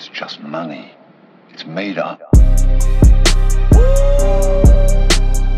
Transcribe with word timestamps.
It's 0.00 0.08
just 0.08 0.40
money. 0.40 0.92
It's 1.50 1.66
made 1.66 1.98
up. 1.98 2.22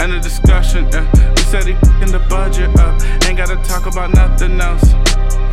And 0.00 0.12
the 0.12 0.18
discussion, 0.20 0.88
yeah. 0.90 1.08
We 1.30 1.42
said 1.42 1.62
he 1.62 1.74
in 2.02 2.10
the 2.10 2.26
budget 2.28 2.76
up. 2.76 3.00
Ain't 3.24 3.38
gotta 3.38 3.54
talk 3.62 3.86
about 3.86 4.12
nothing 4.14 4.60
else. 4.60 4.94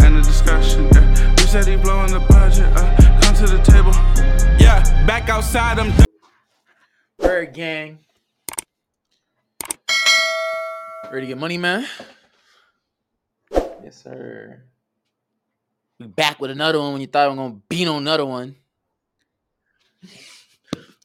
And 0.03 0.17
the 0.17 0.23
discussion, 0.23 0.89
yeah. 0.91 1.35
We 1.37 1.43
said 1.43 1.67
he 1.67 1.75
blowing 1.75 2.11
the 2.11 2.19
budget 2.21 2.65
up. 2.77 2.97
Come 3.21 3.35
to 3.35 3.45
the 3.45 3.61
table. 3.61 3.91
Yeah, 4.59 4.81
back 5.05 5.29
outside 5.29 5.77
them. 5.77 5.93
Bird 7.19 7.53
gang. 7.53 7.99
Ready 11.11 11.27
to 11.27 11.27
get 11.27 11.37
money, 11.37 11.59
man? 11.59 11.85
Yes, 13.83 14.01
sir. 14.01 14.63
We 15.99 16.07
back 16.07 16.39
with 16.39 16.49
another 16.49 16.79
one 16.79 16.93
when 16.93 17.01
you 17.01 17.07
thought 17.07 17.29
we 17.29 17.37
were 17.37 17.43
gonna 17.43 17.61
beat 17.69 17.87
on 17.87 17.97
another 17.97 18.25
one. 18.25 18.55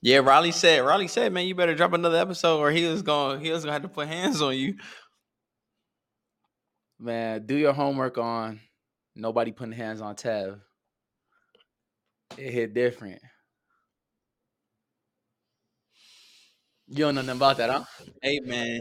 Yeah, 0.02 0.18
Riley 0.18 0.52
said. 0.52 0.80
Riley 0.84 1.08
said, 1.08 1.32
"Man, 1.32 1.46
you 1.46 1.54
better 1.54 1.74
drop 1.74 1.92
another 1.94 2.18
episode, 2.18 2.58
or 2.58 2.70
he 2.70 2.84
was 2.86 3.02
going. 3.02 3.40
He 3.40 3.50
was 3.50 3.62
gonna 3.64 3.72
have 3.72 3.82
to 3.82 3.88
put 3.88 4.06
hands 4.08 4.42
on 4.42 4.56
you." 4.56 4.74
Man, 6.98 7.46
do 7.46 7.56
your 7.56 7.72
homework 7.72 8.18
on 8.18 8.60
nobody 9.14 9.52
putting 9.52 9.72
hands 9.72 10.00
on 10.00 10.16
Tev. 10.16 10.60
It 12.36 12.52
hit 12.52 12.74
different. 12.74 13.20
You 16.86 16.96
don't 16.98 17.14
know 17.14 17.22
nothing 17.22 17.38
about 17.38 17.56
that, 17.58 17.70
huh? 17.70 17.84
Hey, 18.22 18.40
man. 18.44 18.80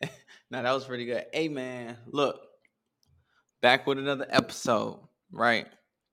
now 0.50 0.62
that 0.62 0.72
was 0.72 0.84
pretty 0.84 1.06
good. 1.06 1.26
Hey, 1.32 1.48
man. 1.48 1.96
Look, 2.06 2.40
back 3.60 3.86
with 3.86 3.98
another 3.98 4.26
episode. 4.28 5.00
Right? 5.30 5.66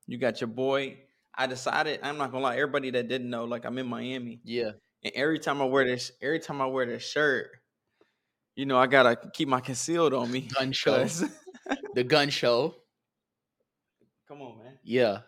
You 0.08 0.18
got 0.18 0.42
your 0.42 0.48
boy. 0.48 0.98
I 1.40 1.48
decided. 1.48 2.02
I'm 2.04 2.18
not 2.18 2.32
gonna 2.32 2.44
lie. 2.44 2.56
Everybody 2.58 2.92
that 2.92 3.08
didn't 3.08 3.30
know, 3.30 3.46
like 3.46 3.66
I'm 3.66 3.78
in 3.78 3.88
Miami, 3.88 4.42
Yeah. 4.44 4.72
and 5.04 5.14
every 5.16 5.40
time 5.40 5.62
I 5.62 5.66
wear 5.66 5.86
this, 5.86 6.12
every 6.22 6.40
time 6.40 6.62
I 6.62 6.66
wear 6.68 6.86
this 6.86 7.02
shirt, 7.10 7.50
you 8.56 8.66
know, 8.66 8.78
I 8.78 8.88
gotta 8.88 9.16
keep 9.34 9.48
my 9.48 9.62
concealed 9.62 10.14
on 10.14 10.30
me. 10.32 10.42
Gun 10.42 10.72
show. 10.74 11.08
The 11.96 12.04
gun 12.04 12.30
show. 12.30 12.76
Come 14.28 14.42
on, 14.42 14.58
man. 14.58 14.80
Yeah. 14.84 15.20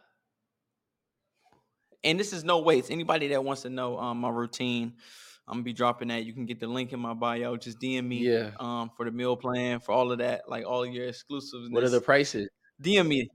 and 2.04 2.20
this 2.20 2.34
is 2.34 2.44
no 2.44 2.60
weights. 2.60 2.90
Anybody 2.90 3.28
that 3.30 3.44
wants 3.44 3.62
to 3.62 3.70
know 3.70 3.98
um, 4.00 4.20
my 4.20 4.30
routine, 4.30 4.94
I'm 5.48 5.56
gonna 5.56 5.64
be 5.64 5.74
dropping 5.74 6.08
that. 6.10 6.26
You 6.26 6.34
can 6.34 6.46
get 6.46 6.60
the 6.60 6.68
link 6.68 6.94
in 6.94 7.00
my 7.00 7.14
bio. 7.14 7.58
Just 7.58 7.80
DM 7.80 8.08
me. 8.08 8.18
Yeah. 8.28 8.52
Um, 8.60 8.90
for 8.98 9.06
the 9.06 9.12
meal 9.12 9.36
plan, 9.38 9.80
for 9.80 9.92
all 9.92 10.12
of 10.12 10.18
that, 10.20 10.50
like 10.50 10.66
all 10.66 10.84
of 10.84 10.92
your 10.92 11.08
exclusives. 11.08 11.70
What 11.70 11.84
are 11.84 11.90
the 11.90 12.02
prices? 12.02 12.50
DM 12.82 13.08
me. 13.08 13.30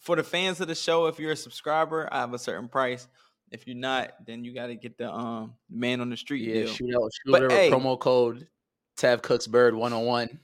For 0.00 0.16
the 0.16 0.22
fans 0.24 0.60
of 0.60 0.68
the 0.68 0.74
show, 0.74 1.06
if 1.06 1.18
you're 1.18 1.32
a 1.32 1.36
subscriber, 1.36 2.08
I 2.10 2.20
have 2.20 2.32
a 2.34 2.38
certain 2.38 2.68
price. 2.68 3.06
If 3.50 3.66
you're 3.66 3.76
not, 3.76 4.12
then 4.26 4.44
you 4.44 4.54
got 4.54 4.66
to 4.68 4.74
get 4.76 4.96
the 4.96 5.10
um 5.12 5.54
man 5.68 6.00
on 6.00 6.08
the 6.10 6.16
street 6.16 6.46
Yeah, 6.46 6.64
deal. 6.64 6.72
shoot 6.72 6.94
out 6.94 7.10
shoot 7.12 7.30
But 7.32 7.50
hey- 7.52 7.70
promo 7.70 7.98
code 7.98 8.48
Tev 8.96 9.22
Cooks 9.22 9.46
Bird 9.46 9.74
101. 9.74 10.38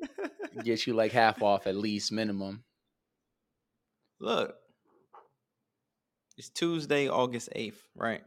Get 0.64 0.86
you 0.86 0.94
like 0.94 1.12
half 1.12 1.42
off 1.42 1.66
at 1.66 1.74
least 1.76 2.12
minimum. 2.12 2.64
Look, 4.20 4.54
it's 6.36 6.48
Tuesday, 6.50 7.08
August 7.08 7.50
8th, 7.54 7.78
right? 7.94 8.22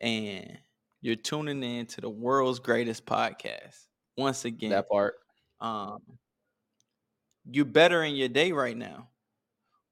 And 0.00 0.58
you're 1.00 1.16
tuning 1.16 1.62
in 1.62 1.86
to 1.86 2.00
the 2.00 2.08
world's 2.10 2.58
greatest 2.60 3.04
podcast. 3.06 3.76
Once 4.16 4.44
again, 4.44 4.70
That 4.70 4.88
part. 4.88 5.14
um, 5.60 5.98
you're 7.50 7.64
better 7.64 8.02
in 8.02 8.14
your 8.14 8.28
day 8.28 8.52
right 8.52 8.76
now. 8.76 9.08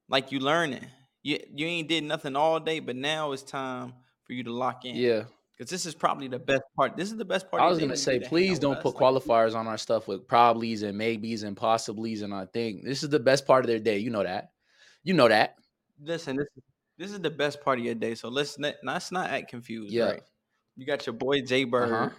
Like 0.09 0.33
you 0.33 0.41
learning. 0.41 0.87
You 1.23 1.39
you 1.55 1.67
ain't 1.67 1.89
did 1.89 2.05
nothing 2.05 2.37
all 2.37 2.61
day, 2.61 2.81
but 2.81 2.97
now 2.97 3.33
it's 3.33 3.43
time 3.43 3.95
for 4.25 4.33
you 4.33 4.45
to 4.45 4.53
lock 4.53 4.85
in. 4.85 4.97
Yeah. 4.97 5.25
Because 5.57 5.71
this 5.71 5.87
is 5.87 5.95
probably 5.95 6.29
the 6.29 6.39
best 6.39 6.63
part. 6.77 6.97
This 6.97 7.11
is 7.11 7.17
the 7.17 7.25
best 7.25 7.51
part. 7.51 7.63
I 7.63 7.69
was 7.69 7.79
gonna 7.79 7.97
say, 7.97 8.19
please 8.21 8.59
don't 8.59 8.81
put. 8.81 8.95
Like, 8.95 9.03
qualifiers 9.03 9.55
on 9.55 9.69
our 9.69 9.79
stuff 9.79 10.09
with 10.09 10.27
probablys 10.27 10.83
and 10.83 10.99
maybes 10.99 11.45
and 11.45 11.57
possiblies 11.57 12.23
and 12.23 12.35
I 12.35 12.47
think 12.47 12.85
this 12.85 13.03
is 13.03 13.11
the 13.11 13.21
best 13.21 13.47
part 13.47 13.65
of 13.65 13.69
their 13.69 13.79
day. 13.79 13.99
You 13.99 14.11
know 14.11 14.23
that. 14.23 14.51
You 15.05 15.15
know 15.15 15.29
that. 15.29 15.57
listen, 16.03 16.37
this 16.37 16.47
is 16.57 16.63
this 16.99 17.11
is 17.13 17.21
the 17.21 17.31
best 17.31 17.61
part 17.61 17.79
of 17.79 17.85
your 17.85 17.95
day. 17.95 18.15
So 18.15 18.29
let's 18.29 18.59
not 18.59 18.75
let's 18.83 19.13
not 19.13 19.31
act 19.31 19.49
confused. 19.49 19.93
Yeah. 19.93 20.05
Right? 20.11 20.23
You 20.77 20.87
got 20.87 21.07
your 21.07 21.15
boy 21.15 21.43
Jay 21.43 21.65
Bird. 21.65 21.93
Uh-huh. 21.93 22.11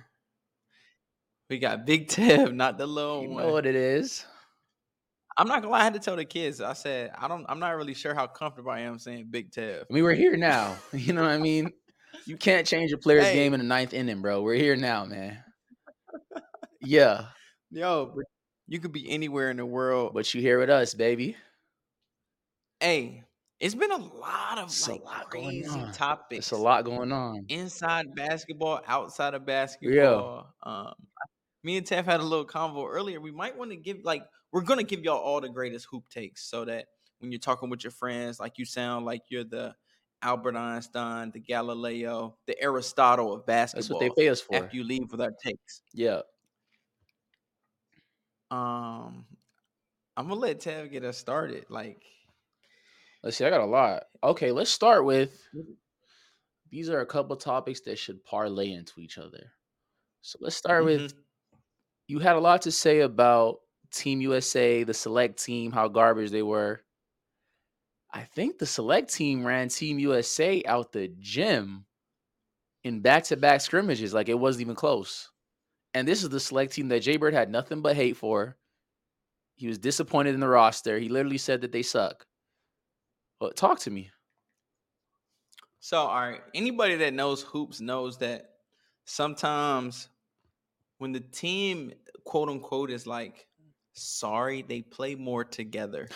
We 1.50 1.60
got 1.60 1.86
Big 1.86 2.08
Tev, 2.08 2.54
not 2.56 2.78
the 2.78 2.88
little 2.88 3.20
one. 3.20 3.30
You 3.30 3.36
one. 3.36 3.44
know 3.44 3.54
what 3.54 3.66
it 3.66 3.76
is. 3.76 4.26
I'm 5.38 5.48
not 5.48 5.62
gonna 5.62 5.72
lie, 5.72 5.80
I 5.82 5.84
had 5.84 5.94
to 5.94 6.00
tell 6.00 6.16
the 6.16 6.26
kids. 6.26 6.62
I 6.62 6.74
said, 6.74 7.12
I 7.18 7.28
don't 7.28 7.46
I'm 7.50 7.60
not 7.60 7.72
really 7.76 7.94
sure 7.94 8.14
how 8.14 8.28
comfortable 8.28 8.72
I 8.72 8.82
am 8.82 9.00
saying 9.00 9.28
Big 9.30 9.52
Tev. 9.52 9.82
I 9.90 9.94
mean, 9.94 10.04
we're 10.04 10.14
here 10.14 10.38
now. 10.38 10.76
You 10.94 11.14
know 11.14 11.22
what 11.24 11.32
I 11.32 11.38
mean? 11.40 11.72
You 12.26 12.38
can't 12.38 12.66
change 12.68 12.92
a 12.94 12.98
player's 12.98 13.26
Hey. 13.26 13.34
game 13.34 13.54
in 13.54 13.60
the 13.60 13.66
ninth 13.66 13.94
inning, 13.94 14.22
bro. 14.22 14.42
We're 14.42 14.54
here 14.56 14.76
now, 14.76 15.06
man. 15.06 15.44
Yeah, 16.82 17.28
Yo, 17.72 18.14
you 18.68 18.80
could 18.80 18.92
be 18.92 19.10
anywhere 19.10 19.50
in 19.50 19.58
the 19.58 19.66
world. 19.66 20.12
but 20.14 20.32
you 20.34 20.42
here 20.42 20.60
with 20.60 20.70
us, 20.70 20.94
baby. 20.94 21.36
hey, 22.80 23.24
it's 23.60 23.74
been 23.76 23.92
a 23.92 23.98
lot 23.98 24.58
of 24.58 24.66
It's 24.66 24.88
a 24.88 24.92
like 24.92 25.04
lot 25.04 25.30
going 25.32 25.64
crazy 25.64 25.80
on. 25.80 25.92
topics. 25.94 26.40
It's 26.40 26.52
a 26.52 26.58
lot 26.58 26.84
going 26.84 27.12
on. 27.14 27.46
inside 27.48 28.14
basketball, 28.16 28.82
outside 28.86 29.34
of 29.34 29.46
basketball. 29.46 30.54
Um, 30.64 30.94
me 31.64 31.78
and 31.78 31.86
Tev 31.86 32.06
had 32.06 32.20
a 32.20 32.24
little 32.24 32.46
convo 32.46 32.88
earlier. 32.90 33.20
We 33.20 33.32
might 33.32 33.58
want 33.58 33.72
to 33.72 33.78
give 33.78 34.00
like 34.04 34.24
we're 34.52 34.62
gonna 34.62 34.84
give 34.84 35.02
y'all 35.02 35.18
all 35.18 35.42
the 35.42 35.50
greatest 35.50 35.88
hoop 35.90 36.10
takes 36.10 36.44
so 36.44 36.66
that 36.66 36.88
when 37.20 37.32
you're 37.32 37.40
talking 37.40 37.70
with 37.70 37.84
your 37.84 37.92
friends, 37.92 38.40
like 38.40 38.58
you 38.58 38.66
sound 38.66 39.06
like 39.06 39.24
you're 39.30 39.44
the 39.44 39.74
Albert 40.22 40.56
Einstein, 40.56 41.32
the 41.32 41.40
Galileo, 41.40 42.38
the 42.46 42.62
Aristotle 42.62 43.34
of 43.34 43.46
basketball. 43.46 43.82
That's 43.82 43.90
what 43.90 44.16
they 44.16 44.24
pay 44.24 44.30
us 44.30 44.42
for. 44.42 44.56
after 44.56 44.76
you 44.76 44.84
leave 44.84 45.12
with 45.12 45.22
our 45.22 45.34
takes. 45.44 45.82
Yeah. 45.94 46.22
Um, 48.52 49.26
I'm 50.16 50.28
gonna 50.28 50.36
let 50.36 50.60
Tev 50.60 50.92
get 50.92 51.04
us 51.04 51.18
started. 51.18 51.66
Like, 51.70 52.04
Let's 53.24 53.38
see. 53.38 53.46
I 53.46 53.50
got 53.50 53.62
a 53.62 53.66
lot. 53.66 54.04
Okay, 54.22 54.52
let's 54.52 54.70
start 54.70 55.06
with 55.06 55.42
these 56.70 56.90
are 56.90 57.00
a 57.00 57.06
couple 57.06 57.36
topics 57.38 57.80
that 57.82 57.98
should 57.98 58.24
parlay 58.26 58.74
into 58.74 59.00
each 59.00 59.18
other. 59.18 59.52
So 60.22 60.40
let's 60.42 60.58
start 60.58 60.84
with 60.84 61.14
you 62.08 62.20
had 62.20 62.36
a 62.36 62.40
lot 62.40 62.64
to 62.64 62.72
say 62.72 63.02
about 63.02 63.60
Team 63.92 64.22
USA, 64.22 64.84
the 64.84 64.94
select 64.94 65.44
team, 65.44 65.72
how 65.72 65.88
garbage 65.88 66.32
they 66.32 66.42
were. 66.42 66.82
I 68.12 68.24
think 68.24 68.58
the 68.58 68.66
select 68.66 69.14
team 69.14 69.46
ran 69.46 69.70
Team 69.70 70.00
USA 70.00 70.62
out 70.66 70.92
the 70.92 71.12
gym 71.20 71.86
in 72.84 73.02
back 73.02 73.24
to 73.26 73.38
back 73.38 73.62
scrimmages. 73.62 74.14
Like 74.14 74.30
it 74.30 74.38
wasn't 74.38 74.62
even 74.62 74.76
close. 74.76 75.32
And 75.94 76.08
this 76.08 76.24
is 76.24 76.30
the 76.30 76.40
select 76.40 76.74
team 76.74 76.88
that 76.90 77.02
Jay 77.02 77.18
Bird 77.18 77.34
had 77.34 77.50
nothing 77.50 77.82
but 77.82 77.96
hate 77.96 78.18
for. 78.18 78.58
He 79.56 79.68
was 79.68 79.78
disappointed 79.78 80.34
in 80.34 80.40
the 80.40 80.48
roster. 80.48 80.98
He 81.00 81.10
literally 81.10 81.38
said 81.38 81.62
that 81.62 81.72
they 81.72 81.84
suck. 81.84 82.26
But 83.40 83.56
talk 83.56 83.80
to 83.80 83.92
me. 83.92 84.10
So, 85.80 85.98
all 85.98 86.16
right, 86.16 86.42
anybody 86.54 86.96
that 86.96 87.14
knows 87.14 87.44
hoops 87.44 87.82
knows 87.82 88.18
that 88.20 88.52
sometimes 89.06 90.10
when 90.98 91.12
the 91.12 91.20
team, 91.20 91.94
quote 92.26 92.50
unquote, 92.50 92.92
is 92.92 93.08
like 93.08 93.48
sorry, 93.94 94.62
they 94.64 94.82
play 94.82 95.16
more 95.16 95.44
together 95.44 96.10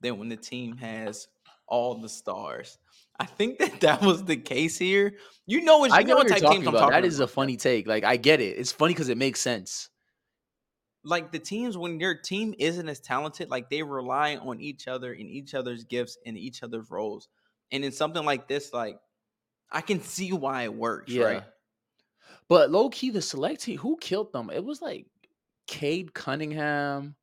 than 0.00 0.18
when 0.18 0.28
the 0.28 0.36
team 0.36 0.76
has 0.78 1.26
all 1.66 1.94
the 1.96 2.08
stars. 2.08 2.78
I 3.18 3.26
think 3.26 3.58
that 3.58 3.80
that 3.80 4.02
was 4.02 4.24
the 4.24 4.36
case 4.36 4.78
here. 4.78 5.14
You 5.46 5.62
know 5.62 5.78
what? 5.78 5.94
You 5.96 5.96
I 5.96 6.02
know 6.02 6.16
what 6.16 6.18
what 6.18 6.28
you're 6.28 6.34
type 6.34 6.42
talking 6.42 6.62
teams 6.62 6.66
I'm 6.66 6.74
about. 6.74 6.80
talking 6.80 6.92
That 6.92 7.04
is 7.04 7.20
a 7.20 7.26
funny 7.28 7.56
take. 7.56 7.86
Like 7.86 8.04
I 8.04 8.16
get 8.16 8.40
it. 8.40 8.58
It's 8.58 8.72
funny 8.72 8.92
because 8.94 9.08
it 9.08 9.18
makes 9.18 9.40
sense. 9.40 9.90
like 11.04 11.32
the 11.32 11.38
teams 11.38 11.76
when 11.76 12.00
your 12.00 12.14
team 12.14 12.54
isn't 12.58 12.88
as 12.88 13.00
talented, 13.00 13.50
like 13.50 13.68
they 13.68 13.82
rely 13.82 14.36
on 14.36 14.60
each 14.60 14.88
other 14.88 15.12
and 15.12 15.28
each 15.28 15.54
other's 15.54 15.84
gifts 15.84 16.16
and 16.24 16.38
each 16.38 16.62
other's 16.62 16.90
roles. 16.90 17.28
And 17.72 17.84
in 17.84 17.92
something 17.92 18.24
like 18.24 18.48
this, 18.48 18.72
like 18.72 18.98
I 19.70 19.80
can 19.82 20.00
see 20.00 20.32
why 20.32 20.64
it 20.64 20.74
works, 20.74 21.12
Yeah. 21.12 21.24
right? 21.24 21.44
But 22.48 22.70
low 22.70 22.88
key, 22.90 23.10
the 23.10 23.22
select 23.22 23.62
team, 23.62 23.78
who 23.78 23.96
killed 24.00 24.32
them? 24.32 24.50
It 24.52 24.64
was 24.64 24.82
like 24.82 25.06
Cade 25.66 26.12
Cunningham. 26.14 27.14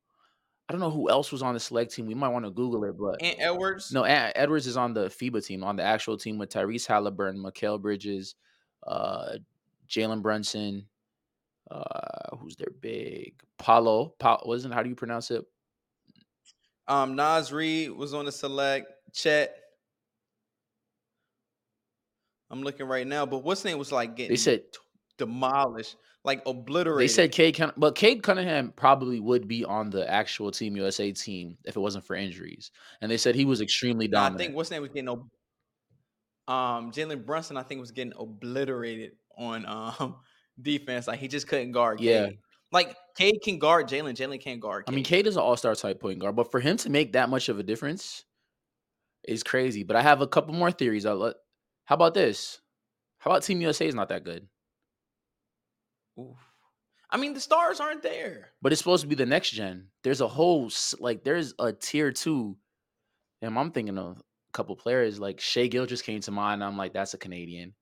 I 0.67 0.73
don't 0.73 0.81
know 0.81 0.89
who 0.89 1.09
else 1.09 1.31
was 1.31 1.41
on 1.41 1.53
the 1.53 1.59
select 1.59 1.93
team. 1.93 2.05
We 2.05 2.13
might 2.13 2.29
want 2.29 2.45
to 2.45 2.51
Google 2.51 2.85
it, 2.85 2.97
but 2.97 3.21
And 3.21 3.35
Edwards, 3.39 3.91
no, 3.91 4.05
A- 4.05 4.31
Edwards 4.35 4.67
is 4.67 4.77
on 4.77 4.93
the 4.93 5.05
FIBA 5.07 5.45
team, 5.45 5.63
on 5.63 5.75
the 5.75 5.83
actual 5.83 6.17
team 6.17 6.37
with 6.37 6.49
Tyrese 6.49 6.87
Halliburton, 6.87 7.41
Mikal 7.41 7.79
Bridges, 7.81 8.35
uh, 8.87 9.33
Jalen 9.89 10.21
Brunson. 10.21 10.87
Uh, 11.69 12.35
who's 12.37 12.55
their 12.55 12.71
big 12.81 13.33
Paolo? 13.57 14.13
Pa- 14.19 14.41
wasn't 14.45 14.73
how 14.73 14.81
do 14.83 14.89
you 14.89 14.95
pronounce 14.95 15.29
it? 15.31 15.45
um, 16.87 17.15
Naz 17.15 17.53
Reid 17.53 17.91
was 17.91 18.13
on 18.13 18.25
the 18.25 18.31
select. 18.31 18.91
Chet. 19.13 19.55
I'm 22.49 22.63
looking 22.63 22.87
right 22.87 23.07
now, 23.07 23.25
but 23.25 23.43
what's 23.43 23.63
name 23.63 23.77
was 23.77 23.91
like 23.91 24.15
getting 24.15 24.31
They 24.31 24.37
said 24.37 24.63
demolished, 25.21 25.95
like 26.23 26.41
obliterate. 26.45 27.03
They 27.03 27.07
said 27.07 27.31
Cade, 27.31 27.55
Cunningham, 27.55 27.79
but 27.79 27.95
Cade 27.95 28.23
Cunningham 28.23 28.73
probably 28.75 29.19
would 29.19 29.47
be 29.47 29.63
on 29.63 29.91
the 29.91 30.09
actual 30.09 30.51
Team 30.51 30.75
USA 30.75 31.11
team 31.11 31.57
if 31.63 31.75
it 31.75 31.79
wasn't 31.79 32.05
for 32.05 32.15
injuries. 32.15 32.71
And 33.01 33.11
they 33.11 33.17
said 33.17 33.35
he 33.35 33.45
was 33.45 33.61
extremely 33.61 34.07
No, 34.07 34.21
I 34.21 34.31
think 34.31 34.55
what's 34.55 34.71
name 34.71 34.81
was 34.81 34.91
getting 34.91 35.09
ob- 35.09 35.29
um 36.47 36.91
Jalen 36.91 37.25
Brunson. 37.25 37.57
I 37.57 37.63
think 37.63 37.79
was 37.79 37.91
getting 37.91 38.13
obliterated 38.17 39.11
on 39.37 39.65
um 39.67 40.15
defense. 40.61 41.07
Like 41.07 41.19
he 41.19 41.27
just 41.27 41.47
couldn't 41.47 41.71
guard. 41.71 41.99
Yeah. 41.99 42.25
Cade. 42.25 42.39
Like 42.71 42.95
Cade 43.15 43.41
can 43.43 43.59
guard 43.59 43.87
Jalen. 43.87 44.15
Jalen 44.15 44.41
can't 44.41 44.59
guard. 44.59 44.85
I 44.87 44.91
mean, 44.91 45.03
Cade. 45.03 45.25
Cade 45.25 45.27
is 45.27 45.35
an 45.35 45.43
all-star 45.43 45.75
type 45.75 45.99
point 45.99 46.19
guard, 46.19 46.35
but 46.35 46.49
for 46.49 46.59
him 46.59 46.77
to 46.77 46.89
make 46.89 47.13
that 47.13 47.29
much 47.29 47.49
of 47.49 47.59
a 47.59 47.63
difference 47.63 48.25
is 49.27 49.43
crazy. 49.43 49.83
But 49.83 49.97
I 49.97 50.01
have 50.01 50.21
a 50.21 50.27
couple 50.27 50.53
more 50.53 50.71
theories. 50.71 51.05
I'll 51.05 51.17
let, 51.17 51.35
how 51.85 51.95
about 51.95 52.13
this? 52.13 52.61
How 53.19 53.29
about 53.29 53.43
Team 53.43 53.61
USA 53.61 53.85
is 53.85 53.93
not 53.93 54.09
that 54.09 54.23
good, 54.23 54.47
Oof. 56.21 56.37
I 57.09 57.17
mean, 57.17 57.33
the 57.33 57.41
stars 57.41 57.79
aren't 57.79 58.03
there. 58.03 58.51
but 58.61 58.71
it's 58.71 58.79
supposed 58.79 59.01
to 59.01 59.07
be 59.07 59.15
the 59.15 59.25
next 59.25 59.51
gen. 59.51 59.87
There's 60.03 60.21
a 60.21 60.27
whole 60.27 60.67
s- 60.67 60.95
like 60.99 61.23
there's 61.23 61.53
a 61.59 61.73
tier 61.73 62.11
two, 62.11 62.55
and 63.41 63.57
I'm 63.57 63.71
thinking 63.71 63.97
of 63.97 64.17
a 64.17 64.21
couple 64.53 64.75
players 64.75 65.19
like 65.19 65.41
Shai 65.41 65.67
Gill 65.67 65.85
just 65.85 66.05
came 66.05 66.21
to 66.21 66.31
mind. 66.31 66.63
I'm 66.63 66.77
like, 66.77 66.93
that's 66.93 67.13
a 67.13 67.17
Canadian. 67.17 67.73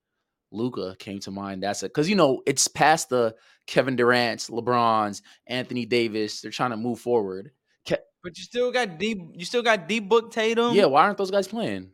Luka 0.52 0.96
came 0.98 1.20
to 1.20 1.32
mind. 1.32 1.62
That's 1.62 1.84
a 1.84 1.88
because 1.88 2.10
you 2.10 2.16
know 2.16 2.42
it's 2.48 2.68
past 2.68 3.10
the 3.10 3.36
Kevin 3.68 3.96
Durant's, 3.96 4.50
LeBron's, 4.50 5.22
Anthony 5.46 5.86
Davis. 5.86 6.42
They're 6.42 6.50
trying 6.50 6.72
to 6.72 6.78
move 6.78 7.00
forward. 7.00 7.52
Ke- 7.88 8.02
But 8.24 8.36
you 8.36 8.44
still 8.44 8.72
got 8.72 8.98
D. 8.98 9.30
You 9.36 9.46
still 9.46 9.62
got 9.62 9.88
D. 9.88 10.00
Book 10.00 10.32
Tatum. 10.32 10.74
yeah, 10.74 10.86
why 10.86 11.04
aren't 11.04 11.20
those 11.20 11.30
guys 11.30 11.48
playing? 11.48 11.92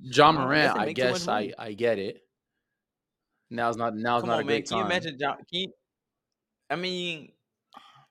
Ja 0.00 0.32
Morant, 0.32 0.76
I 0.76 0.86
make 0.86 0.96
too 0.96 1.02
much 1.04 1.12
guess 1.12 1.28
I. 1.28 1.52
I 1.58 1.72
get 1.74 1.98
it. 1.98 2.22
Now's 3.52 3.76
not 3.76 3.94
now's 3.94 4.22
Come 4.22 4.28
not 4.30 4.38
on, 4.38 4.40
a 4.40 4.44
man. 4.44 4.46
great 4.46 4.68
Can 4.68 4.78
you 4.78 4.82
time. 4.84 4.90
imagine? 4.92 5.18
John, 5.18 5.36
can 5.36 5.46
you, 5.50 5.72
I 6.70 6.76
mean, 6.76 7.32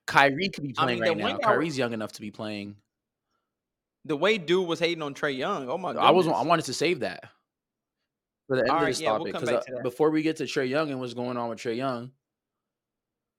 Kyrie 0.07 0.49
could 0.49 0.63
be 0.63 0.75
I 0.77 0.83
playing 0.83 1.01
mean, 1.01 1.21
right 1.23 1.37
now. 1.41 1.47
Kyrie's 1.47 1.77
young 1.77 1.93
enough 1.93 2.13
to 2.13 2.21
be 2.21 2.31
playing. 2.31 2.75
the 4.05 4.15
way 4.17 4.37
dude 4.37 4.67
was 4.67 4.79
hating 4.79 5.01
on 5.01 5.13
Trae 5.13 5.37
Young. 5.37 5.69
Oh 5.69 5.77
my 5.77 5.93
god. 5.93 6.03
I 6.03 6.11
was 6.11 6.27
I 6.27 6.41
wanted 6.43 6.65
to 6.65 6.73
save 6.73 7.01
that 7.01 7.23
for 8.47 8.57
the 8.57 8.63
end 8.63 8.71
of 8.71 8.75
Alright, 8.77 8.87
this 8.87 9.01
yeah, 9.01 9.11
we'll 9.11 9.19
topic 9.31 9.33
because 9.33 9.49
uh, 9.49 9.61
to 9.61 9.71
that. 9.75 9.83
before 9.83 10.09
we 10.11 10.21
get 10.21 10.37
to 10.37 10.43
Trae 10.43 10.67
Young 10.69 10.89
and 10.91 10.99
what's 10.99 11.13
going 11.13 11.37
on 11.37 11.49
with 11.49 11.59
Trae 11.59 11.75
Young, 11.77 12.11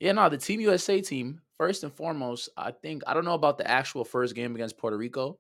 yeah, 0.01 0.13
no, 0.13 0.29
the 0.29 0.39
Team 0.39 0.61
USA 0.61 1.01
team 1.01 1.41
first 1.59 1.85
and 1.85 1.93
foremost. 1.93 2.49
I 2.57 2.73
think 2.73 3.03
I 3.07 3.15
don't 3.15 3.25
know 3.25 3.35
about 3.35 3.59
the 3.59 3.69
actual 3.71 4.05
first 4.05 4.35
game 4.35 4.55
against 4.55 4.79
Puerto 4.79 4.97
Rico, 4.97 5.39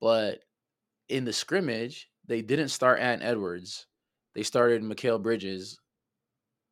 but 0.00 0.40
in 1.08 1.24
the 1.24 1.32
scrimmage 1.32 2.08
they 2.26 2.42
didn't 2.42 2.68
start 2.68 3.00
Ant 3.00 3.22
Edwards. 3.22 3.86
They 4.34 4.42
started 4.42 4.82
Mikal 4.82 5.20
Bridges, 5.22 5.78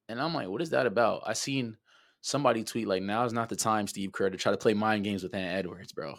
and 0.08 0.20
I'm 0.20 0.32
like, 0.34 0.48
what 0.48 0.62
is 0.62 0.70
that 0.70 0.86
about? 0.86 1.22
I 1.26 1.32
seen 1.32 1.76
somebody 2.20 2.64
tweet 2.64 2.86
like, 2.88 3.02
"Now 3.02 3.24
is 3.24 3.32
not 3.32 3.48
the 3.48 3.56
time, 3.56 3.86
Steve 3.86 4.12
Kerr, 4.12 4.30
to 4.30 4.36
try 4.36 4.52
to 4.52 4.58
play 4.58 4.74
mind 4.74 5.04
games 5.04 5.22
with 5.22 5.34
Ant 5.34 5.58
Edwards, 5.58 5.92
bro." 5.92 6.14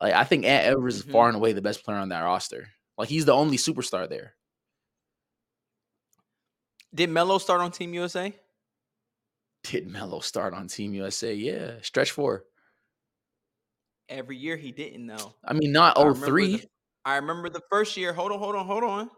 Like, 0.00 0.14
I 0.14 0.24
think 0.24 0.44
Ant 0.46 0.66
Edwards 0.66 0.96
is 0.96 1.04
Mhm. 1.04 1.12
far 1.12 1.28
and 1.28 1.36
away 1.36 1.52
the 1.52 1.60
best 1.62 1.84
player 1.84 1.98
on 1.98 2.08
that 2.08 2.22
roster. 2.22 2.68
Like, 2.96 3.08
he's 3.08 3.26
the 3.26 3.34
only 3.34 3.56
superstar 3.58 4.08
there. 4.08 4.34
Did 6.94 7.10
Melo 7.10 7.38
start 7.38 7.60
on 7.60 7.70
Team 7.70 7.94
USA? 7.94 8.34
Did 9.62 9.86
Melo 9.86 10.20
start 10.20 10.54
on 10.54 10.68
Team 10.68 10.94
USA? 10.94 11.34
Yeah, 11.34 11.80
stretch 11.82 12.10
four. 12.12 12.46
Every 14.08 14.36
year 14.36 14.56
he 14.56 14.72
didn't 14.72 15.06
know. 15.06 15.36
I 15.44 15.52
mean, 15.52 15.70
not 15.70 15.96
I 15.96 16.00
oh 16.00 16.06
remember 16.06 16.40
the- 16.46 16.68
I 17.04 17.16
remember 17.16 17.48
the 17.48 17.62
first 17.70 17.96
year. 17.96 18.12
Hold 18.12 18.32
on, 18.32 18.38
hold 18.38 18.56
on, 18.56 18.66
hold 18.66 18.84
on. 18.84 19.10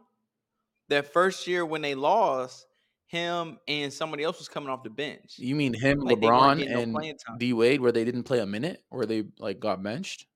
That 0.89 1.13
first 1.13 1.47
year 1.47 1.65
when 1.65 1.83
they 1.83 1.95
lost, 1.95 2.67
him 3.07 3.59
and 3.69 3.93
somebody 3.93 4.25
else 4.25 4.39
was 4.39 4.49
coming 4.49 4.71
off 4.71 4.83
the 4.83 4.91
bench. 4.91 5.35
You 5.37 5.55
mean 5.55 5.75
him, 5.75 6.01
Like, 6.01 6.19
LeBron, 6.19 6.59
getting 6.59 6.73
no 6.73 7.01
and. 7.01 7.39
D 7.39 7.53
Wade, 7.53 7.81
where 7.81 7.93
they 7.93 8.05
didn't 8.05 8.25
play 8.25 8.41
a 8.41 8.47
minute, 8.47 8.83
where 8.89 9.07
they 9.07 9.25
like 9.39 9.61
got 9.61 9.83
benched 9.83 10.27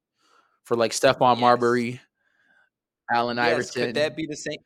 for 0.65 0.77
like 0.77 0.93
Stephon 0.93 1.35
Yes. 1.35 1.41
Marbury, 1.41 2.01
Allen 3.11 3.39
Yes, 3.39 3.47
Iverson. 3.47 3.87
could 3.87 3.95
that 3.97 4.17
be 4.17 4.27
the 4.27 4.37
same? 4.37 4.59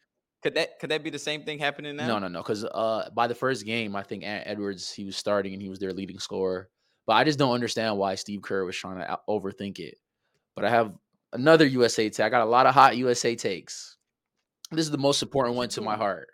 Could 0.42 0.54
that 0.54 0.78
could 0.80 0.90
that 0.90 1.04
be 1.04 1.10
the 1.10 1.18
same 1.18 1.44
thing 1.44 1.58
happening 1.58 1.96
now? 1.96 2.08
No, 2.08 2.18
no, 2.18 2.28
no. 2.28 2.42
Because 2.42 2.64
uh, 2.64 3.10
by 3.14 3.26
the 3.26 3.34
first 3.34 3.64
game, 3.64 3.94
I 3.94 4.02
think 4.02 4.24
Ant 4.24 4.44
Edwards 4.46 4.90
he 4.90 5.04
was 5.04 5.16
starting 5.16 5.52
and 5.52 5.62
he 5.62 5.68
was 5.68 5.78
their 5.78 5.92
leading 5.92 6.18
scorer. 6.18 6.68
But 7.06 7.14
I 7.14 7.24
just 7.24 7.38
don't 7.38 7.52
understand 7.52 7.96
why 7.96 8.14
Steve 8.14 8.42
Kerr 8.42 8.64
was 8.64 8.76
trying 8.76 8.98
to 8.98 9.18
overthink 9.28 9.78
it. 9.78 9.98
But 10.56 10.64
I 10.64 10.70
have 10.70 10.94
another 11.32 11.66
USA 11.66 12.08
take. 12.08 12.24
I 12.24 12.28
got 12.28 12.42
a 12.42 12.44
lot 12.50 12.66
of 12.66 12.74
hot 12.74 12.96
USA 12.96 13.36
takes. 13.36 13.98
This 14.70 14.84
is 14.84 14.90
the 14.90 14.98
most 14.98 15.22
important 15.22 15.56
one 15.56 15.68
to 15.70 15.80
my 15.80 15.92
mm-hmm. 15.92 16.02
heart. 16.02 16.28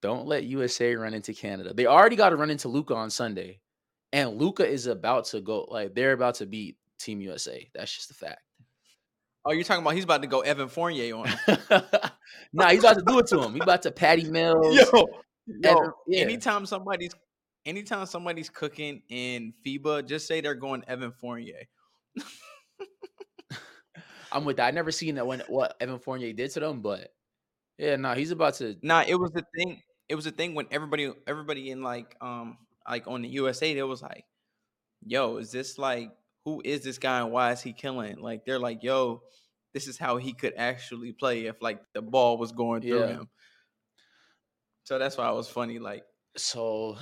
Don't 0.00 0.26
let 0.26 0.44
USA 0.44 0.96
run 0.96 1.14
into 1.14 1.32
Canada. 1.32 1.72
They 1.72 1.86
already 1.86 2.16
got 2.16 2.30
to 2.30 2.36
run 2.36 2.50
into 2.50 2.68
Luka 2.68 2.94
on 2.94 3.08
Sunday, 3.08 3.60
and 4.12 4.36
Luka 4.36 4.66
is 4.66 4.86
about 4.86 5.26
to 5.26 5.40
go. 5.40 5.66
Like 5.70 5.94
they're 5.94 6.12
about 6.12 6.36
to 6.36 6.46
beat 6.46 6.76
Team 6.98 7.20
USA. 7.20 7.70
That's 7.72 7.94
just 7.94 8.10
a 8.10 8.14
fact. 8.14 8.40
Oh, 9.44 9.52
you're 9.52 9.64
talking 9.64 9.82
about 9.82 9.94
he's 9.94 10.04
about 10.04 10.22
to 10.22 10.28
go 10.28 10.40
Evan 10.40 10.68
Fournier 10.68 11.16
on 11.16 11.28
nah, 12.52 12.70
he's 12.70 12.80
about 12.80 12.98
to 12.98 13.04
do 13.04 13.18
it 13.18 13.26
to 13.28 13.42
him. 13.42 13.54
He's 13.54 13.62
about 13.62 13.82
to 13.82 13.90
Patty 13.90 14.24
Mills. 14.30 14.76
yo, 14.76 14.84
yo. 15.46 15.70
Evan- 15.70 15.92
yeah. 16.06 16.20
Anytime 16.20 16.66
somebody's 16.66 17.14
anytime 17.64 18.06
somebody's 18.06 18.48
cooking 18.48 19.02
in 19.08 19.52
FIBA, 19.66 20.06
just 20.06 20.26
say 20.26 20.40
they're 20.40 20.54
going 20.54 20.84
Evan 20.86 21.12
Fournier. 21.12 21.62
I'm 24.32 24.44
with 24.44 24.56
that. 24.58 24.66
I 24.68 24.70
never 24.70 24.92
seen 24.92 25.16
that 25.16 25.26
when 25.26 25.40
what 25.48 25.76
Evan 25.80 25.98
Fournier 25.98 26.32
did 26.32 26.50
to 26.52 26.60
them, 26.60 26.82
but 26.82 27.14
yeah, 27.78 27.96
no, 27.96 28.14
he's 28.14 28.30
about 28.30 28.54
to. 28.56 28.76
Nah, 28.82 29.04
it 29.06 29.16
was 29.16 29.32
the 29.32 29.44
thing. 29.56 29.82
It 30.08 30.14
was 30.16 30.24
the 30.26 30.32
thing 30.32 30.54
when 30.54 30.66
everybody 30.70 31.12
everybody 31.26 31.70
in 31.70 31.82
like 31.82 32.16
um 32.20 32.58
like 32.88 33.06
on 33.08 33.22
the 33.22 33.28
USA, 33.30 33.74
they 33.74 33.82
was 33.82 34.02
like, 34.02 34.26
yo, 35.04 35.38
is 35.38 35.52
this 35.52 35.78
like 35.78 36.10
who 36.44 36.62
is 36.64 36.82
this 36.84 36.98
guy 36.98 37.20
and 37.20 37.32
why 37.32 37.52
is 37.52 37.62
he 37.62 37.72
killing? 37.72 38.18
Like 38.20 38.44
they're 38.44 38.58
like, 38.58 38.82
yo, 38.82 39.22
this 39.74 39.88
is 39.88 39.98
how 39.98 40.16
he 40.18 40.32
could 40.34 40.54
actually 40.56 41.12
play 41.12 41.46
if 41.46 41.62
like 41.62 41.82
the 41.94 42.02
ball 42.02 42.38
was 42.38 42.52
going 42.52 42.84
through 42.84 43.04
Yeah. 43.04 43.06
him. 43.06 43.30
So 44.84 44.98
that's 44.98 45.16
why 45.16 45.28
it 45.30 45.34
was 45.34 45.48
funny. 45.48 45.78
Like 45.78 46.04
So, 46.36 46.96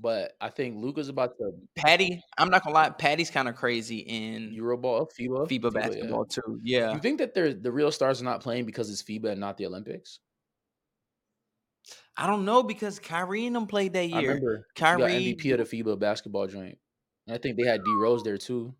but 0.00 0.32
I 0.40 0.48
think 0.48 0.76
Luka's 0.82 1.08
about 1.08 1.36
to 1.38 1.52
Patty, 1.76 2.22
I'm 2.38 2.48
not 2.48 2.64
gonna 2.64 2.74
lie, 2.74 2.90
Patty's 2.90 3.30
kind 3.30 3.48
of 3.48 3.56
crazy 3.56 3.98
in 3.98 4.52
Euroball, 4.52 5.08
FIBA, 5.18 5.48
FIBA 5.48 5.64
yeah. 5.64 5.80
basketball 5.80 6.24
too. 6.24 6.60
Yeah. 6.62 6.92
You 6.94 7.00
think 7.00 7.18
that 7.18 7.34
they're 7.34 7.52
the 7.52 7.70
real 7.70 7.92
stars 7.92 8.20
are 8.20 8.24
not 8.24 8.40
playing 8.40 8.64
because 8.64 8.90
it's 8.90 9.02
FIBA 9.02 9.32
and 9.32 9.40
not 9.40 9.56
the 9.56 9.66
Olympics? 9.66 10.20
I 12.16 12.26
don't 12.26 12.44
know 12.44 12.62
because 12.62 12.98
Kyrie 12.98 13.46
and 13.46 13.56
them 13.56 13.66
played 13.66 13.92
that 13.92 14.00
I 14.00 14.04
year. 14.04 14.28
remember 14.34 14.66
he 14.74 14.80
got 14.80 14.98
Kyrie, 14.98 15.36
MVP 15.36 15.52
of 15.58 15.70
the 15.70 15.82
FIBA 15.82 15.98
basketball 15.98 16.46
joint. 16.46 16.78
And 17.26 17.34
I 17.34 17.38
think 17.38 17.56
they 17.56 17.66
had 17.66 17.84
D 17.84 17.92
Rose 17.94 18.22
there 18.22 18.38
too. 18.38 18.74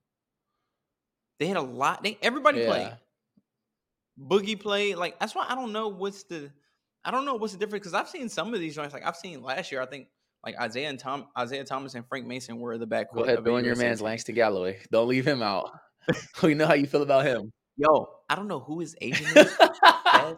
they 1.38 1.46
had 1.46 1.56
a 1.56 1.62
lot. 1.62 2.02
They 2.02 2.19
everybody 2.22 2.64
played. 2.64 2.93
Boogie 4.19 4.60
played. 4.60 4.96
Like 4.96 5.19
that's 5.19 5.34
why 5.34 5.46
I 5.48 5.55
don't 5.55 5.72
know 5.72 5.89
what's 5.89 6.24
the 6.24 6.50
I 7.05 7.10
don't 7.10 7.24
know 7.24 7.34
what's 7.34 7.53
the 7.55 7.58
difference 7.58 7.82
because 7.82 7.94
I've 7.94 8.08
seen 8.08 8.29
some 8.29 8.53
of 8.53 8.60
these 8.60 8.74
joints. 8.74 8.93
Like 8.93 9.06
I've 9.06 9.17
seen 9.17 9.43
last 9.43 9.72
year, 9.72 9.81
I 9.81 9.86
think 9.86 10.08
like 10.44 10.59
Isaiah 10.59 10.89
and 10.89 10.99
Tom 10.99 11.27
Isaiah 11.39 11.65
Thomas 11.65 11.94
and 11.94 12.06
Frank 12.06 12.27
Mason 12.27 12.59
were 12.59 12.79
the 12.79 12.87
backcourt. 12.87 13.15
Go 13.15 13.25
ahead, 13.25 13.44
throw 13.44 13.56
in 13.56 13.65
your 13.65 13.75
USA 13.75 13.85
man's. 13.85 14.03
Langston 14.03 14.35
Galloway. 14.35 14.79
Don't 14.91 15.09
leave 15.09 15.27
him 15.27 15.43
out. 15.43 15.70
we 16.43 16.55
know 16.55 16.67
how 16.67 16.75
you 16.75 16.87
feel 16.87 17.03
about 17.03 17.25
him. 17.25 17.53
Yo, 17.77 18.09
I 18.29 18.35
don't 18.35 18.49
know 18.49 18.61
who 18.61 18.81
his 18.81 18.97
agent 19.01 19.37
is. 19.37 19.56
best 20.05 20.37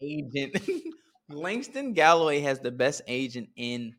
agent. 0.00 0.56
Langston 1.30 1.92
Galloway 1.92 2.40
has 2.40 2.60
the 2.60 2.70
best 2.70 3.02
agent 3.06 3.50
in 3.56 3.94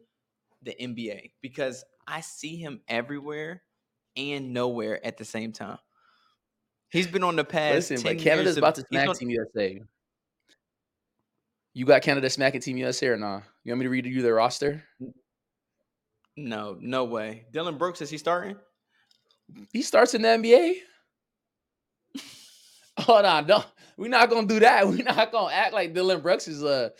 the 0.64 0.76
NBA 0.80 1.32
because 1.42 1.84
I 2.08 2.22
see 2.22 2.56
him 2.56 2.82
everywhere 2.88 3.62
and 4.18 4.52
nowhere 4.52 5.04
at 5.06 5.18
the 5.18 5.26
same 5.26 5.52
time. 5.52 5.78
He's 6.92 7.08
been 7.08 7.24
on 7.24 7.36
the 7.36 7.44
past. 7.44 7.92
Listen, 7.92 7.98
10 7.98 8.04
but 8.04 8.14
years 8.14 8.24
Canada's 8.24 8.58
about 8.58 8.76
to 8.76 8.86
smack 8.90 9.16
Team 9.16 9.30
USA. 9.30 9.82
You 11.74 11.86
got 11.86 12.02
Canada 12.02 12.30
smacking 12.30 12.62
Team 12.62 12.78
USA 12.78 13.08
or 13.08 13.18
nah? 13.18 13.42
You 13.64 13.72
want 13.72 13.80
me 13.80 13.86
to 13.86 13.90
read 13.90 14.06
you 14.06 14.22
their 14.22 14.36
roster? 14.36 14.84
No, 16.36 16.78
no 16.80 17.04
way. 17.06 17.46
Dillon 17.52 17.78
Brooks 17.78 18.02
is 18.02 18.10
he 18.10 18.18
starting? 18.18 18.56
He 19.74 19.82
starts 19.82 20.14
in 20.14 20.22
the 20.22 20.28
NBA. 20.30 20.76
Hold 23.00 23.26
on, 23.26 23.48
no, 23.48 23.64
we're 23.98 24.10
not 24.10 24.30
gonna 24.30 24.48
do 24.48 24.60
that. 24.60 24.88
We're 24.90 25.04
not 25.04 25.32
gonna 25.32 25.54
act 25.54 25.74
like 25.74 25.94
Dillon 25.94 26.22
Brooks 26.22 26.48
is 26.48 26.64
a 26.64 26.92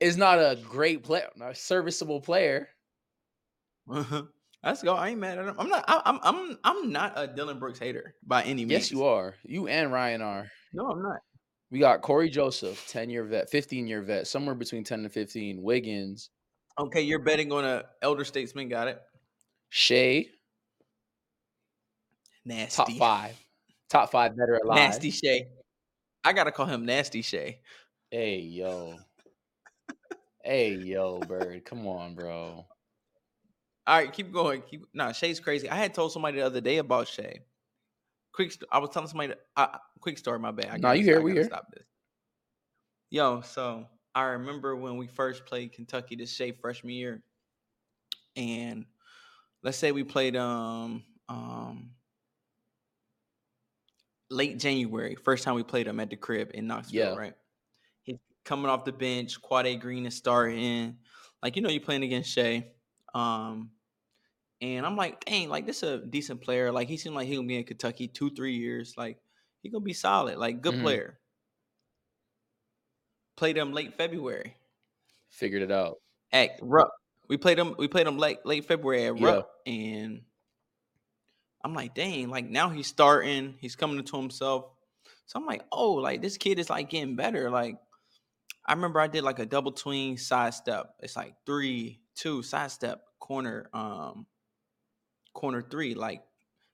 is 0.00 0.16
not 0.16 0.38
a 0.38 0.58
great 0.68 1.02
player, 1.02 1.28
a 1.40 1.54
serviceable 1.54 2.20
player. 2.20 2.68
Let's 4.64 4.82
go. 4.82 4.94
I 4.94 5.10
ain't 5.10 5.20
mad 5.20 5.38
at 5.38 5.46
him. 5.46 5.54
I'm 5.58 5.68
not. 5.68 5.84
I, 5.86 6.02
I'm. 6.04 6.18
I'm. 6.22 6.58
I'm 6.64 6.92
not 6.92 7.12
a 7.16 7.26
Dillon 7.26 7.58
Brooks 7.58 7.78
hater 7.78 8.14
by 8.26 8.42
any 8.42 8.64
means. 8.64 8.70
Yes, 8.70 8.90
you 8.90 9.04
are. 9.04 9.34
You 9.44 9.68
and 9.68 9.92
Ryan 9.92 10.22
are. 10.22 10.50
No, 10.72 10.88
I'm 10.88 11.02
not. 11.02 11.20
We 11.70 11.78
got 11.80 12.00
Cory 12.00 12.30
Joseph, 12.30 12.86
10 12.88 13.10
year 13.10 13.24
vet, 13.24 13.50
15 13.50 13.86
year 13.86 14.02
vet, 14.02 14.26
somewhere 14.26 14.54
between 14.54 14.84
10 14.84 15.00
and 15.00 15.12
15. 15.12 15.62
Wiggins, 15.62 16.30
Okay, 16.78 17.00
you're 17.00 17.18
betting 17.18 17.50
on 17.50 17.64
a 17.64 17.84
elder 18.02 18.24
statesman. 18.24 18.68
Got 18.68 18.86
it. 18.88 19.02
Shai, 19.68 20.26
Nasty. 22.44 22.76
top 22.76 22.90
five. 22.92 23.36
Top 23.90 24.10
five 24.12 24.36
better 24.36 24.60
alive. 24.62 24.76
Nasty 24.76 25.10
Shai. 25.10 25.46
I 26.24 26.32
gotta 26.32 26.52
call 26.52 26.66
him 26.66 26.86
Nasty 26.86 27.22
Shai. 27.22 27.58
Hey, 28.10 28.38
yo. 28.38 28.96
Hey, 30.44 30.74
yo, 30.74 31.18
Bird, 31.18 31.64
come 31.64 31.86
on, 31.86 32.14
bro. 32.14 32.64
All 33.86 33.98
right, 33.98 34.12
keep 34.12 34.32
going. 34.32 34.62
Keep 34.62 34.84
nah, 34.94 35.12
Shai's 35.12 35.40
crazy. 35.40 35.68
I 35.68 35.74
had 35.74 35.94
told 35.94 36.12
somebody 36.12 36.38
the 36.38 36.46
other 36.46 36.60
day 36.60 36.78
about 36.78 37.08
Shai. 37.08 37.40
Quick, 38.38 38.52
st- 38.52 38.68
I 38.70 38.78
was 38.78 38.90
telling 38.90 39.08
somebody. 39.08 39.34
Uh, 39.56 39.66
quick 39.98 40.16
story. 40.16 40.38
My 40.38 40.52
bad. 40.52 40.68
I 40.70 40.76
Nah, 40.76 40.92
you 40.92 41.02
here, 41.02 41.20
we 41.20 41.32
here. 41.32 41.42
Stop 41.42 41.66
this. 41.74 41.82
Yo, 43.10 43.40
so 43.40 43.84
I 44.14 44.22
remember 44.26 44.76
when 44.76 44.96
we 44.96 45.08
first 45.08 45.44
played 45.44 45.72
Kentucky 45.72 46.14
this 46.14 46.32
Shai 46.32 46.52
freshman 46.52 46.92
year, 46.94 47.20
and 48.36 48.84
let's 49.64 49.76
say 49.76 49.90
we 49.90 50.04
played 50.04 50.36
um 50.36 51.02
um 51.28 51.90
late 54.30 54.60
January, 54.60 55.16
first 55.16 55.42
time 55.42 55.56
we 55.56 55.64
played 55.64 55.88
him 55.88 55.98
at 55.98 56.08
the 56.08 56.16
crib 56.16 56.52
in 56.54 56.68
Knoxville, 56.68 57.14
Yeah. 57.14 57.18
right? 57.18 57.34
He's 58.04 58.18
coming 58.44 58.66
off 58.70 58.84
the 58.84 58.92
bench, 58.92 59.42
Quade 59.42 59.80
Green 59.80 60.06
is 60.06 60.14
starting. 60.14 60.98
Like, 61.42 61.56
you 61.56 61.62
know, 61.62 61.70
you're 61.70 61.80
playing 61.80 62.04
against 62.04 62.30
Shai. 62.30 62.68
Um, 63.16 63.70
and 64.60 64.84
I'm 64.84 64.96
like, 64.96 65.24
dang, 65.24 65.48
like 65.48 65.66
this 65.66 65.82
is 65.82 65.90
a 66.02 66.06
decent 66.06 66.40
player. 66.40 66.72
Like 66.72 66.88
he 66.88 66.96
seemed 66.96 67.14
like 67.14 67.28
he 67.28 67.36
gonna 67.36 67.46
be 67.46 67.56
in 67.56 67.64
Kentucky 67.64 68.08
two, 68.08 68.30
three 68.30 68.56
years. 68.56 68.94
Like 68.96 69.18
he 69.62 69.68
gonna 69.70 69.84
be 69.84 69.92
solid, 69.92 70.38
like 70.38 70.60
good 70.62 70.74
Mhm. 70.74 70.82
player. 70.82 71.20
Played 73.36 73.56
him 73.56 73.72
late 73.72 73.94
February 73.94 74.56
Figured 75.30 75.62
it 75.62 75.70
out. 75.70 76.00
at 76.32 76.58
Rupp. 76.60 76.90
We 77.28 77.36
played 77.36 77.58
him. 77.58 77.74
We 77.78 77.86
played 77.88 78.06
him 78.06 78.18
late 78.18 78.38
late 78.44 78.64
February 78.64 79.06
at 79.06 79.16
Yeah. 79.18 79.26
Rupp, 79.26 79.50
and 79.66 80.24
I'm 81.62 81.74
like, 81.74 81.94
dang, 81.94 82.30
like 82.30 82.46
now 82.46 82.68
he's 82.70 82.86
starting. 82.86 83.56
He's 83.60 83.76
coming 83.76 84.02
to 84.02 84.16
himself. 84.16 84.72
So 85.26 85.38
I'm 85.38 85.46
like, 85.46 85.62
oh, 85.70 85.92
like 85.94 86.22
this 86.22 86.36
kid 86.38 86.58
is 86.58 86.70
like 86.70 86.88
getting 86.90 87.14
better. 87.16 87.50
Like 87.50 87.76
I 88.64 88.72
remember 88.72 88.98
I 89.00 89.06
did 89.06 89.22
like 89.24 89.38
a 89.38 89.46
double 89.46 89.72
tween 89.72 90.16
side 90.16 90.54
step. 90.54 90.94
It's 91.00 91.16
like 91.16 91.34
three, 91.46 92.00
two 92.14 92.42
side 92.42 92.70
step 92.70 93.04
corner, 93.20 93.68
um, 93.72 94.26
corner 95.34 95.62
three. 95.62 95.94
Like 95.94 96.22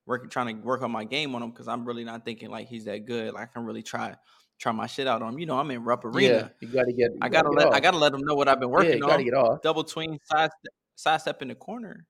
working, 0.07 0.31
trying 0.31 0.57
to 0.57 0.63
work 0.63 0.83
on 0.83 0.91
my 0.91 1.05
game 1.05 1.35
on 1.35 1.43
him 1.43 1.51
because 1.51 1.69
I'm 1.69 1.85
really 1.85 2.05
not 2.05 2.25
thinking 2.25 2.51
like 2.51 2.69
he's 2.69 2.85
that 2.87 3.07
good. 3.07 3.35
Like 3.35 3.51
I 3.51 3.53
can 3.53 3.65
really 3.65 3.83
try 3.83 4.15
try 4.59 4.73
my 4.73 4.87
shit 4.87 5.07
out 5.07 5.23
on 5.23 5.35
him. 5.35 5.39
You 5.39 5.47
know, 5.47 5.59
I'm 5.59 5.71
in 5.71 5.83
Rupp 5.85 6.05
Arena. 6.05 6.53
Yeah, 6.61 6.69
you 6.69 6.75
gotta 6.75 6.93
get. 6.93 7.13
you 7.13 7.19
I 7.23 7.29
gotta 7.29 7.51
get 7.51 7.57
let 7.59 7.75
I 7.75 7.81
gotta 7.81 7.99
let 7.99 8.13
them 8.13 8.23
know 8.25 8.35
what 8.35 8.49
I've 8.49 8.61
been 8.61 8.71
Yeah, 8.71 8.75
working 8.77 8.95
you 8.95 9.01
gotta 9.01 9.15
on. 9.15 9.25
get 9.25 9.35
off. 9.35 9.63
Double 9.63 9.85
tween 9.85 10.19
side 10.25 10.51
side 10.95 11.21
step 11.21 11.43
in 11.43 11.49
the 11.49 11.55
corner. 11.55 12.07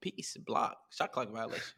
Peace 0.00 0.36
block 0.38 0.76
shot 0.90 1.12
clock 1.12 1.30
violation. 1.30 1.74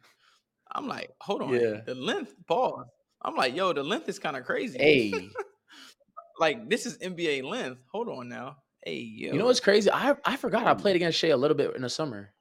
I'm 0.71 0.87
like, 0.87 1.09
hold 1.21 1.41
on, 1.41 1.53
Yeah. 1.53 1.81
the 1.85 1.93
length 1.93 2.33
pause. 2.47 2.87
I'm 3.21 3.35
like, 3.35 3.55
yo, 3.55 3.73
the 3.73 3.83
length 3.83 4.09
is 4.09 4.17
kind 4.19 4.35
of 4.37 4.45
crazy. 4.45 4.77
Hey, 4.79 5.11
like 6.39 6.69
this 6.69 6.85
is 6.85 6.97
NBA 6.99 7.43
length. 7.43 7.81
Hold 7.91 8.09
on 8.09 8.29
now. 8.29 8.57
Hey, 8.85 8.95
yo, 8.99 9.33
you 9.33 9.39
know 9.39 9.45
what's 9.45 9.59
crazy? 9.59 9.89
I 9.91 10.15
I 10.25 10.35
forgot 10.37 10.65
I 10.67 10.73
played 10.73 10.95
against 10.95 11.19
Shai 11.19 11.29
a 11.29 11.37
little 11.37 11.55
bit 11.55 11.75
in 11.75 11.81
the 11.83 11.89
summer. 11.89 12.33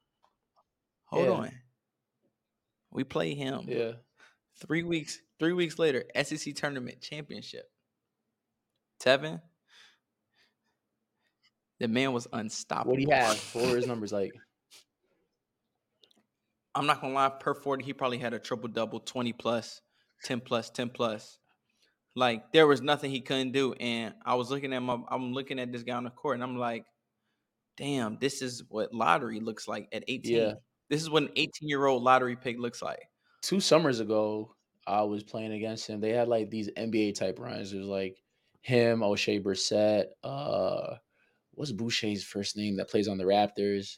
Hold 1.13 1.27
yeah. 1.27 1.33
on. 1.33 1.53
We 2.91 3.05
play 3.05 3.35
him. 3.35 3.65
Yeah, 3.69 3.93
Three 4.67 4.83
weeks. 4.83 5.19
Three 5.39 5.53
weeks 5.53 5.79
later, 5.79 6.05
SEC 6.23 6.55
tournament 6.55 7.01
championship. 7.01 7.71
Tevin. 9.03 9.41
The 11.81 11.89
man 11.89 12.13
was 12.13 12.29
unstoppable. 12.33 12.93
what 12.93 12.97
do 12.97 13.03
you 13.03 13.11
have? 13.11 13.39
What 13.55 13.71
were 13.71 13.77
his 13.77 13.87
numbers 13.89 14.13
like? 14.13 14.33
I'm 16.75 16.87
not 16.87 17.03
gonna 17.03 17.13
lie, 17.13 17.29
per 17.29 17.55
40, 17.55 17.85
he 17.85 17.93
probably 17.93 18.19
had 18.19 18.33
a 18.33 18.39
triple 18.39 18.69
double, 18.69 19.01
20 19.01 19.35
plus, 19.35 19.83
10 20.25 20.41
plus, 20.41 20.71
10 20.71 20.89
plus. 20.91 21.39
Like 22.15 22.53
there 22.53 22.67
was 22.67 22.81
nothing 22.81 23.11
he 23.11 23.21
couldn't 23.21 23.53
do. 23.53 23.75
And 23.75 24.15
I 24.25 24.37
was 24.37 24.51
looking 24.51 24.73
at 24.73 24.81
my 24.81 24.99
I'm 25.11 25.33
looking 25.33 25.59
at 25.59 25.73
this 25.73 25.83
guy 25.83 25.95
on 25.95 26.05
the 26.05 26.11
court 26.11 26.37
and 26.37 26.43
I'm 26.43 26.57
like, 26.57 26.87
damn, 27.77 28.17
this 28.19 28.41
is 28.41 28.63
what 28.69 28.95
lottery 28.95 29.41
looks 29.41 29.69
like 29.69 29.89
at 29.93 30.05
18. 30.09 30.37
Yeah. 30.37 30.53
This 30.93 31.01
is 31.01 31.09
what 31.09 31.23
an 31.23 31.31
18 31.37 31.71
year 31.71 31.87
old 31.87 32.03
lottery 32.03 32.37
pick 32.37 32.59
looks 32.59 32.83
like. 32.83 33.09
Two 33.41 33.61
summers 33.61 33.99
ago, 34.01 34.55
I 34.87 35.01
was 35.05 35.23
playing 35.23 35.53
against 35.53 35.87
him. 35.87 36.01
They 36.03 36.11
had 36.11 36.29
like 36.29 36.51
these 36.51 36.69
NBA 36.77 37.15
type 37.15 37.39
runs. 37.39 37.73
It 37.73 37.79
was 37.79 37.87
like 37.87 38.23
him, 38.61 39.01
Oshae 39.01 39.43
Brissett. 39.43 40.09
Uh, 40.23 40.97
what's 41.53 41.73
Boucher's 41.73 42.23
first 42.23 42.59
name 42.59 42.77
that 42.77 42.91
plays 42.91 43.09
on 43.09 43.17
the 43.17 43.25
Raptors? 43.25 43.97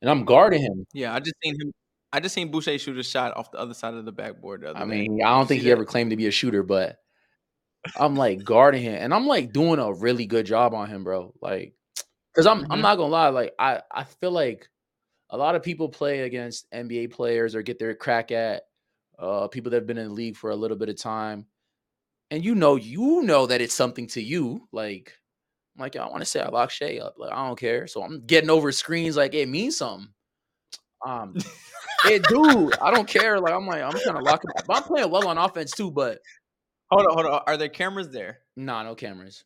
And 0.00 0.08
I'm 0.08 0.24
guarding 0.24 0.62
him. 0.62 0.86
Yeah, 0.94 1.12
I 1.12 1.18
just 1.18 1.34
seen 1.42 1.60
him. 1.60 1.72
I 2.12 2.20
just 2.20 2.36
seen 2.36 2.52
Boucher 2.52 2.78
shoot 2.78 2.96
a 2.96 3.02
shot 3.02 3.36
off 3.36 3.50
the 3.50 3.58
other 3.58 3.74
side 3.74 3.94
of 3.94 4.04
the 4.04 4.12
backboard. 4.12 4.60
The 4.60 4.70
other 4.70 4.78
I 4.78 4.84
day. 4.84 5.00
mean, 5.02 5.18
I 5.24 5.30
don't 5.30 5.48
think 5.48 5.62
he 5.62 5.72
ever 5.72 5.84
claimed 5.84 6.10
to 6.10 6.16
be 6.16 6.28
a 6.28 6.30
shooter, 6.30 6.62
but 6.62 6.98
I'm 7.98 8.14
like 8.14 8.44
guarding 8.44 8.82
him, 8.82 8.94
and 8.94 9.12
I'm 9.12 9.26
like 9.26 9.52
doing 9.52 9.80
a 9.80 9.92
really 9.92 10.26
good 10.26 10.46
job 10.46 10.74
on 10.74 10.88
him, 10.88 11.02
bro. 11.02 11.34
Like, 11.42 11.74
because 12.32 12.46
I'm 12.46 12.60
I'm 12.70 12.78
Mhm. 12.78 12.82
not 12.82 12.96
gonna 12.98 13.10
lie, 13.10 13.28
like 13.30 13.54
I 13.58 13.82
I 13.90 14.04
feel 14.04 14.30
like 14.30 14.68
a 15.36 15.38
lot 15.38 15.54
of 15.54 15.62
people 15.62 15.88
play 15.88 16.20
against 16.20 16.70
NBA 16.72 17.10
players 17.10 17.54
or 17.54 17.60
get 17.60 17.78
their 17.78 17.94
crack 17.94 18.32
at 18.32 18.62
uh 19.18 19.48
people 19.48 19.70
that 19.70 19.76
have 19.76 19.86
been 19.86 19.98
in 19.98 20.08
the 20.08 20.14
league 20.14 20.36
for 20.36 20.50
a 20.50 20.56
little 20.56 20.78
bit 20.78 20.88
of 20.88 20.96
time, 20.96 21.44
and 22.30 22.42
you 22.42 22.54
know 22.54 22.76
you 22.76 23.22
know 23.22 23.46
that 23.46 23.60
it's 23.60 23.74
something 23.74 24.06
to 24.08 24.22
you. 24.22 24.66
Like, 24.72 25.12
I'm 25.76 25.82
like, 25.82 25.94
I 25.94 26.06
want 26.06 26.20
to 26.20 26.24
say 26.24 26.40
I 26.40 26.48
lock 26.48 26.70
Shai 26.70 26.98
up. 26.98 27.16
Like, 27.18 27.32
I 27.32 27.46
don't 27.46 27.58
care. 27.58 27.86
So 27.86 28.02
I'm 28.02 28.24
getting 28.24 28.48
over 28.48 28.72
screens 28.72 29.16
like 29.18 29.34
it 29.34 29.48
means 29.48 29.76
something. 29.76 30.08
Um, 31.06 31.36
it 32.06 32.22
do. 32.28 32.70
I 32.80 32.90
don't 32.90 33.06
care. 33.06 33.38
Like 33.38 33.52
I'm 33.52 33.66
like 33.66 33.82
I'm 33.82 33.92
trying 33.92 34.16
to 34.16 34.22
lock 34.22 34.42
him 34.42 34.52
up. 34.56 34.64
But 34.66 34.76
I'm 34.78 34.82
playing 34.84 35.10
well 35.10 35.28
on 35.28 35.36
offense 35.36 35.72
too, 35.72 35.90
but 35.90 36.18
hold 36.90 37.06
on, 37.06 37.12
hold 37.12 37.26
on. 37.26 37.42
Are 37.46 37.58
there 37.58 37.68
cameras 37.68 38.08
there? 38.08 38.38
nah, 38.56 38.82
no 38.82 38.94
cameras. 38.94 39.44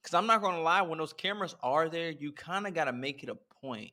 Because 0.00 0.14
I'm 0.14 0.28
not 0.28 0.42
gonna 0.42 0.62
lie, 0.62 0.80
when 0.80 0.98
those 0.98 1.12
cameras 1.12 1.56
are 1.60 1.88
there, 1.88 2.10
you 2.10 2.30
kind 2.30 2.68
of 2.68 2.72
gotta 2.72 2.92
make 2.92 3.24
it 3.24 3.28
a 3.28 3.36
point 3.60 3.90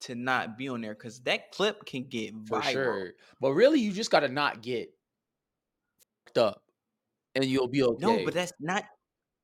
to 0.00 0.14
not 0.14 0.58
be 0.58 0.68
on 0.68 0.80
there 0.80 0.94
because 0.94 1.20
that 1.20 1.50
clip 1.52 1.84
can 1.86 2.04
get 2.04 2.34
for 2.46 2.60
viral. 2.60 2.72
sure. 2.72 3.12
But 3.40 3.52
really, 3.52 3.80
you 3.80 3.92
just 3.92 4.10
gotta 4.10 4.28
not 4.28 4.62
get 4.62 4.90
fucked 6.36 6.38
up, 6.38 6.62
and 7.34 7.44
you'll 7.44 7.68
be 7.68 7.82
okay. 7.82 8.06
No, 8.06 8.24
but 8.24 8.34
that's 8.34 8.52
not. 8.60 8.84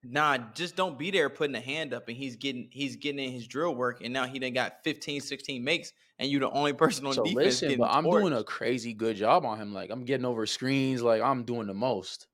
Nah, 0.04 0.36
just 0.54 0.74
don't 0.74 0.98
be 0.98 1.12
there 1.12 1.30
putting 1.30 1.54
a 1.54 1.60
hand 1.60 1.94
up 1.94 2.08
and 2.08 2.16
he's 2.16 2.34
getting 2.34 2.68
he's 2.72 2.96
getting 2.96 3.24
in 3.24 3.30
his 3.30 3.46
drill 3.46 3.72
work 3.72 4.00
and 4.02 4.12
now 4.12 4.26
he 4.26 4.40
done 4.40 4.52
got 4.52 4.82
15, 4.82 5.20
16 5.20 5.62
makes 5.62 5.92
and 6.18 6.28
you 6.28 6.40
the 6.40 6.50
only 6.50 6.72
person 6.72 7.06
on 7.06 7.12
so 7.12 7.22
defense 7.22 7.62
listen. 7.62 7.78
But 7.78 7.90
I'm 7.92 8.02
doing 8.02 8.32
a 8.32 8.42
crazy 8.42 8.94
good 8.94 9.14
job 9.14 9.44
on 9.44 9.58
him. 9.58 9.72
Like 9.72 9.90
I'm 9.90 10.04
getting 10.04 10.26
over 10.26 10.44
screens. 10.44 11.02
Like 11.02 11.22
I'm 11.22 11.44
doing 11.44 11.68
the 11.68 11.74
most. 11.74 12.26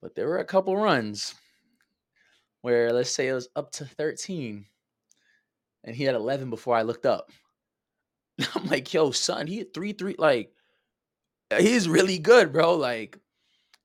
But 0.00 0.14
there 0.14 0.28
were 0.28 0.38
a 0.38 0.44
couple 0.44 0.76
runs 0.76 1.34
where 2.60 2.92
let's 2.92 3.10
say 3.10 3.26
it 3.26 3.34
was 3.34 3.48
up 3.56 3.72
to 3.72 3.84
13, 3.84 4.64
and 5.84 5.94
he 5.94 6.04
had 6.04 6.14
11 6.14 6.50
before 6.50 6.76
I 6.76 6.82
looked 6.82 7.06
up. 7.06 7.30
I'm 8.54 8.66
like, 8.66 8.92
yo, 8.92 9.10
son, 9.12 9.46
he 9.46 9.58
had 9.58 9.72
three 9.72 9.92
three. 9.92 10.16
Like 10.18 10.52
uh, 11.50 11.60
he's 11.60 11.88
really 11.88 12.18
good, 12.18 12.52
bro. 12.52 12.74
Like, 12.74 13.18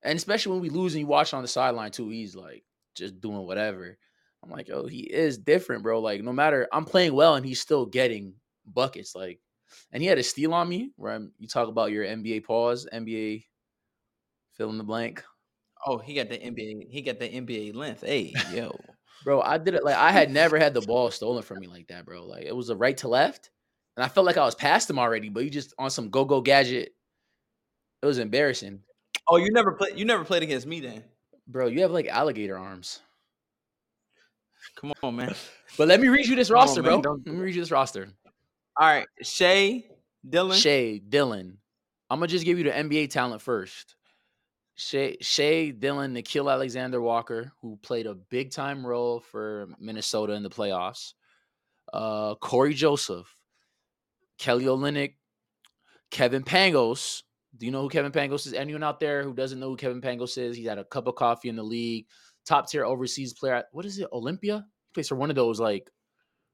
and 0.02 0.16
especially 0.16 0.52
when 0.52 0.62
we 0.62 0.70
lose 0.70 0.94
and 0.94 1.00
you 1.00 1.06
watch 1.06 1.34
on 1.34 1.42
the 1.42 1.48
sideline 1.48 1.90
too, 1.92 2.08
he's 2.08 2.34
like 2.34 2.64
just 2.94 3.20
doing 3.20 3.46
whatever. 3.46 3.96
I'm 4.42 4.50
like, 4.50 4.68
yo, 4.68 4.86
he 4.86 5.00
is 5.00 5.38
different, 5.38 5.82
bro. 5.82 6.00
Like, 6.00 6.22
no 6.22 6.32
matter 6.32 6.66
I'm 6.72 6.84
playing 6.86 7.12
well 7.14 7.34
and 7.34 7.44
he's 7.44 7.60
still 7.60 7.86
getting 7.86 8.34
buckets. 8.66 9.14
Like, 9.14 9.38
and 9.92 10.02
he 10.02 10.08
had 10.08 10.18
a 10.18 10.22
steal 10.22 10.54
on 10.54 10.68
me 10.68 10.90
where 10.96 11.12
I'm, 11.12 11.32
you 11.38 11.46
talk 11.46 11.68
about 11.68 11.92
your 11.92 12.04
NBA 12.04 12.44
pause, 12.44 12.88
NBA 12.92 13.44
fill 14.52 14.70
in 14.70 14.78
the 14.78 14.84
blank. 14.84 15.22
Oh, 15.86 15.98
he 15.98 16.14
got 16.14 16.28
the 16.28 16.38
NBA. 16.38 16.90
He 16.90 17.02
got 17.02 17.18
the 17.18 17.28
NBA 17.28 17.74
length. 17.74 18.02
Hey, 18.02 18.34
yo. 18.52 18.78
Bro, 19.24 19.42
I 19.42 19.58
did 19.58 19.74
it 19.74 19.84
like 19.84 19.96
I 19.96 20.10
had 20.12 20.30
never 20.30 20.58
had 20.58 20.74
the 20.74 20.80
ball 20.80 21.10
stolen 21.10 21.42
from 21.42 21.58
me 21.60 21.66
like 21.66 21.88
that, 21.88 22.06
bro. 22.06 22.24
Like 22.24 22.44
it 22.44 22.56
was 22.56 22.70
a 22.70 22.76
right 22.76 22.96
to 22.98 23.08
left, 23.08 23.50
and 23.96 24.04
I 24.04 24.08
felt 24.08 24.26
like 24.26 24.36
I 24.38 24.44
was 24.44 24.54
past 24.54 24.88
him 24.88 24.98
already, 24.98 25.28
but 25.28 25.44
you 25.44 25.50
just 25.50 25.74
on 25.78 25.90
some 25.90 26.10
go 26.10 26.24
go 26.24 26.40
gadget. 26.40 26.94
It 28.02 28.06
was 28.06 28.18
embarrassing, 28.18 28.80
Oh, 29.28 29.36
you 29.36 29.50
never 29.52 29.72
played. 29.72 29.98
You 29.98 30.04
never 30.04 30.24
played 30.24 30.42
against 30.42 30.66
me 30.66 30.80
then. 30.80 31.04
bro. 31.46 31.66
You 31.66 31.82
have 31.82 31.90
like 31.90 32.06
alligator 32.08 32.58
arms. 32.58 33.00
Come 34.76 34.92
on, 35.02 35.16
man. 35.16 35.34
But 35.78 35.88
let 35.88 36.00
me 36.00 36.08
read 36.08 36.26
you 36.26 36.34
this 36.36 36.48
Come 36.48 36.58
on, 36.58 36.62
roster, 36.66 36.82
man, 36.82 36.92
bro. 37.00 37.02
don't 37.02 37.26
Let 37.26 37.36
me 37.36 37.42
read 37.42 37.54
you 37.54 37.60
this 37.62 37.70
roster. 37.70 38.08
All 38.78 38.86
right, 38.86 39.06
Shai, 39.22 39.84
Dillon. 40.28 40.56
Shai, 40.58 41.00
Dillon. 41.06 41.58
I'm 42.08 42.18
gonna 42.18 42.26
just 42.28 42.44
give 42.44 42.58
you 42.58 42.64
the 42.64 42.70
NBA 42.70 43.10
talent 43.10 43.42
first. 43.42 43.94
Shai, 45.20 45.70
Dillon, 45.70 46.14
Nickeil 46.14 46.50
Alexander 46.50 47.00
Walker, 47.02 47.52
who 47.60 47.78
played 47.82 48.06
a 48.06 48.14
big 48.14 48.50
time 48.50 48.86
role 48.86 49.20
for 49.20 49.68
Minnesota 49.78 50.32
in 50.32 50.42
the 50.42 50.48
playoffs. 50.50 51.12
Uh, 51.92 52.34
Cory 52.36 52.72
Joseph, 52.72 53.28
Kelly 54.38 54.64
Olynyk, 54.64 55.14
Kevin 56.10 56.42
Pangos. 56.42 57.22
Do 57.56 57.66
you 57.66 57.72
know 57.72 57.82
who 57.82 57.88
Kevin 57.90 58.12
Pangos 58.12 58.46
is? 58.46 58.54
Anyone 58.54 58.82
out 58.82 59.00
there 59.00 59.22
who 59.22 59.34
doesn't 59.34 59.60
know 59.60 59.68
who 59.68 59.76
Kevin 59.76 60.00
Pangos 60.00 60.38
is? 60.38 60.56
He's 60.56 60.68
had 60.68 60.78
a 60.78 60.84
cup 60.84 61.06
of 61.08 61.14
coffee 61.16 61.48
in 61.50 61.56
the 61.56 61.62
league, 61.62 62.06
top 62.46 62.70
tier 62.70 62.84
overseas 62.84 63.34
player. 63.34 63.54
at- 63.56 63.66
What 63.72 63.84
is 63.84 63.98
it? 63.98 64.08
Olympia? 64.12 64.64
He 64.88 64.92
plays 64.94 65.08
for 65.08 65.16
one 65.16 65.30
of 65.30 65.36
those 65.36 65.60
like, 65.60 65.90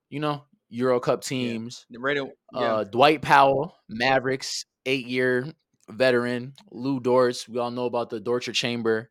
you 0.09 0.18
know, 0.21 0.45
Euro 0.71 0.99
Cup 0.99 1.23
teams. 1.23 1.87
The 1.90 2.00
radio. 2.00 2.28
Yeah. 2.52 2.61
Uh, 2.61 2.85
Dwight 2.85 3.23
Powell, 3.23 3.76
Mavericks, 3.88 4.64
eight 4.85 5.06
year 5.06 5.52
veteran. 5.90 6.54
Lou 6.70 7.00
Dortz, 7.00 7.48
we 7.48 7.58
all 7.58 7.70
know 7.70 7.86
about 7.86 8.10
the 8.10 8.20
Dortcher 8.20 8.52
Chamber. 8.52 9.10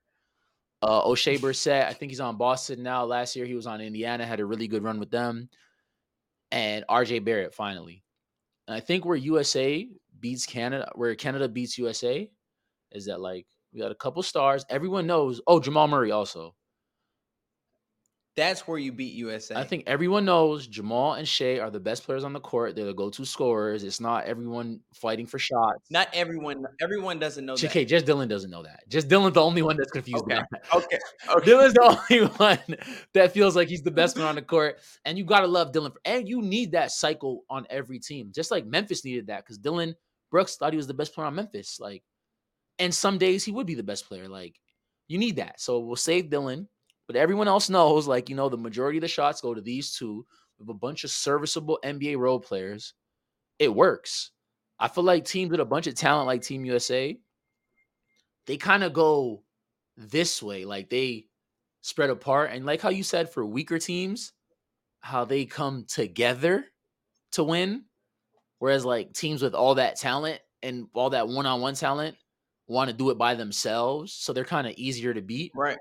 Uh, 0.82 1.02
O'Shea 1.06 1.38
Brissett, 1.40 1.86
I 1.86 1.94
think 1.94 2.12
he's 2.12 2.20
on 2.20 2.38
Boston 2.38 2.84
now. 2.84 3.06
Last 3.06 3.36
year 3.36 3.46
he 3.46 3.56
was 3.56 3.68
on 3.68 3.82
Indiana, 3.82 4.26
had 4.26 4.40
a 4.40 4.46
really 4.46 4.68
good 4.68 4.84
run 4.84 5.00
with 5.00 5.12
them. 5.12 5.50
And 6.52 6.86
RJ 6.90 7.26
Barrett 7.26 7.54
finally. 7.54 8.04
And 8.68 8.76
I 8.76 8.80
think 8.80 9.06
where 9.06 9.16
USA 9.16 9.88
beats 10.20 10.46
Canada, 10.46 10.90
where 10.96 11.14
Canada 11.16 11.48
beats 11.48 11.78
USA, 11.78 12.30
is 12.92 13.06
that 13.06 13.20
like 13.20 13.46
we 13.74 13.80
got 13.80 13.92
a 13.92 13.96
couple 13.96 14.24
stars. 14.24 14.66
Everyone 14.70 15.06
knows. 15.06 15.42
Oh, 15.48 15.60
Jamal 15.60 15.88
Murray 15.88 16.12
also. 16.12 16.56
That's 18.36 18.68
where 18.68 18.78
you 18.78 18.92
beat 18.92 19.14
USA. 19.14 19.56
I 19.56 19.64
think 19.64 19.86
everyone 19.88 20.26
knows 20.26 20.68
Jamal 20.68 21.14
and 21.14 21.26
Shai 21.26 21.60
are 21.60 21.70
the 21.70 21.80
best 21.80 22.04
players 22.04 22.26
on 22.26 22.34
the 22.34 22.40
court. 22.42 22.76
They're 22.76 22.86
the 22.86 22.94
go-to 22.94 23.24
scorers. 23.24 23.86
It's 23.86 24.02
not 24.02 24.26
everyone 24.26 24.82
fighting 24.94 25.26
for 25.26 25.40
shots. 25.40 25.90
not 25.90 26.10
everyone. 26.14 26.66
Everyone 26.82 27.18
doesn't 27.18 27.46
know 27.46 27.56
that. 27.56 27.66
Okay, 27.66 27.86
just 27.86 28.06
Dillon 28.06 28.28
doesn't 28.28 28.52
know 28.52 28.64
that. 28.64 28.84
Just 28.90 29.08
Dillon's 29.08 29.36
the 29.36 29.42
only 29.42 29.62
one 29.62 29.78
that's 29.78 29.92
confused. 29.92 30.26
Okay. 30.26 30.36
that. 30.36 30.66
Okay. 30.74 31.00
Okay. 31.30 31.46
Dillon's 31.46 31.74
the 31.76 31.98
only 32.12 32.28
one 32.36 32.60
that 33.14 33.32
feels 33.32 33.56
like 33.56 33.70
he's 33.70 33.84
the 33.84 33.92
best 33.92 34.18
one 34.18 34.28
on 34.28 34.36
the 34.36 34.42
court, 34.42 34.80
and 35.06 35.18
you 35.18 35.24
gotta 35.24 35.48
love 35.48 35.72
Dillon. 35.72 35.94
And 36.04 36.28
you 36.28 36.42
need 36.42 36.74
that 36.74 36.92
cycle 36.92 37.46
on 37.50 37.66
every 37.70 38.00
team, 38.00 38.32
just 38.36 38.52
like 38.52 38.66
Memphis 38.66 39.06
needed 39.06 39.28
that 39.28 39.46
because 39.46 39.58
Dillon 39.58 39.96
Brooks 40.30 40.58
thought 40.58 40.74
he 40.74 40.78
was 40.78 40.88
the 40.88 40.94
best 40.94 41.16
player 41.16 41.28
on 41.28 41.36
Memphis. 41.36 41.80
Like, 41.80 42.04
and 42.80 42.94
some 42.94 43.18
days 43.18 43.46
he 43.46 43.54
would 43.54 43.66
be 43.66 43.76
the 43.76 43.84
best 43.84 44.10
player. 44.10 44.28
Like, 44.28 44.60
you 45.08 45.18
need 45.18 45.38
that. 45.38 45.62
So 45.62 45.80
we'll 45.80 45.96
save 45.96 46.30
Dillon, 46.30 46.68
but 47.08 47.16
everyone 47.16 47.48
else 47.48 47.70
knows, 47.70 48.08
like, 48.08 48.30
you 48.30 48.36
know, 48.36 48.50
the 48.50 48.58
majority 48.58 48.98
of 48.98 49.02
the 49.02 49.08
shots 49.08 49.42
go 49.42 49.54
to 49.54 49.62
these 49.62 49.96
two 49.96 50.26
with 50.58 50.70
a 50.70 50.74
bunch 50.74 51.04
of 51.04 51.12
serviceable 51.12 51.80
NBA 51.84 52.18
role 52.18 52.40
players. 52.40 52.94
It 53.60 53.74
works. 53.74 54.32
I 54.80 54.88
feel 54.88 55.04
like 55.04 55.26
teams 55.26 55.52
with 55.52 55.60
a 55.60 55.66
bunch 55.66 55.88
of 55.88 55.96
talent 55.96 56.28
like 56.28 56.42
Team 56.42 56.66
USA, 56.66 57.18
they 58.48 58.58
kind 58.58 58.84
of 58.84 58.94
go 58.94 59.44
this 59.98 60.44
way. 60.44 60.66
Like 60.66 60.90
they 60.90 61.28
spread 61.82 62.10
apart. 62.10 62.52
And 62.52 62.66
like 62.66 62.82
how 62.82 62.90
you 62.90 63.04
said 63.04 63.30
for 63.30 63.46
weaker 63.46 63.80
teams, 63.80 64.34
how 65.00 65.26
they 65.26 65.46
come 65.46 65.86
together 65.88 66.66
to 67.34 67.44
win. 67.44 67.86
Whereas 68.60 68.86
like 68.86 69.14
teams 69.14 69.42
with 69.42 69.54
all 69.54 69.76
that 69.76 69.96
talent 69.98 70.40
and 70.64 70.88
all 70.94 71.12
that 71.12 71.28
one-on-one 71.28 71.76
talent 71.76 72.18
want 72.68 72.90
to 72.90 72.96
do 72.96 73.12
it 73.12 73.18
by 73.18 73.36
themselves. 73.36 74.14
So 74.14 74.34
they're 74.34 74.44
kind 74.44 74.66
of 74.66 74.74
easier 74.78 75.14
to 75.14 75.22
beat. 75.22 75.52
Right. 75.56 75.78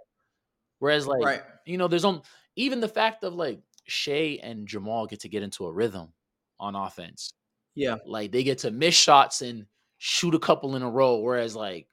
Whereas 0.78 1.06
like 1.06 1.22
Right. 1.24 1.42
you 1.66 1.78
know, 1.78 1.88
there's 1.88 2.04
on 2.04 2.22
even 2.56 2.80
the 2.80 2.88
fact 2.88 3.24
of 3.24 3.34
like 3.34 3.60
Shai 3.86 4.38
and 4.42 4.66
Jamal 4.66 5.06
get 5.06 5.20
to 5.20 5.28
get 5.28 5.42
into 5.42 5.66
a 5.66 5.72
rhythm 5.72 6.12
on 6.60 6.74
offense. 6.74 7.32
Yeah. 7.74 7.96
Like 8.06 8.32
they 8.32 8.44
get 8.44 8.58
to 8.58 8.70
miss 8.70 8.94
shots 8.94 9.42
and 9.42 9.66
shoot 9.98 10.34
a 10.34 10.38
couple 10.38 10.76
in 10.76 10.82
a 10.82 10.90
row. 10.90 11.18
Whereas 11.18 11.56
like 11.56 11.88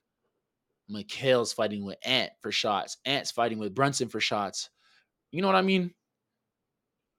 Mikal's 0.90 1.54
fighting 1.54 1.86
with 1.86 1.98
Ant 2.04 2.32
for 2.42 2.52
shots. 2.52 2.98
Ant's 3.06 3.32
fighting 3.32 3.60
with 3.60 3.74
Brunson 3.74 4.10
for 4.10 4.20
shots. 4.20 4.70
You 5.32 5.42
know 5.42 5.48
what 5.48 5.56
I 5.56 5.62
mean? 5.62 5.94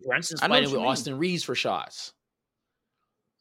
Brunson's 0.04 0.42
I 0.42 0.49
fighting 0.49 0.71
with 0.71 0.81
mean. 0.81 0.88
Austin 0.88 1.19
Reaves 1.19 1.45
for 1.45 1.54
shots. 1.54 2.12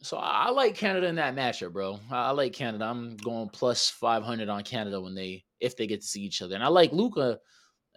So 0.03 0.17
I, 0.17 0.47
I 0.47 0.49
like 0.51 0.75
Canada 0.75 1.07
in 1.07 1.15
that 1.15 1.35
matchup, 1.35 1.73
bro. 1.73 1.99
I, 2.09 2.27
I 2.27 2.31
like 2.31 2.53
Canada. 2.53 2.85
I'm 2.85 3.17
going 3.17 3.49
plus 3.49 3.89
500 3.89 4.49
on 4.49 4.63
Canada 4.63 4.99
when 4.99 5.13
they 5.15 5.43
if 5.59 5.77
they 5.77 5.85
get 5.87 6.01
to 6.01 6.07
see 6.07 6.21
each 6.21 6.41
other. 6.41 6.55
And 6.55 6.63
I 6.63 6.67
like 6.67 6.91
Luka. 6.91 7.39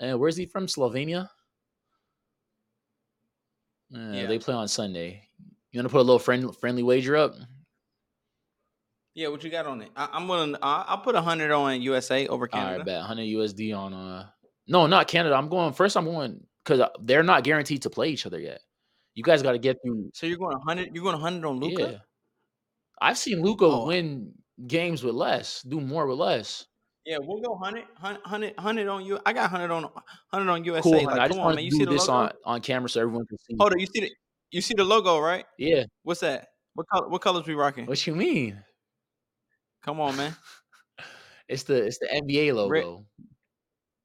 Uh, 0.01 0.19
where's 0.19 0.37
he 0.37 0.47
from? 0.47 0.67
Slovenia. 0.67 1.29
Uh, 3.95 3.99
Yeah. 4.13 4.27
They 4.27 4.39
play 4.39 4.55
on 4.55 4.69
Sunday. 4.69 5.29
You 5.71 5.79
want 5.79 5.89
to 5.89 5.93
put 5.93 5.99
a 6.01 6.03
little 6.03 6.19
friend, 6.19 6.55
friendly 6.57 6.83
wager 6.83 7.17
up? 7.17 7.35
Yeah. 9.15 9.29
What 9.29 9.43
you 9.45 9.51
got 9.51 9.67
on 9.67 9.83
it? 9.83 9.91
I, 9.97 10.09
I'm 10.13 10.27
gonna. 10.27 10.59
I, 10.63 10.85
I'll 10.89 10.99
put 10.99 11.15
a 11.15 11.21
hundred 11.23 11.51
on 11.53 11.81
USA 11.83 12.27
over 12.29 12.47
Canada. 12.49 12.79
right, 12.79 12.87
bet 12.87 12.99
100 12.99 13.23
USD 13.23 13.77
on 13.77 13.93
uh 13.93 14.27
no, 14.67 14.87
not 14.87 15.09
Canada. 15.09 15.35
I'm 15.35 15.49
going 15.49 15.73
first. 15.75 15.97
I'm 15.97 16.07
going 16.07 16.45
because 16.65 16.89
they're 17.01 17.23
not 17.23 17.45
guaranteed 17.45 17.83
to 17.83 17.91
play 17.91 18.09
each 18.09 18.25
other 18.27 18.41
yet. 18.41 18.61
You 19.15 19.23
guys 19.23 19.43
got 19.43 19.53
to 19.53 19.59
get 19.59 19.77
through. 19.85 20.11
So 20.15 20.27
you're 20.27 20.39
going 20.39 20.59
hundred. 20.61 20.95
You're 20.95 21.05
going 21.05 21.21
hundred 21.21 21.47
on 21.47 21.61
Luka. 21.61 21.83
Yeah, 21.93 21.99
I've 23.01 23.19
seen 23.19 23.43
Luka 23.43 23.67
Oh. 23.67 23.87
win 23.87 24.33
games 24.67 25.03
with 25.05 25.15
less, 25.15 25.63
do 25.63 25.81
more 25.81 26.07
with 26.07 26.19
less. 26.19 26.67
Yeah, 27.07 27.19
we'll 27.21 27.41
go 27.41 27.51
100, 27.53 27.85
100, 28.01 28.57
100 28.57 28.89
on 28.89 29.05
you. 29.05 29.19
I 29.27 29.33
got 29.35 29.53
100 29.53 29.71
on 29.73 29.83
100 29.83 30.51
on 30.51 30.65
USA. 30.65 30.83
Cool. 30.83 31.05
like. 31.05 31.19
I 31.19 31.29
just 31.29 31.39
want 31.39 31.59
to 31.59 31.63
You 31.63 31.71
see 31.71 31.79
do 31.85 31.87
this 31.87 32.09
on 32.09 32.33
on 32.45 32.61
camera 32.63 32.89
so 32.89 33.01
everyone 33.03 33.27
can 33.27 33.37
see. 33.39 33.57
Hold 33.59 33.73
on, 33.75 33.79
you 33.79 33.87
see 33.87 34.01
the 34.01 34.11
you 34.51 34.61
see 34.63 34.75
the 34.75 34.85
logo, 34.85 35.19
right? 35.19 35.45
Yeah. 35.59 35.85
What's 36.03 36.21
that? 36.21 36.49
What 36.75 36.87
color 36.89 37.09
what 37.09 37.21
colors 37.21 37.47
we 37.47 37.55
rocking? 37.55 37.87
What 37.87 38.07
you 38.07 38.15
mean? 38.15 38.59
Come 39.83 40.01
on, 40.01 40.17
man. 40.17 40.35
It's 41.47 41.65
the 41.65 41.85
it's 41.85 41.99
the 41.99 42.07
NBA 42.07 42.55
logo. 42.55 43.05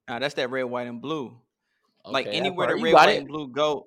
Nah, 0.10 0.20
that's 0.20 0.34
that 0.34 0.50
red, 0.50 0.64
white, 0.64 0.88
and 0.88 1.02
blue. 1.02 1.40
like 2.04 2.28
Okay, 2.28 2.38
that 2.38 2.46
anywhere 2.46 2.76
the 2.76 2.84
red, 2.84 2.94
white, 2.94 3.10
it. 3.16 3.18
and 3.20 3.28
blue 3.30 3.48
go. 3.48 3.86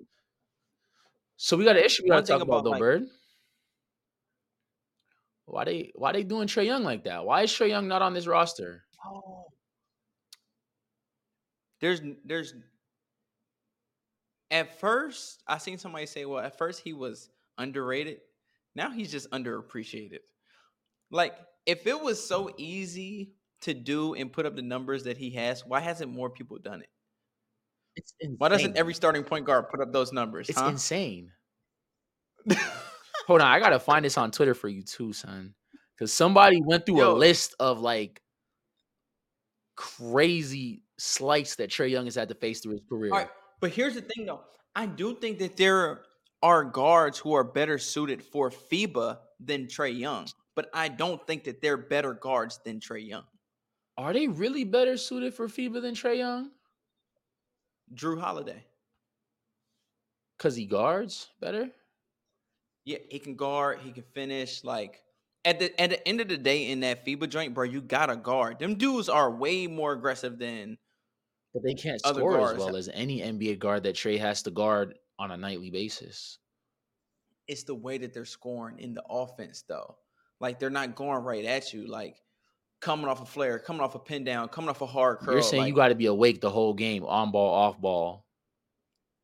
So 1.37 1.55
we 1.55 1.63
got 1.63 1.77
an 1.77 1.83
issue 1.83 2.01
we 2.01 2.09
got 2.09 2.25
to 2.25 2.31
talk 2.31 2.41
about, 2.41 2.61
about, 2.61 2.63
though, 2.63 2.69
like- 2.71 2.79
Bird. 2.79 3.03
Why 5.45 5.65
they 5.65 5.91
why 5.95 6.13
they 6.13 6.23
doing 6.23 6.47
Trae 6.47 6.65
Young 6.65 6.83
like 6.83 7.03
that? 7.03 7.25
Why 7.25 7.43
is 7.43 7.51
Trae 7.51 7.69
Young 7.69 7.87
not 7.87 8.01
on 8.01 8.13
this 8.13 8.25
roster? 8.25 8.83
Oh. 9.05 9.45
There's 11.81 12.01
there's 12.23 12.53
at 14.51 14.79
first 14.79 15.43
I 15.47 15.57
seen 15.57 15.77
somebody 15.77 16.05
say, 16.05 16.25
well, 16.25 16.39
at 16.39 16.57
first 16.57 16.81
he 16.81 16.93
was 16.93 17.29
underrated. 17.57 18.19
Now 18.75 18.91
he's 18.91 19.11
just 19.11 19.29
underappreciated. 19.31 20.19
Like, 21.11 21.35
if 21.65 21.85
it 21.85 21.99
was 21.99 22.25
so 22.25 22.51
easy 22.57 23.33
to 23.61 23.73
do 23.73 24.13
and 24.13 24.31
put 24.31 24.45
up 24.45 24.55
the 24.55 24.61
numbers 24.61 25.03
that 25.03 25.17
he 25.17 25.31
has, 25.31 25.65
why 25.65 25.79
hasn't 25.79 26.11
more 26.11 26.29
people 26.29 26.57
done 26.57 26.81
it? 26.81 26.89
It's 27.95 28.13
insane. 28.19 28.35
Why 28.39 28.49
doesn't 28.49 28.77
every 28.77 28.93
starting 28.93 29.23
point 29.23 29.45
guard 29.45 29.69
put 29.69 29.79
up 29.79 29.93
those 29.93 30.11
numbers? 30.11 30.49
It's 30.49 30.59
huh? 30.59 30.69
insane. 30.69 31.31
Hold 33.27 33.41
on, 33.41 33.47
I 33.47 33.59
gotta 33.59 33.79
find 33.79 34.03
this 34.03 34.17
on 34.17 34.31
Twitter 34.31 34.53
for 34.53 34.67
you 34.67 34.81
too, 34.81 35.13
son. 35.13 35.53
Because 35.95 36.11
somebody 36.11 36.59
went 36.61 36.85
through 36.85 37.03
a 37.03 37.13
list 37.13 37.55
of 37.59 37.79
like 37.79 38.22
crazy 39.75 40.83
slights 40.97 41.55
that 41.55 41.69
Trae 41.69 41.89
Young 41.89 42.05
has 42.05 42.15
had 42.15 42.29
to 42.29 42.35
face 42.35 42.61
through 42.61 42.73
his 42.73 42.83
career. 42.87 43.11
Right, 43.11 43.29
but 43.59 43.71
here's 43.71 43.95
the 43.95 44.01
thing 44.01 44.25
though. 44.25 44.41
I 44.75 44.85
do 44.85 45.15
think 45.15 45.39
that 45.39 45.57
there 45.57 46.03
are 46.41 46.63
guards 46.63 47.17
who 47.17 47.33
are 47.33 47.43
better 47.43 47.77
suited 47.77 48.21
for 48.21 48.49
FIBA 48.49 49.19
than 49.39 49.67
Trae 49.67 49.97
Young, 49.97 50.27
but 50.55 50.69
I 50.73 50.87
don't 50.87 51.25
think 51.25 51.43
that 51.45 51.61
they're 51.61 51.77
better 51.77 52.13
guards 52.13 52.59
than 52.65 52.79
Trae 52.79 53.07
Young. 53.07 53.23
Are 53.97 54.13
they 54.13 54.27
really 54.27 54.63
better 54.63 54.97
suited 54.97 55.33
for 55.33 55.47
FIBA 55.47 55.81
than 55.81 55.93
Trae 55.93 56.17
Young? 56.17 56.51
Jrue 57.93 58.19
Holiday. 58.19 58.65
Cause 60.39 60.55
he 60.55 60.65
guards 60.65 61.29
better. 61.39 61.69
Yeah, 62.85 62.97
he 63.09 63.19
can 63.19 63.35
guard, 63.35 63.79
he 63.79 63.91
can 63.91 64.03
finish. 64.03 64.63
Like 64.63 65.01
at 65.45 65.59
the 65.59 65.81
at 65.81 65.89
the 65.89 66.07
end 66.07 66.21
of 66.21 66.27
the 66.29 66.37
day, 66.37 66.69
in 66.69 66.79
that 66.81 67.05
FIBA 67.05 67.29
joint, 67.29 67.53
bro, 67.53 67.65
you 67.65 67.81
gotta 67.81 68.15
guard. 68.15 68.59
Them 68.59 68.75
dudes 68.75 69.09
are 69.09 69.29
way 69.31 69.67
more 69.67 69.91
aggressive 69.93 70.39
than 70.39 70.77
But 71.53 71.63
they 71.63 71.73
can't 71.73 71.99
score 71.99 72.51
as 72.51 72.57
well 72.57 72.75
as 72.75 72.89
any 72.93 73.19
NBA 73.21 73.59
guard 73.59 73.83
that 73.83 73.95
Trae 73.95 74.19
has 74.19 74.43
to 74.43 74.51
guard 74.51 74.97
on 75.19 75.31
a 75.31 75.37
nightly 75.37 75.69
basis. 75.69 76.39
it's 77.47 77.63
the 77.63 77.75
way 77.75 77.97
that 77.97 78.13
they're 78.13 78.25
scoring 78.25 78.79
in 78.79 78.93
the 78.93 79.03
offense, 79.09 79.63
though. 79.67 79.95
Like 80.39 80.59
they're 80.59 80.69
not 80.69 80.95
going 80.95 81.23
right 81.23 81.45
at 81.45 81.73
you, 81.73 81.87
like 81.87 82.17
coming 82.81 83.07
off 83.07 83.21
a 83.21 83.25
flare, 83.25 83.59
coming 83.59 83.81
off 83.81 83.95
a 83.95 83.99
pin 83.99 84.23
down, 84.23 84.49
coming 84.49 84.69
off 84.69 84.81
a 84.81 84.85
hard 84.85 85.19
curl. 85.19 85.35
You're 85.35 85.43
saying 85.43 85.67
you 85.67 85.73
got 85.73 85.89
to 85.89 85.95
be 85.95 86.07
awake 86.07 86.41
the 86.41 86.49
whole 86.49 86.73
game, 86.73 87.05
on 87.05 87.31
ball, 87.31 87.53
off 87.53 87.79
ball. 87.79 88.25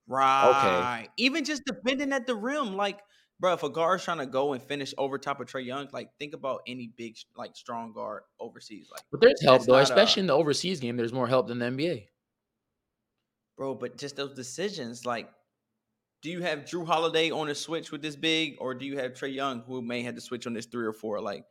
Right. 0.07 1.01
Okay. 1.01 1.09
Even 1.17 1.43
just 1.43 1.63
defending 1.65 2.13
at 2.13 2.25
the 2.25 2.35
rim, 2.35 2.75
like, 2.75 2.99
bro, 3.39 3.53
if 3.53 3.63
a 3.63 3.69
guard's 3.69 4.03
trying 4.03 4.17
to 4.19 4.25
go 4.25 4.53
and 4.53 4.61
finish 4.61 4.93
over 4.97 5.17
top 5.17 5.39
of 5.39 5.47
Trae 5.47 5.65
Young, 5.65 5.87
like, 5.93 6.09
think 6.19 6.33
about 6.33 6.61
any 6.67 6.91
big, 6.97 7.17
like, 7.37 7.55
strong 7.55 7.93
guard 7.93 8.23
overseas, 8.39 8.89
like, 8.91 9.01
But 9.11 9.21
there's 9.21 9.41
help 9.41 9.63
though, 9.65 9.77
especially 9.77 10.21
in 10.21 10.27
the 10.27 10.35
overseas 10.35 10.79
game. 10.79 10.97
There's 10.97 11.13
more 11.13 11.27
help 11.27 11.47
than 11.47 11.59
the 11.59 11.65
NBA. 11.67 12.07
bro. 13.57 13.75
But 13.75 13.97
just 13.97 14.15
those 14.15 14.33
decisions, 14.35 15.05
like, 15.05 15.29
do 16.21 16.29
you 16.29 16.41
have 16.41 16.59
Jrue 16.59 16.85
Holiday 16.85 17.31
on 17.31 17.49
a 17.49 17.55
switch 17.55 17.91
with 17.91 18.01
this 18.01 18.15
big, 18.15 18.55
or 18.59 18.73
do 18.73 18.85
you 18.85 18.97
have 18.97 19.13
Trae 19.13 19.33
Young 19.33 19.61
who 19.61 19.81
may 19.81 20.01
have 20.03 20.15
to 20.15 20.21
switch 20.21 20.45
on 20.47 20.53
this 20.53 20.65
three 20.65 20.85
or 20.85 20.93
four? 20.93 21.21
Like, 21.21 21.45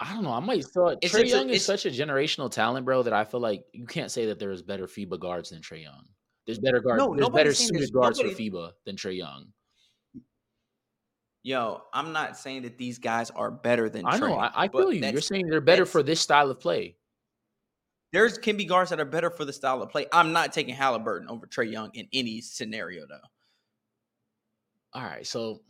I 0.00 0.14
don't 0.14 0.22
know. 0.24 0.32
I 0.32 0.40
might 0.40 0.64
thought 0.64 1.00
Trae 1.02 1.22
a- 1.22 1.26
Young 1.26 1.50
is 1.50 1.64
such 1.64 1.84
a 1.86 1.90
generational 1.90 2.50
talent, 2.50 2.86
bro, 2.86 3.02
that 3.02 3.12
I 3.12 3.24
feel 3.24 3.40
like 3.40 3.64
you 3.72 3.86
can't 3.86 4.10
say 4.10 4.26
that 4.26 4.38
there's 4.38 4.62
better 4.62 4.86
FIBA 4.86 5.18
guards 5.20 5.50
than 5.50 5.60
Trae 5.60 5.82
Young. 5.82 6.06
There's 6.46 6.58
better 6.58 6.80
guards. 6.80 6.98
No, 7.02 7.14
there's 7.14 7.28
better 7.30 7.52
suited 7.54 7.92
guards 7.92 8.18
for 8.20 8.26
nobody- 8.26 8.50
FIBA 8.50 8.72
than 8.86 8.96
Trae 8.96 9.16
Young. 9.16 9.52
Yo, 11.42 11.82
I'm 11.92 12.12
not 12.12 12.36
saying 12.36 12.62
that 12.62 12.78
these 12.78 12.98
guys 12.98 13.30
are 13.30 13.50
better 13.50 13.88
than 13.88 14.04
I 14.04 14.18
Trae, 14.18 14.28
know. 14.28 14.34
I, 14.38 14.64
I 14.64 14.68
feel 14.68 14.92
you. 14.92 15.06
You're 15.06 15.20
saying 15.20 15.46
they're 15.48 15.60
better 15.60 15.86
for 15.86 16.02
this 16.02 16.20
style 16.20 16.50
of 16.50 16.60
play. 16.60 16.96
There's 18.12 18.38
can 18.38 18.56
be 18.56 18.64
guards 18.64 18.90
that 18.90 19.00
are 19.00 19.04
better 19.04 19.30
for 19.30 19.44
the 19.44 19.52
style 19.52 19.82
of 19.82 19.90
play. 19.90 20.06
I'm 20.12 20.32
not 20.32 20.52
taking 20.52 20.74
Halliburton 20.74 21.28
over 21.28 21.46
Trae 21.46 21.70
Young 21.70 21.90
in 21.94 22.08
any 22.12 22.40
scenario, 22.40 23.06
though. 23.06 23.16
All 24.94 25.04
right, 25.04 25.26
so 25.26 25.60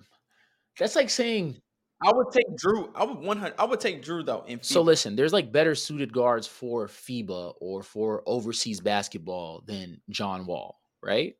that's 0.78 0.96
like 0.96 1.10
saying 1.10 1.60
I 2.00 2.12
would 2.12 2.30
take 2.30 2.46
Jrue. 2.56 2.90
I 2.94 3.04
would 3.04 3.18
one 3.18 3.38
hundred. 3.38 3.56
I 3.58 3.64
would 3.64 3.80
take 3.80 4.04
Jrue 4.04 4.24
though. 4.24 4.44
In 4.46 4.62
So 4.62 4.82
listen, 4.82 5.16
there's 5.16 5.32
like 5.32 5.50
better 5.50 5.74
suited 5.74 6.12
guards 6.12 6.46
for 6.46 6.86
FIBA 6.86 7.54
or 7.60 7.82
for 7.82 8.22
overseas 8.26 8.80
basketball 8.80 9.64
than 9.66 10.00
John 10.08 10.46
Wall, 10.46 10.80
right? 11.02 11.34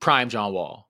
Prime 0.00 0.28
John 0.28 0.52
Wall. 0.52 0.88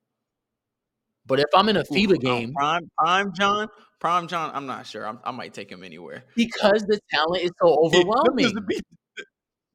But 1.27 1.41
if 1.41 1.47
I'm 1.55 1.69
in 1.69 1.77
a 1.77 1.85
FIBA 1.85 2.21
game, 2.21 2.53
prime 2.55 2.89
prime 2.99 3.33
John, 3.35 3.69
prime 4.01 4.29
John. 4.29 4.51
I'm 4.55 4.67
not 4.67 4.87
sure. 4.87 5.07
I'm, 5.07 5.19
I 5.25 5.31
might 5.33 5.53
take 5.55 5.71
him 5.71 5.83
anywhere. 5.83 6.25
because 6.37 6.85
the 6.87 7.01
talent 7.13 7.43
is 7.43 7.51
so 7.61 7.77
overwhelming. 7.85 8.55
be- 8.69 8.81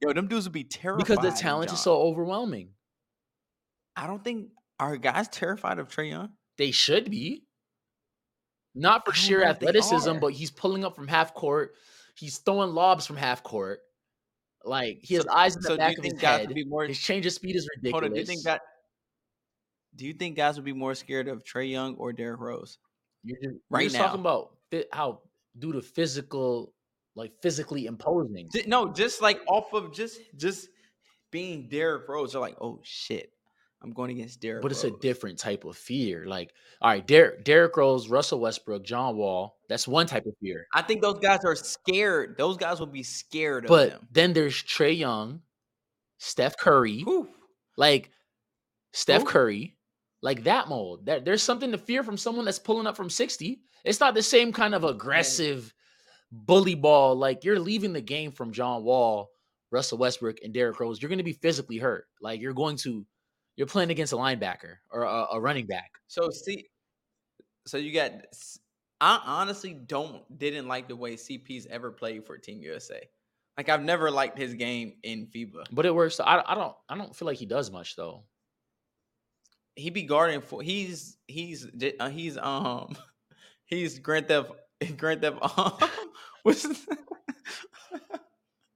yo, 0.02 0.14
them 0.14 0.28
dudes 0.28 0.46
would 0.46 0.54
be 0.54 0.64
terrified. 0.64 1.06
Because 1.06 1.18
the 1.20 1.32
talent 1.32 1.70
John. 1.70 1.76
is 1.76 1.82
so 1.82 1.96
overwhelming. 2.02 2.70
I 3.96 4.08
don't 4.08 4.24
think 4.24 4.48
are 4.80 4.96
guys 4.98 5.28
terrified 5.28 5.78
of 5.80 5.90
Trae 5.90 6.10
Young. 6.10 6.30
They 6.58 6.72
should 6.72 7.12
be. 7.12 7.44
Not 8.74 9.06
for 9.06 9.14
sheer 9.14 9.42
know 9.44 9.50
if 9.50 9.60
they 9.60 9.68
athleticism, 9.68 10.20
but 10.20 10.32
he's 10.32 10.50
pulling 10.52 10.86
up 10.86 10.96
from 10.96 11.10
half 11.10 11.34
court. 11.34 11.74
He's 12.16 12.38
throwing 12.38 12.74
lobs 12.74 13.06
from 13.06 13.18
half 13.18 13.44
court. 13.44 13.80
Like 14.64 15.00
he 15.02 15.16
has 15.16 15.26
So- 15.26 15.34
eyes 15.34 15.56
in 15.58 15.62
the 15.64 15.68
So 15.70 15.78
back 15.78 15.98
of 15.98 16.04
his 16.06 16.22
head. 16.22 16.54
more? 16.68 16.86
His 16.86 17.00
change 17.00 17.26
of 17.26 17.34
speed 17.34 17.56
is 17.58 17.68
ridiculous. 17.76 17.92
Hold 17.94 18.04
on. 18.06 18.14
Do 18.14 18.20
you 18.20 18.26
think 18.26 18.44
that? 18.44 18.62
Do 19.96 20.06
you 20.06 20.14
think 20.14 20.38
guys 20.38 20.56
would 20.56 20.66
be 20.66 20.74
more 20.74 20.96
scared 20.96 21.28
of 21.28 21.44
Trae 21.44 21.70
Young 21.70 21.96
or 21.96 22.14
Derrick 22.14 22.40
Rose? 22.40 22.78
You're 23.24 23.38
just, 23.38 23.54
you're 23.54 23.62
right 23.70 23.84
just 23.84 23.96
talking 23.98 24.20
about 24.22 24.52
how 24.92 25.22
due 25.60 25.74
to 25.74 25.82
physical, 25.82 26.74
like 27.16 27.34
physically 27.42 27.86
imposing. 27.86 28.50
No, 28.68 28.92
just 28.92 29.22
like 29.22 29.40
off 29.48 29.74
of 29.74 29.94
just 29.94 30.20
just 30.38 30.70
being 31.32 31.68
Derrick 31.70 32.08
Rose. 32.08 32.32
They're 32.32 32.42
like, 32.42 32.58
oh 32.62 32.80
shit, 32.84 33.32
I'm 33.84 33.92
going 33.92 34.12
against 34.12 34.40
Derrick. 34.42 34.62
But 34.64 34.72
it's 34.72 34.86
a 34.86 34.92
different 34.92 35.38
type 35.38 35.66
of 35.66 35.76
fear. 35.76 36.26
Like, 36.26 36.52
all 36.82 36.90
right, 36.90 37.06
Derek, 37.06 37.44
Derrick 37.44 37.76
Rose, 37.78 38.08
Russell 38.10 38.40
Westbrook, 38.40 38.84
John 38.84 39.18
Wall. 39.18 39.58
That's 39.70 39.88
one 39.88 40.08
type 40.08 40.26
of 40.26 40.34
fear. 40.42 40.68
I 40.74 40.82
think 40.82 41.02
those 41.02 41.20
guys 41.20 41.40
are 41.46 41.56
scared. 41.56 42.36
Those 42.38 42.58
guys 42.58 42.80
will 42.80 42.88
be 42.88 43.04
scared 43.04 43.66
of 43.66 43.70
But 43.70 43.90
them. 43.92 44.08
then 44.12 44.34
there's 44.34 44.56
Trae 44.64 44.98
Young, 44.98 45.42
Steph 46.18 46.58
Curry, 46.58 47.02
Whew. 47.02 47.28
like 47.78 48.10
Steph? 48.94 49.26
Curry, 49.26 49.76
like 50.22 50.44
that 50.44 50.68
mold. 50.68 51.06
There, 51.06 51.20
there's 51.20 51.44
something 51.44 51.72
to 51.72 51.78
fear 51.78 52.04
from 52.04 52.18
someone 52.18 52.46
that's 52.46 52.60
pulling 52.60 52.88
up 52.88 52.96
from 52.96 53.10
60. 53.10 53.62
It's 53.84 54.00
not 54.00 54.14
the 54.14 54.24
same 54.24 54.54
kind 54.54 54.76
of 54.76 54.84
aggressive 54.84 55.74
bully 56.32 56.76
ball. 56.76 57.16
Like 57.16 57.44
you're 57.44 57.60
leaving 57.60 57.94
the 57.94 58.02
game 58.02 58.32
from 58.32 58.52
John 58.52 58.84
Wall, 58.84 59.30
Russell 59.72 59.98
Westbrook, 59.98 60.38
and 60.44 60.54
Derrick 60.54 60.80
Rose. 60.80 61.02
You're 61.02 61.10
going 61.10 61.18
to 61.18 61.24
be 61.24 61.34
physically 61.34 61.78
hurt. 61.78 62.06
Like 62.22 62.42
you're 62.42 62.54
going 62.54 62.78
to, 62.78 63.06
you're 63.56 63.68
playing 63.68 63.90
against 63.90 64.14
a 64.14 64.18
linebacker 64.18 64.76
or 64.92 65.04
a, 65.04 65.28
a 65.34 65.40
running 65.40 65.66
back. 65.66 65.92
So 66.08 66.30
see, 66.30 66.68
so 67.66 67.78
you 67.78 67.94
got. 67.94 68.12
I 69.04 69.20
honestly 69.26 69.74
don't 69.74 70.22
didn't 70.38 70.68
like 70.68 70.88
the 70.88 70.96
way 70.96 71.16
CP's 71.16 71.66
ever 71.72 71.92
played 71.92 72.24
for 72.24 72.38
Team 72.38 72.62
USA. 72.62 73.02
Like 73.58 73.68
I've 73.68 73.82
never 73.82 74.12
liked 74.12 74.38
his 74.38 74.54
game 74.54 74.94
in 75.02 75.26
FIBA. 75.26 75.66
But 75.72 75.88
it 75.88 75.94
works. 75.94 76.20
I, 76.20 76.44
I 76.46 76.54
don't, 76.54 76.76
I 76.88 76.96
don't 76.96 77.16
feel 77.16 77.26
like 77.26 77.38
he 77.38 77.48
does 77.48 77.72
much 77.72 77.96
though. 77.96 78.24
He 79.76 79.90
be 79.90 80.04
guarding 80.04 80.42
for. 80.42 80.62
He's 80.62 81.18
he's 81.28 81.68
uh, 82.00 82.10
he's 82.10 82.38
um 82.38 82.96
he's 83.66 84.00
Grand 84.00 84.28
Theft 84.28 84.52
Grand 84.98 85.22
Theft. 85.22 85.38
Um, 85.58 85.74
what's 86.44 86.66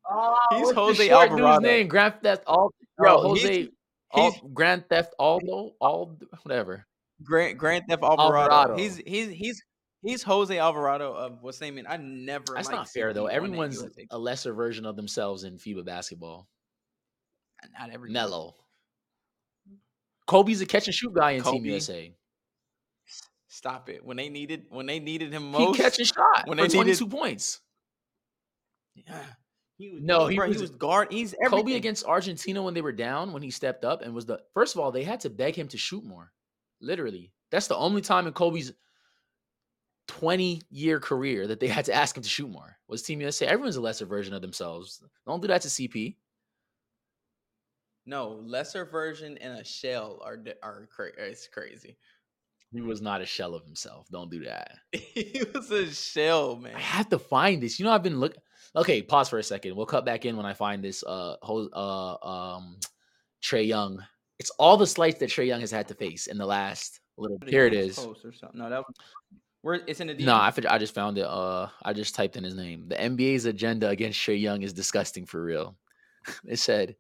Oh, 0.07 0.37
He's 0.51 0.65
what's 0.67 0.75
Jose 0.77 1.09
Alvarado. 1.09 1.59
name? 1.59 1.87
Grand 1.87 2.13
Theft 2.21 2.43
All 2.47 2.71
Yo, 2.99 3.05
Yo, 3.05 3.33
he's- 3.33 3.43
Jose 3.43 3.69
Al, 4.13 4.31
he's- 4.31 4.41
Grand 4.53 4.87
Theft 4.87 5.13
Aldo, 5.19 5.71
all 5.81 6.17
whatever. 6.43 6.85
Grand 7.23 7.57
Grand 7.57 7.85
Theft 7.89 8.03
Alvarado. 8.03 8.53
Alvarado. 8.53 8.77
He's 8.77 8.97
he's 8.97 9.29
he's 9.29 9.63
he's 10.03 10.21
Jose 10.23 10.57
Alvarado 10.57 11.11
of 11.13 11.41
what's 11.41 11.57
his 11.59 11.71
name? 11.71 11.85
I 11.89 11.97
never. 11.97 12.53
That's 12.53 12.69
not 12.69 12.87
fair 12.89 13.13
though. 13.13 13.23
CP 13.23 13.25
on 13.25 13.29
that 13.29 13.35
Everyone's 13.35 13.83
a 14.11 14.17
lesser 14.17 14.53
version 14.53 14.85
of 14.85 14.95
themselves 14.95 15.43
in 15.43 15.57
FIBA 15.57 15.83
basketball. 15.85 16.47
not 17.79 17.89
every 17.89 18.11
Melo. 18.11 18.55
Kobe's 20.27 20.61
a 20.61 20.65
catch 20.65 20.87
and 20.87 20.95
shoot 20.95 21.13
guy 21.13 21.31
in 21.31 21.43
Team 21.43 21.53
Kobe. 21.59 21.69
USA. 21.69 22.13
Stop 23.47 23.89
it. 23.89 24.03
When 24.03 24.17
they 24.17 24.29
needed 24.29 24.65
when 24.69 24.85
they 24.85 24.99
needed 24.99 25.31
him 25.31 25.43
He 25.43 25.49
most. 25.49 25.77
catch 25.77 25.97
and 25.99 26.07
shot 26.07 26.47
when 26.47 26.57
for 26.57 26.67
they 26.67 26.77
needed- 26.77 26.97
22 26.97 27.07
points. 27.07 27.61
Yeah. 28.95 29.23
He 29.77 29.89
was, 29.91 30.01
No, 30.03 30.27
he 30.27 30.35
bro, 30.37 30.47
was- 30.47 30.57
he 30.57 30.61
was 30.61 30.71
guard. 30.71 31.11
He's 31.11 31.33
everything. 31.35 31.59
Kobe 31.65 31.73
against 31.75 32.05
Argentina 32.05 32.61
when 32.63 32.73
they 32.73 32.81
were 32.81 32.91
down, 32.93 33.33
when 33.33 33.41
he 33.43 33.51
stepped 33.51 33.83
up 33.85 34.01
and 34.01 34.13
was 34.13 34.25
the 34.25 34.41
first 34.53 34.73
of 34.75 34.79
all, 34.81 34.91
they 34.91 35.03
had 35.03 35.19
to 35.21 35.29
beg 35.29 35.55
him 35.55 35.67
to 35.69 35.77
shoot 35.77 36.03
more. 36.03 36.31
Literally. 36.81 37.31
That's 37.51 37.67
the 37.67 37.75
only 37.77 38.01
time 38.01 38.25
in 38.27 38.33
Kobe's 38.33 38.71
20 40.07 40.61
year 40.69 40.99
career 40.99 41.47
that 41.47 41.59
they 41.59 41.67
had 41.67 41.85
to 41.85 41.93
ask 41.93 42.15
him 42.15 42.23
to 42.23 42.29
shoot 42.29 42.49
more. 42.49 42.77
Was 42.87 43.01
Team 43.03 43.21
USA. 43.21 43.47
Everyone's 43.47 43.75
a 43.75 43.81
lesser 43.81 44.05
version 44.05 44.33
of 44.33 44.41
themselves. 44.41 45.01
Don't 45.25 45.41
do 45.41 45.47
that 45.47 45.61
to 45.63 45.67
CP. 45.69 46.15
No, 48.05 48.39
lesser 48.45 48.85
version 48.85 49.37
and 49.39 49.59
a 49.59 49.63
shell 49.63 50.21
are 50.23 50.37
are 50.61 50.87
cra- 50.93 51.11
it's 51.17 51.47
crazy. 51.47 51.97
He 52.71 52.81
was 52.81 53.01
not 53.01 53.21
a 53.21 53.25
shell 53.25 53.55
of 53.55 53.63
himself. 53.63 54.07
Don't 54.11 54.29
do 54.29 54.43
that. 54.43 54.71
he 54.91 55.43
was 55.53 55.71
a 55.71 55.89
shell, 55.91 56.57
man. 56.57 56.75
I 56.75 56.79
have 56.79 57.09
to 57.09 57.19
find 57.19 57.63
this. 57.63 57.79
You 57.79 57.85
know, 57.85 57.91
I've 57.91 58.03
been 58.03 58.19
looking. 58.19 58.41
Okay, 58.75 59.01
pause 59.01 59.29
for 59.29 59.39
a 59.39 59.43
second. 59.43 59.75
We'll 59.75 59.85
cut 59.85 60.05
back 60.05 60.25
in 60.25 60.35
when 60.35 60.45
I 60.45 60.53
find 60.53 60.83
this. 60.83 61.03
Uh, 61.03 61.37
Ho- 61.41 61.69
uh, 61.71 62.27
um, 62.27 62.77
Trae 63.41 63.65
Young. 63.65 64.03
It's 64.39 64.49
all 64.51 64.75
the 64.75 64.87
slights 64.87 65.19
that 65.19 65.29
Trae 65.29 65.47
Young 65.47 65.61
has 65.61 65.71
had 65.71 65.87
to 65.87 65.95
face 65.95 66.27
in 66.27 66.37
the 66.37 66.45
last 66.45 66.99
little. 67.17 67.37
Here 67.47 67.65
it 67.65 67.73
is. 67.73 67.97
post 67.97 68.25
or 68.25 68.33
something. 68.33 68.59
No, 68.59 68.69
that 68.69 68.79
was 68.79 68.95
where 69.61 69.81
it's 69.87 69.99
in 69.99 70.07
the 70.07 70.13
No, 70.13 70.35
I, 70.35 70.53
I 70.69 70.77
just 70.77 70.93
found 70.93 71.17
it. 71.17 71.25
Uh, 71.25 71.69
I 71.83 71.93
just 71.93 72.13
typed 72.13 72.35
in 72.35 72.43
his 72.43 72.55
name. 72.55 72.87
The 72.87 72.95
NBA's 72.95 73.45
agenda 73.45 73.87
against 73.89 74.19
Trae 74.19 74.39
Young 74.39 74.61
is 74.61 74.73
disgusting 74.73 75.25
for 75.25 75.41
real. 75.41 75.77
it 76.45 76.59
said, 76.59 76.95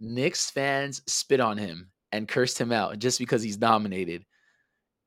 Knicks 0.00 0.50
fans 0.50 1.02
spit 1.06 1.40
on 1.40 1.58
him 1.58 1.90
and 2.12 2.26
cursed 2.26 2.58
him 2.58 2.72
out 2.72 2.98
just 2.98 3.18
because 3.18 3.42
he's 3.42 3.56
dominated, 3.56 4.24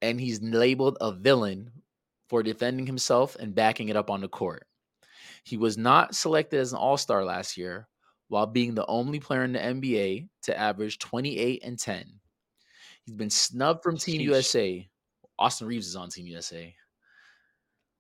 and 0.01 0.19
he's 0.19 0.41
labeled 0.41 0.97
a 1.01 1.11
villain 1.11 1.71
for 2.29 2.43
defending 2.43 2.85
himself 2.85 3.35
and 3.39 3.55
backing 3.55 3.89
it 3.89 3.95
up 3.95 4.09
on 4.09 4.21
the 4.21 4.27
court. 4.27 4.65
He 5.43 5.57
was 5.57 5.77
not 5.77 6.15
selected 6.15 6.59
as 6.59 6.71
an 6.71 6.79
All 6.79 6.97
Star 6.97 7.25
last 7.25 7.57
year, 7.57 7.87
while 8.29 8.45
being 8.45 8.73
the 8.73 8.85
only 8.87 9.19
player 9.19 9.43
in 9.43 9.53
the 9.53 9.59
NBA 9.59 10.29
to 10.43 10.57
average 10.57 10.99
28 10.99 11.63
and 11.63 11.77
10. 11.77 12.05
He's 13.05 13.15
been 13.15 13.29
snubbed 13.29 13.83
from 13.83 13.97
Team 13.97 14.21
Sheesh. 14.21 14.25
USA. 14.25 14.89
Austin 15.37 15.67
Reaves 15.67 15.87
is 15.87 15.95
on 15.95 16.09
Team 16.09 16.27
USA. 16.27 16.73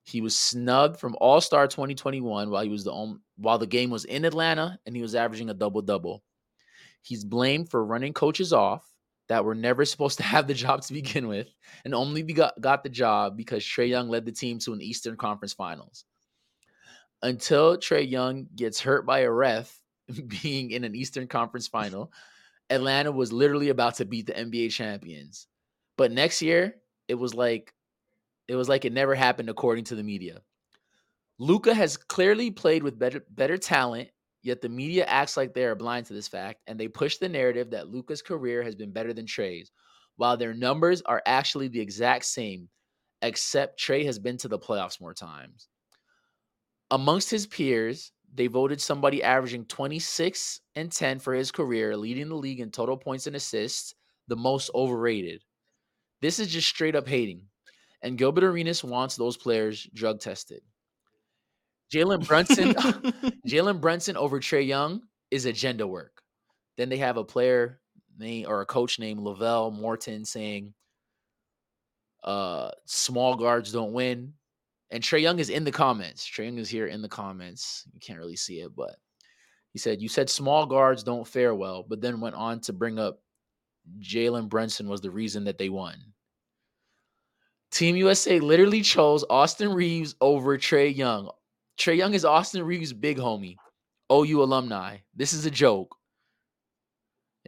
He 0.05 0.21
was 0.21 0.37
snubbed 0.37 0.99
from 0.99 1.15
All 1.19 1.41
Star 1.41 1.67
2021 1.67 2.49
while 2.49 2.63
he 2.63 2.69
was 2.69 2.83
the 2.83 2.91
only, 2.91 3.19
while 3.37 3.57
the 3.57 3.67
game 3.67 3.89
was 3.89 4.05
in 4.05 4.25
Atlanta 4.25 4.77
and 4.85 4.95
he 4.95 5.01
was 5.01 5.15
averaging 5.15 5.49
a 5.49 5.53
double 5.53 5.81
double. 5.81 6.23
He's 7.03 7.23
blamed 7.23 7.69
for 7.69 7.85
running 7.85 8.13
coaches 8.13 8.51
off 8.51 8.83
that 9.29 9.45
were 9.45 9.55
never 9.55 9.85
supposed 9.85 10.17
to 10.17 10.23
have 10.23 10.47
the 10.47 10.53
job 10.53 10.81
to 10.81 10.93
begin 10.93 11.27
with, 11.27 11.47
and 11.85 11.93
only 11.93 12.23
got, 12.23 12.59
got 12.59 12.83
the 12.83 12.89
job 12.89 13.37
because 13.37 13.63
Trae 13.63 13.89
Young 13.89 14.09
led 14.09 14.25
the 14.25 14.31
team 14.31 14.57
to 14.59 14.73
an 14.73 14.81
Eastern 14.81 15.15
Conference 15.15 15.53
Finals. 15.53 16.05
Until 17.21 17.77
Trae 17.77 18.09
Young 18.09 18.47
gets 18.55 18.81
hurt 18.81 19.05
by 19.05 19.19
a 19.19 19.31
ref 19.31 19.79
being 20.41 20.71
in 20.71 20.83
an 20.83 20.95
Eastern 20.95 21.27
Conference 21.27 21.67
Final, 21.67 22.11
Atlanta 22.69 23.11
was 23.11 23.31
literally 23.31 23.69
about 23.69 23.95
to 23.95 24.05
beat 24.05 24.25
the 24.25 24.33
NBA 24.33 24.71
champions. 24.71 25.47
But 25.97 26.11
next 26.11 26.41
year, 26.41 26.75
it 27.07 27.15
was 27.15 27.33
like 27.33 27.73
it 28.47 28.55
was 28.55 28.67
like 28.67 28.85
it 28.85 28.93
never 28.93 29.15
happened 29.15 29.49
according 29.49 29.85
to 29.85 29.95
the 29.95 30.03
media. 30.03 30.41
Luka 31.39 31.73
has 31.73 31.97
clearly 31.97 32.51
played 32.51 32.83
with 32.83 32.99
better 32.99 33.23
better 33.29 33.57
talent, 33.57 34.09
yet 34.43 34.61
the 34.61 34.69
media 34.69 35.05
acts 35.05 35.35
like 35.37 35.53
they 35.53 35.63
are 35.63 35.75
blind 35.75 36.05
to 36.05 36.13
this 36.13 36.27
fact 36.27 36.61
and 36.67 36.79
they 36.79 36.87
push 36.87 37.17
the 37.17 37.29
narrative 37.29 37.71
that 37.71 37.89
Luka's 37.89 38.21
career 38.21 38.61
has 38.61 38.75
been 38.75 38.91
better 38.91 39.13
than 39.13 39.25
Trae's, 39.25 39.71
while 40.17 40.37
their 40.37 40.53
numbers 40.53 41.01
are 41.03 41.23
actually 41.25 41.69
the 41.69 41.79
exact 41.79 42.25
same, 42.25 42.69
except 43.21 43.79
Trae 43.79 44.05
has 44.05 44.19
been 44.19 44.37
to 44.37 44.47
the 44.47 44.59
playoffs 44.59 45.01
more 45.01 45.13
times. 45.13 45.69
Amongst 46.91 47.31
his 47.31 47.47
peers, 47.47 48.11
they 48.35 48.47
voted 48.47 48.81
somebody 48.81 49.23
averaging 49.23 49.65
26 49.65 50.61
and 50.75 50.91
10 50.91 51.19
for 51.19 51.33
his 51.33 51.51
career, 51.51 51.95
leading 51.95 52.29
the 52.29 52.35
league 52.35 52.59
in 52.59 52.69
total 52.69 52.97
points 52.97 53.27
and 53.27 53.35
assists, 53.35 53.95
the 54.27 54.35
most 54.35 54.69
overrated. 54.75 55.41
This 56.21 56.39
is 56.39 56.47
just 56.47 56.67
straight 56.67 56.95
up 56.95 57.07
hating. 57.07 57.43
And 58.01 58.17
Gilbert 58.17 58.43
Arenas 58.43 58.83
wants 58.83 59.15
those 59.15 59.37
players 59.37 59.87
drug 59.93 60.19
tested. 60.19 60.61
Jalen 61.91 62.27
Brunson, 62.27 62.73
Jalen 63.47 63.81
Brunson 63.81 64.17
over 64.17 64.39
Trae 64.39 64.65
Young 64.65 65.01
is 65.31 65.45
agenda 65.45 65.87
work. 65.87 66.21
Then 66.77 66.89
they 66.89 66.97
have 66.97 67.17
a 67.17 67.23
player 67.23 67.79
name 68.17 68.45
or 68.47 68.61
a 68.61 68.65
coach 68.65 68.99
named 68.99 69.19
Lavelle 69.19 69.71
Morton 69.71 70.25
saying, 70.25 70.73
uh, 72.23 72.71
small 72.85 73.35
guards 73.35 73.71
don't 73.71 73.93
win. 73.93 74.33
And 74.91 75.03
Trae 75.03 75.21
Young 75.21 75.39
is 75.39 75.49
in 75.49 75.63
the 75.63 75.71
comments. 75.71 76.27
Trae 76.27 76.45
Young 76.45 76.57
is 76.57 76.69
here 76.69 76.87
in 76.87 77.01
the 77.01 77.09
comments. 77.09 77.83
You 77.93 77.99
can't 77.99 78.19
really 78.19 78.35
see 78.35 78.61
it, 78.61 78.75
but 78.75 78.95
he 79.71 79.79
said, 79.79 80.01
You 80.01 80.07
said 80.07 80.29
small 80.29 80.65
guards 80.65 81.03
don't 81.03 81.27
fare 81.27 81.55
well, 81.55 81.83
but 81.87 81.99
then 81.99 82.21
went 82.21 82.35
on 82.35 82.59
to 82.61 82.73
bring 82.73 82.99
up 82.99 83.19
Jalen 83.99 84.49
Brunson 84.49 84.87
was 84.87 85.01
the 85.01 85.11
reason 85.11 85.43
that 85.45 85.57
they 85.57 85.69
won. 85.69 85.95
Team 87.71 87.95
USA 87.95 88.39
literally 88.39 88.81
chose 88.81 89.25
Austin 89.29 89.73
Reaves 89.73 90.15
over 90.21 90.57
Trae 90.57 90.95
Young. 90.95 91.31
Trae 91.77 91.97
Young 91.97 92.13
is 92.13 92.25
Austin 92.25 92.63
Reaves' 92.63 92.93
big 92.93 93.17
homie. 93.17 93.57
OU 94.11 94.43
alumni. 94.43 94.97
This 95.15 95.33
is 95.33 95.45
a 95.45 95.51
joke. 95.51 95.95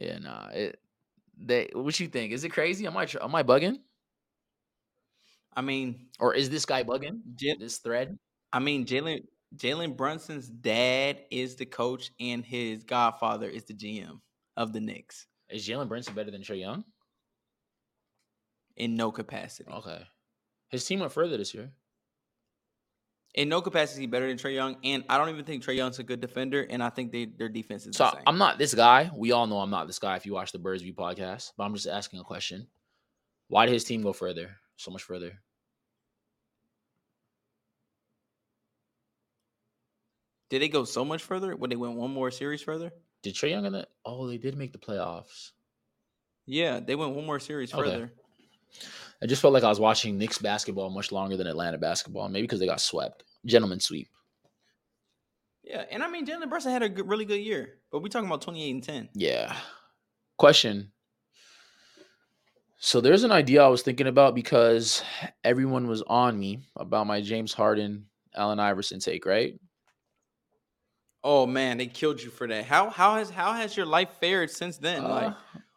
Yeah, 0.02 0.18
nah. 0.20 0.48
It, 0.50 0.80
they, 1.38 1.70
what 1.74 2.00
you 2.00 2.08
think? 2.08 2.32
Is 2.34 2.44
it 2.44 2.50
crazy? 2.50 2.88
Am 2.88 2.98
I 2.98 3.08
am 3.22 3.36
I 3.36 3.44
bugging? 3.44 3.78
I 5.56 5.62
mean, 5.62 6.08
Or 6.20 6.34
is 6.34 6.50
this 6.50 6.66
guy 6.66 6.84
bugging? 6.84 7.22
This 7.60 7.78
thread? 7.78 8.18
I 8.52 8.60
mean, 8.60 8.86
Jalen 8.86 9.22
Jalen 9.56 9.96
Brunson's 9.96 10.50
dad 10.50 11.22
is 11.32 11.56
the 11.56 11.66
coach, 11.66 12.12
and 12.20 12.44
his 12.44 12.84
godfather 12.84 13.48
is 13.50 13.64
the 13.64 13.74
GM 13.74 14.20
of 14.58 14.74
the 14.74 14.82
Knicks 14.82 15.28
Is 15.50 15.68
Jalen 15.68 15.88
Brunson 15.88 16.14
better 16.16 16.32
than 16.32 16.42
Trae 16.42 16.60
Young? 16.60 16.84
in 18.78 18.96
no 18.96 19.12
capacity. 19.12 19.72
Okay. 19.72 20.02
His 20.70 20.86
team 20.86 21.00
went 21.00 21.12
further 21.14 21.38
this 21.38 21.54
year. 21.54 21.72
In 23.36 23.50
no 23.50 23.62
capacity, 23.62 24.06
better 24.06 24.28
than 24.30 24.38
Trae 24.38 24.56
Young, 24.56 24.78
and 24.86 25.04
I 25.10 25.18
don't 25.18 25.28
even 25.28 25.44
think 25.44 25.62
Trae 25.62 25.76
Young's 25.76 26.00
a 26.00 26.04
good 26.04 26.22
defender, 26.22 26.66
and 26.70 26.82
I 26.82 26.90
think 26.90 27.12
they 27.12 27.26
their 27.26 27.50
defense 27.50 27.86
is 27.86 27.98
So. 27.98 28.18
I'm 28.26 28.38
not 28.38 28.58
this 28.58 28.74
guy. 28.74 29.12
We 29.14 29.34
all 29.34 29.46
know 29.46 29.60
I'm 29.60 29.70
not 29.70 29.88
this 29.88 30.00
guy 30.00 30.16
if 30.16 30.26
you 30.26 30.34
watch 30.34 30.54
the 30.54 30.60
Birds 30.60 30.84
View 30.84 30.94
podcast, 30.94 31.52
but 31.58 31.66
I'm 31.66 31.74
just 31.74 31.88
asking 31.88 32.22
a 32.22 32.24
question. 32.24 32.66
Why 33.50 33.66
did 33.66 33.74
his 33.74 33.84
team 33.84 34.04
go 34.04 34.14
further? 34.14 34.56
So 34.78 34.90
much 34.90 35.04
further. 35.04 35.34
Did 40.50 40.62
they 40.62 40.70
go 40.70 40.86
so 40.86 41.04
much 41.04 41.22
further? 41.22 41.56
When 41.58 41.70
they 41.70 41.76
went 41.76 41.96
one 41.96 42.12
more 42.12 42.32
series 42.32 42.62
further? 42.62 42.92
Did 43.22 43.36
Trae 43.36 43.50
Young 43.50 43.66
and 43.66 43.76
that? 43.76 43.90
Oh, 44.06 44.28
they 44.28 44.38
did 44.38 44.56
make 44.56 44.72
the 44.72 44.78
playoffs. 44.78 45.52
Yeah, 46.46 46.80
they 46.80 46.96
went 46.96 47.16
one 47.16 47.26
more 47.26 47.40
series 47.40 47.74
Okay. 47.74 47.84
further. 47.84 48.12
I 49.22 49.28
just 49.28 49.42
felt 49.42 49.54
like 49.54 49.64
I 49.64 49.70
was 49.70 49.80
watching 49.80 50.18
Knicks 50.18 50.38
basketball 50.38 50.90
much 50.90 51.12
longer 51.12 51.38
than 51.38 51.48
Atlanta 51.48 51.78
basketball, 51.78 52.28
maybe 52.30 52.44
because 52.44 52.60
they 52.60 52.66
got 52.66 52.82
swept. 52.82 53.24
Gentlemen 53.46 53.80
sweep. 53.80 54.10
Yeah, 55.64 55.84
and 55.90 56.04
I 56.04 56.10
mean 56.10 56.26
Jalen 56.26 56.50
Brunson 56.50 56.72
had 56.72 56.84
a 56.84 56.90
good, 56.90 57.08
really 57.08 57.26
good 57.26 57.40
year, 57.40 57.80
but 57.92 58.02
we're 58.04 58.10
talking 58.10 58.28
about 58.28 58.42
28 58.42 58.70
and 58.72 58.84
10. 58.84 59.10
Yeah. 59.16 59.56
Question. 60.38 60.92
So 62.78 63.02
there's 63.02 63.24
an 63.24 63.32
idea 63.32 63.64
I 63.64 63.68
was 63.68 63.82
thinking 63.82 64.06
about 64.06 64.36
because 64.36 65.02
everyone 65.44 65.88
was 65.88 66.04
on 66.04 66.38
me 66.38 66.60
about 66.76 67.08
my 67.08 67.22
James 67.22 67.52
Harden, 67.54 68.06
Allen 68.36 68.60
Iverson 68.60 69.00
take, 69.00 69.26
right? 69.26 69.60
Oh 71.24 71.48
man, 71.48 71.78
they 71.80 71.88
killed 71.88 72.22
you 72.22 72.30
for 72.30 72.48
that. 72.48 72.66
How 72.66 72.92
how 72.92 73.16
has 73.16 73.32
how 73.32 73.54
has 73.54 73.76
your 73.76 73.88
life 73.88 74.10
fared 74.20 74.52
since 74.52 74.78
then? 74.78 75.04
like, 75.04 75.32
Uh, 75.32 75.34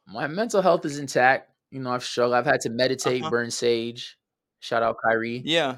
my 0.06 0.26
mental 0.26 0.60
health 0.60 0.84
is 0.84 0.98
intact. 0.98 1.47
You 1.70 1.80
know, 1.80 1.90
I've 1.92 2.04
struggled. 2.04 2.34
I've 2.34 2.46
had 2.46 2.60
to 2.62 2.70
meditate, 2.70 3.22
Uh-huh. 3.22 3.30
burn 3.30 3.50
sage. 3.50 4.16
Shout 4.60 4.82
out 4.82 4.96
Kyrie. 5.04 5.42
yeah, 5.44 5.76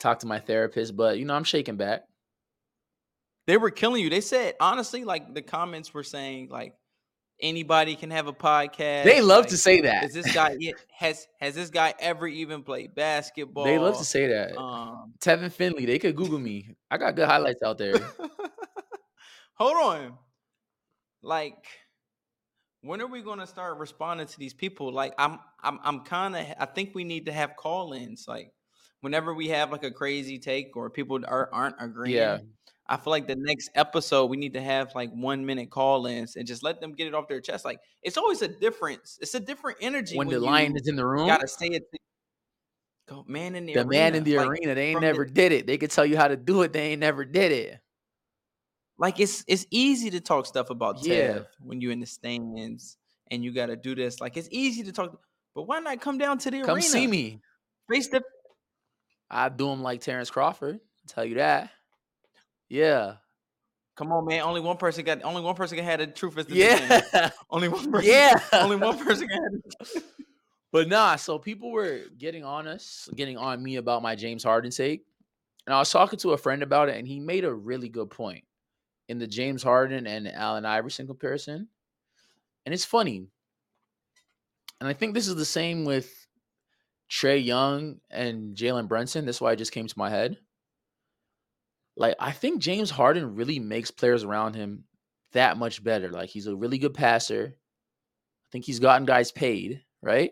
Talk 0.00 0.18
to 0.20 0.26
my 0.26 0.38
therapist, 0.38 0.96
but 0.96 1.18
you 1.18 1.24
know, 1.24 1.34
I'm 1.34 1.44
shaking 1.44 1.76
back. 1.76 2.02
they 3.46 3.56
were 3.56 3.70
killing 3.70 4.02
you. 4.02 4.10
They 4.10 4.20
said 4.20 4.54
honestly, 4.60 5.04
like 5.04 5.34
the 5.34 5.42
comments 5.42 5.94
were 5.94 6.02
saying, 6.02 6.48
like 6.50 6.74
anybody 7.40 7.94
can 7.96 8.10
have 8.10 8.26
a 8.26 8.32
podcast. 8.32 9.04
They 9.04 9.20
love 9.20 9.42
like, 9.44 9.48
to 9.50 9.56
say 9.56 9.80
that. 9.82 10.04
Is 10.04 10.12
this 10.12 10.32
guy 10.34 10.56
has 10.90 11.26
has 11.40 11.54
this 11.54 11.70
guy 11.70 11.94
ever 12.00 12.26
even 12.28 12.62
played 12.62 12.94
basketball? 12.94 13.64
They 13.64 13.78
love 13.78 13.96
to 13.98 14.04
say 14.04 14.26
that. 14.26 14.56
Um, 14.58 15.14
Tevin 15.20 15.50
Finley, 15.52 15.86
they 15.86 15.98
could 15.98 16.14
Google 16.16 16.38
me. 16.38 16.76
I 16.90 16.98
got 16.98 17.16
good 17.16 17.26
highlights 17.28 17.62
out 17.62 17.78
there. 17.78 17.94
hold 19.54 19.76
on, 19.76 20.18
like. 21.22 21.64
When 22.82 23.00
are 23.00 23.06
we 23.06 23.22
going 23.22 23.40
to 23.40 23.46
start 23.46 23.78
responding 23.78 24.26
to 24.26 24.38
these 24.38 24.54
people? 24.54 24.92
Like, 24.92 25.12
I'm, 25.18 25.38
I'm, 25.62 25.80
I'm 25.82 26.00
kind 26.00 26.36
of. 26.36 26.46
I 26.58 26.64
think 26.66 26.94
we 26.94 27.04
need 27.04 27.26
to 27.26 27.32
have 27.32 27.56
call-ins. 27.56 28.26
Like, 28.28 28.52
whenever 29.00 29.34
we 29.34 29.48
have 29.48 29.72
like 29.72 29.82
a 29.84 29.90
crazy 29.90 30.38
take 30.38 30.76
or 30.76 30.88
people 30.90 31.20
are, 31.26 31.48
aren't 31.52 31.76
agreeing, 31.80 32.16
Yeah. 32.16 32.38
I 32.90 32.96
feel 32.96 33.10
like 33.10 33.26
the 33.26 33.36
next 33.36 33.70
episode 33.74 34.26
we 34.26 34.38
need 34.38 34.54
to 34.54 34.62
have 34.62 34.94
like 34.94 35.10
one 35.10 35.44
minute 35.44 35.68
call-ins 35.68 36.36
and 36.36 36.46
just 36.46 36.62
let 36.62 36.80
them 36.80 36.92
get 36.92 37.06
it 37.06 37.14
off 37.14 37.28
their 37.28 37.40
chest. 37.40 37.64
Like, 37.64 37.80
it's 38.02 38.16
always 38.16 38.40
a 38.40 38.48
difference. 38.48 39.18
It's 39.20 39.34
a 39.34 39.40
different 39.40 39.76
energy 39.82 40.16
When 40.16 40.28
the 40.28 40.40
lion 40.40 40.74
is 40.74 40.88
in 40.88 40.96
the 40.96 41.04
room, 41.04 41.26
Gotta 41.26 41.46
say 41.48 41.66
it. 41.66 41.82
Go 43.08 43.24
man 43.26 43.54
in 43.54 43.66
the, 43.66 43.74
the 43.74 43.84
man 43.84 44.14
in 44.14 44.22
the 44.24 44.36
Like, 44.38 44.48
arena, 44.48 44.74
they 44.74 44.86
ain't 44.88 44.96
from 44.96 45.00
the- 45.02 45.06
never 45.06 45.24
did 45.24 45.52
it. 45.52 45.66
They 45.66 45.78
could 45.78 45.90
tell 45.90 46.06
you 46.06 46.16
how 46.16 46.28
to 46.28 46.36
do 46.36 46.62
it. 46.62 46.72
They 46.72 46.92
ain't 46.92 47.00
never 47.00 47.24
did 47.24 47.52
it. 47.52 47.78
Like 48.98 49.20
it's 49.20 49.44
it's 49.46 49.66
easy 49.70 50.10
to 50.10 50.20
talk 50.20 50.46
stuff 50.46 50.70
about 50.70 51.04
Yeah. 51.04 51.14
Tev 51.38 51.46
when 51.60 51.80
you're 51.80 51.92
in 51.92 52.00
the 52.00 52.06
stands 52.06 52.96
and 53.30 53.44
you 53.44 53.52
got 53.52 53.66
to 53.66 53.76
do 53.76 53.94
this. 53.94 54.20
Like 54.20 54.36
it's 54.36 54.48
easy 54.50 54.82
to 54.84 54.92
talk, 54.92 55.20
but 55.54 55.62
why 55.64 55.78
not 55.80 56.00
come 56.00 56.18
down 56.18 56.38
to 56.38 56.50
the 56.50 56.60
Come 56.62 56.70
arena? 56.76 56.82
see 56.82 57.06
me. 57.06 57.40
Face 57.90 58.08
the 58.08 58.22
I 59.30 59.48
do 59.50 59.68
him 59.70 59.82
like 59.82 60.00
Terrence 60.00 60.30
Crawford. 60.30 60.76
I'll 60.76 61.06
tell 61.14 61.24
you 61.24 61.36
that. 61.36 61.70
Yeah. 62.68 63.14
come 63.96 64.12
on, 64.12 64.26
man. 64.26 64.40
Only 64.42 64.60
one 64.60 64.76
person 64.76 65.04
got. 65.04 65.22
Only 65.22 65.42
one 65.42 65.54
person 65.54 65.76
can 65.76 65.84
have 65.84 66.00
the 66.00 66.06
truth 66.06 66.36
as 66.38 66.46
the. 66.46 66.54
Yeah. 66.54 67.30
Only 67.50 67.68
one 67.68 67.90
person. 67.90 68.10
yeah. 68.10 68.40
Only 68.52 68.76
one 68.76 68.98
person 68.98 69.28
can 69.28 69.42
have. 69.42 69.52
The, 69.94 70.02
But 70.70 70.88
nah, 70.88 71.16
so 71.16 71.38
people 71.38 71.70
were 71.72 72.00
getting 72.18 72.44
on 72.44 72.66
us, 72.68 73.08
getting 73.16 73.38
on 73.38 73.62
me 73.62 73.76
about 73.76 74.02
my 74.02 74.14
James 74.16 74.44
Harden 74.44 74.70
take. 74.70 75.04
And 75.66 75.74
I 75.74 75.78
was 75.78 75.90
talking 75.90 76.18
to 76.20 76.32
a 76.32 76.38
friend 76.38 76.62
about 76.62 76.88
it, 76.90 76.96
and 76.98 77.06
he 77.08 77.20
made 77.20 77.44
a 77.44 77.52
really 77.52 77.88
good 77.88 78.10
point 78.10 78.44
in 79.08 79.18
the 79.18 79.26
James 79.26 79.62
Harden 79.62 80.06
and 80.06 80.28
Allen 80.28 80.64
Iverson 80.64 81.06
comparison. 81.06 81.68
And 82.64 82.74
it's 82.74 82.84
funny. 82.84 83.26
And 84.80 84.88
I 84.88 84.92
think 84.92 85.14
this 85.14 85.26
is 85.26 85.34
the 85.34 85.44
same 85.44 85.84
with 85.84 86.26
Trae 87.10 87.44
Young 87.44 88.00
and 88.10 88.56
Jalen 88.56 88.88
Brunson. 88.88 89.24
That's 89.24 89.40
why 89.40 89.52
it 89.52 89.56
just 89.56 89.72
came 89.72 89.86
to 89.86 89.98
my 89.98 90.10
head. 90.10 90.38
Like, 91.96 92.14
I 92.20 92.30
think 92.30 92.62
James 92.62 92.90
Harden 92.90 93.34
really 93.34 93.58
makes 93.58 93.90
players 93.90 94.22
around 94.22 94.54
him 94.54 94.84
that 95.32 95.56
much 95.56 95.82
better. 95.82 96.10
Like, 96.10 96.28
he's 96.28 96.46
a 96.46 96.54
really 96.54 96.78
good 96.78 96.94
passer. 96.94 97.56
I 97.56 98.48
think 98.52 98.64
he's 98.64 98.78
gotten 98.78 99.04
guys 99.04 99.32
paid, 99.32 99.82
right? 100.00 100.30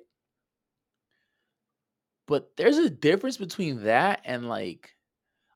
But 2.27 2.51
there's 2.57 2.79
a 2.79 2.91
difference 2.91 3.37
between 3.37 3.85
that 3.85 4.21
and 4.25 4.49
like 4.49 4.97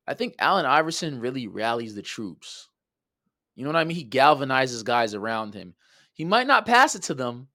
I 0.07 0.15
think 0.15 0.35
Allen 0.39 0.67
Iverson 0.67 1.21
really 1.21 1.47
rallies 1.47 1.95
the 1.95 2.03
troops. 2.03 2.70
You 3.61 3.67
know 3.67 3.73
what 3.73 3.81
I 3.81 3.85
mean? 3.85 3.99
He 3.99 4.07
galvanizes 4.07 4.83
guys 4.83 5.13
around 5.13 5.53
him. 5.53 5.75
He 6.15 6.25
might 6.25 6.47
not 6.47 6.65
pass 6.65 6.95
it 6.95 7.03
to 7.03 7.15
them. 7.15 7.49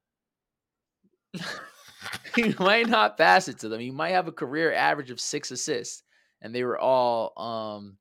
he 2.35 2.53
might 2.59 2.87
not 2.87 3.17
pass 3.17 3.47
it 3.47 3.57
to 3.61 3.69
them. 3.69 3.79
He 3.79 3.89
might 3.89 4.11
have 4.11 4.27
a 4.27 4.31
career 4.31 4.71
average 4.71 5.09
of 5.09 5.19
6 5.19 5.49
assists 5.49 6.03
and 6.43 6.53
they 6.53 6.63
were 6.63 6.77
all 6.77 7.33
um 7.41 7.97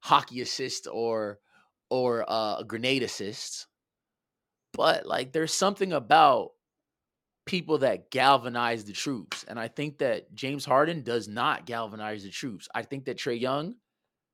hockey 0.00 0.42
assists 0.42 0.86
or 0.86 1.38
or 1.88 2.26
uh 2.28 2.64
grenade 2.64 3.02
assists. 3.02 3.66
But 4.74 5.06
like 5.06 5.32
there's 5.32 5.54
something 5.54 5.94
about 5.94 6.50
people 7.46 7.78
that 7.78 8.10
galvanize 8.10 8.84
the 8.84 8.92
troops. 8.92 9.42
And 9.48 9.58
I 9.58 9.68
think 9.68 9.96
that 10.00 10.34
James 10.34 10.66
Harden 10.66 11.02
does 11.02 11.28
not 11.28 11.64
galvanize 11.64 12.24
the 12.24 12.30
troops. 12.30 12.68
I 12.74 12.82
think 12.82 13.06
that 13.06 13.16
Trae 13.16 13.40
Young 13.40 13.76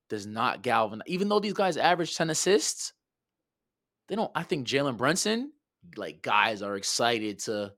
does 0.08 0.26
not 0.26 0.62
galvanize. 0.62 1.06
Even 1.06 1.28
though 1.28 1.40
these 1.40 1.54
guys 1.54 1.76
average 1.76 2.16
10 2.16 2.30
assists, 2.30 2.92
they 4.08 4.16
don't. 4.16 4.30
I 4.34 4.42
think 4.42 4.66
Jalen 4.66 4.96
Brunson, 4.96 5.52
like 5.96 6.22
guys 6.22 6.62
are 6.62 6.76
excited 6.76 7.40
to 7.40 7.72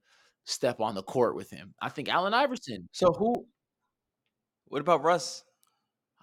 step 0.45 0.81
on 0.81 0.95
the 0.95 1.03
court 1.03 1.35
with 1.35 1.51
him. 1.51 1.75
I 1.81 1.89
think 1.89 2.09
Allen 2.09 2.35
Iverson, 2.35 2.89
so 2.93 3.13
who? 3.13 3.35
What 4.67 4.81
about 4.81 5.03
Russ? 5.03 5.45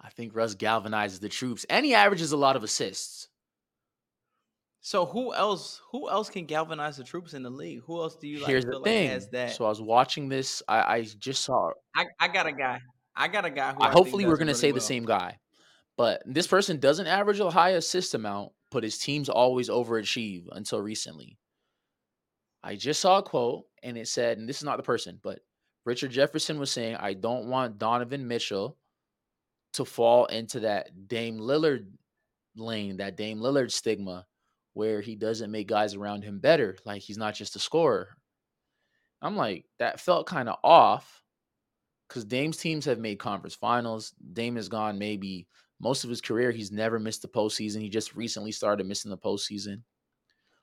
I 0.00 0.10
think 0.10 0.34
Russ 0.34 0.54
galvanizes 0.54 1.20
the 1.20 1.28
troops. 1.28 1.66
And 1.68 1.84
he 1.84 1.94
averages 1.94 2.32
a 2.32 2.36
lot 2.36 2.56
of 2.56 2.62
assists. 2.62 3.28
So 4.80 5.04
who 5.04 5.34
else? 5.34 5.82
Who 5.90 6.08
else 6.08 6.30
can 6.30 6.46
galvanize 6.46 6.96
the 6.96 7.04
troops 7.04 7.34
in 7.34 7.42
the 7.42 7.50
league? 7.50 7.82
Who 7.84 8.00
else 8.00 8.16
do 8.16 8.28
you 8.28 8.38
like? 8.38 8.48
Here's 8.48 8.64
the 8.64 8.78
like 8.78 8.84
thing. 8.84 9.08
has 9.10 9.28
that? 9.30 9.50
So 9.50 9.66
I 9.66 9.68
was 9.68 9.82
watching 9.82 10.28
this. 10.28 10.62
I, 10.68 10.80
I 10.80 11.02
just 11.02 11.44
saw 11.44 11.72
I, 11.96 12.06
I 12.20 12.28
got 12.28 12.46
a 12.46 12.52
guy. 12.52 12.80
I 13.14 13.28
got 13.28 13.44
a 13.44 13.50
guy. 13.50 13.74
Who 13.74 13.82
I, 13.82 13.90
hopefully 13.90 14.24
we're 14.24 14.36
gonna 14.36 14.50
really 14.50 14.58
say 14.58 14.68
well. 14.68 14.76
the 14.76 14.80
same 14.80 15.04
guy. 15.04 15.36
But 15.98 16.22
this 16.24 16.46
person 16.46 16.78
doesn't 16.78 17.08
average 17.08 17.40
a 17.40 17.50
high 17.50 17.70
assist 17.70 18.14
amount, 18.14 18.52
but 18.70 18.84
his 18.84 18.98
teams 18.98 19.28
always 19.28 19.68
overachieve 19.68 20.44
until 20.52 20.80
recently. 20.80 21.36
I 22.62 22.76
just 22.76 23.00
saw 23.00 23.18
a 23.18 23.22
quote 23.22 23.64
and 23.82 23.98
it 23.98 24.06
said, 24.06 24.38
and 24.38 24.48
this 24.48 24.58
is 24.58 24.64
not 24.64 24.76
the 24.76 24.82
person, 24.84 25.18
but 25.22 25.40
Richard 25.84 26.12
Jefferson 26.12 26.58
was 26.58 26.70
saying, 26.70 26.96
I 26.96 27.14
don't 27.14 27.46
want 27.46 27.78
Donovan 27.78 28.28
Mitchell 28.28 28.78
to 29.74 29.84
fall 29.84 30.26
into 30.26 30.60
that 30.60 31.08
Dame 31.08 31.38
Lillard 31.38 31.86
lane, 32.56 32.96
that 32.98 33.16
Dame 33.16 33.38
Lillard 33.38 33.72
stigma, 33.72 34.24
where 34.74 35.00
he 35.00 35.16
doesn't 35.16 35.50
make 35.50 35.66
guys 35.66 35.94
around 35.94 36.22
him 36.22 36.38
better. 36.38 36.76
Like 36.84 37.02
he's 37.02 37.18
not 37.18 37.34
just 37.34 37.56
a 37.56 37.58
scorer. 37.58 38.16
I'm 39.20 39.34
like, 39.34 39.64
that 39.80 39.98
felt 39.98 40.28
kind 40.28 40.48
of 40.48 40.58
off 40.62 41.24
because 42.08 42.24
Dame's 42.24 42.56
teams 42.56 42.84
have 42.84 43.00
made 43.00 43.18
conference 43.18 43.56
finals. 43.56 44.14
Dame 44.32 44.54
has 44.54 44.68
gone 44.68 44.96
maybe 44.96 45.48
most 45.80 46.04
of 46.04 46.10
his 46.10 46.20
career. 46.20 46.50
He's 46.50 46.72
never 46.72 46.98
missed 46.98 47.22
the 47.22 47.28
postseason. 47.28 47.80
He 47.80 47.88
just 47.88 48.14
recently 48.16 48.52
started 48.52 48.86
missing 48.86 49.10
the 49.10 49.18
postseason. 49.18 49.82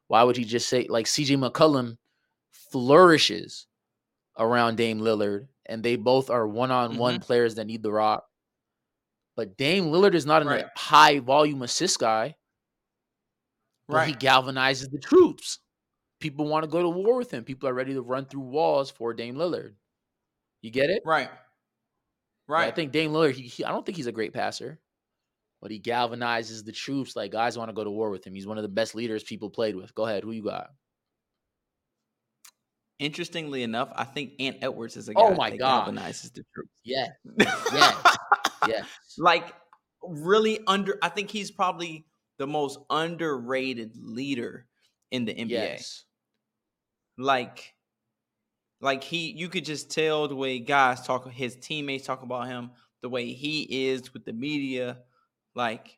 Why 0.08 0.23
would 0.23 0.38
he 0.38 0.45
just 0.45 0.69
say 0.69 0.86
like 0.89 1.06
CJ 1.08 1.38
McCollum 1.38 1.97
flourishes 2.51 3.67
around 4.38 4.75
Dame 4.78 4.99
Lillard 4.99 5.47
and 5.65 5.82
they 5.82 5.95
both 5.95 6.30
are 6.30 6.47
one-on-one 6.47 7.19
Mhm. 7.19 7.21
players 7.21 7.56
that 7.56 7.65
need 7.65 7.82
the 7.84 7.91
rock. 7.91 8.28
But 9.36 9.58
Dame 9.58 9.86
Lillard 9.86 10.13
is 10.13 10.25
not 10.25 10.41
a 10.43 10.45
Right. 10.45 10.65
high 10.75 11.19
volume 11.19 11.62
assist 11.62 11.99
guy, 11.99 12.36
but 13.88 14.08
he 14.08 14.13
galvanizes 14.13 14.91
the 14.91 14.99
troops. 14.99 15.60
People 16.19 16.47
want 16.47 16.63
to 16.63 16.69
go 16.69 16.82
to 16.82 16.89
war 16.89 17.17
with 17.17 17.32
him. 17.32 17.43
People 17.43 17.67
are 17.67 17.73
ready 17.73 17.93
to 17.93 18.01
run 18.01 18.25
through 18.25 18.41
walls 18.41 18.89
for 18.91 19.13
Dame 19.13 19.36
Lillard. 19.36 19.75
You 20.62 20.71
get 20.71 20.89
it? 20.89 21.01
Right. 21.06 21.30
Yeah, 21.32 21.38
Right. 22.47 22.67
I 22.67 22.71
think 22.71 22.91
Dame 22.91 23.12
Lillard. 23.12 23.34
He, 23.34 23.43
he, 23.47 23.63
I 23.65 23.71
don't 23.71 23.86
think 23.86 23.97
he's 23.97 24.08
a 24.08 24.12
great 24.12 24.34
passer, 24.34 24.80
but 25.65 25.71
he 25.71 25.80
galvanizes 25.80 26.63
the 26.63 26.71
troops. 26.71 27.15
Like 27.15 27.32
guys 27.32 27.58
want 27.58 27.69
to 27.69 27.73
go 27.73 27.84
to 27.84 27.89
war 27.89 28.12
with 28.12 28.23
him. 28.23 28.36
He's 28.36 28.45
one 28.45 28.60
of 28.60 28.62
the 28.62 28.69
best 28.69 28.93
leaders 28.93 29.23
people 29.23 29.49
played 29.49 29.75
with. 29.75 29.95
Go 29.95 30.06
ahead, 30.06 30.21
who 30.21 30.30
you 30.30 30.43
got? 30.43 30.69
Interestingly 32.99 33.63
enough, 33.63 33.91
I 33.95 34.04
think 34.04 34.34
Ant 34.39 34.58
Edwards 34.62 34.95
is 34.95 35.10
a 35.10 35.13
oh 35.15 35.30
guy 35.30 35.34
Oh 35.34 35.36
my 35.36 35.49
that 35.49 35.60
galvanizes 35.60 36.32
the 36.36 36.43
troops. 36.54 36.69
Yeah, 36.84 37.08
Yes. 37.39 38.17
yeah. 38.67 38.84
like 39.17 39.56
really 40.04 40.60
under 40.67 40.99
I 41.01 41.10
think 41.10 41.32
he's 41.32 41.49
probably 41.49 42.06
the 42.38 42.45
most 42.45 42.78
underrated 42.91 43.97
leader 43.99 44.67
in 45.10 45.25
the 45.25 45.34
NBA. 45.34 45.49
Yes. 45.49 46.04
Like 47.17 47.73
like 48.82 49.04
he 49.04 49.32
you 49.32 49.49
could 49.49 49.65
just 49.65 49.89
tell 49.89 50.28
the 50.28 50.36
way 50.36 50.60
guys 50.60 51.01
talk 51.01 51.28
his 51.32 51.56
teammates 51.56 52.06
talk 52.06 52.21
about 52.21 52.45
him, 52.49 52.69
the 53.01 53.10
way 53.10 53.34
he 53.34 53.88
is 53.88 54.13
with 54.13 54.25
the 54.25 54.34
media, 54.34 54.99
like 55.56 55.98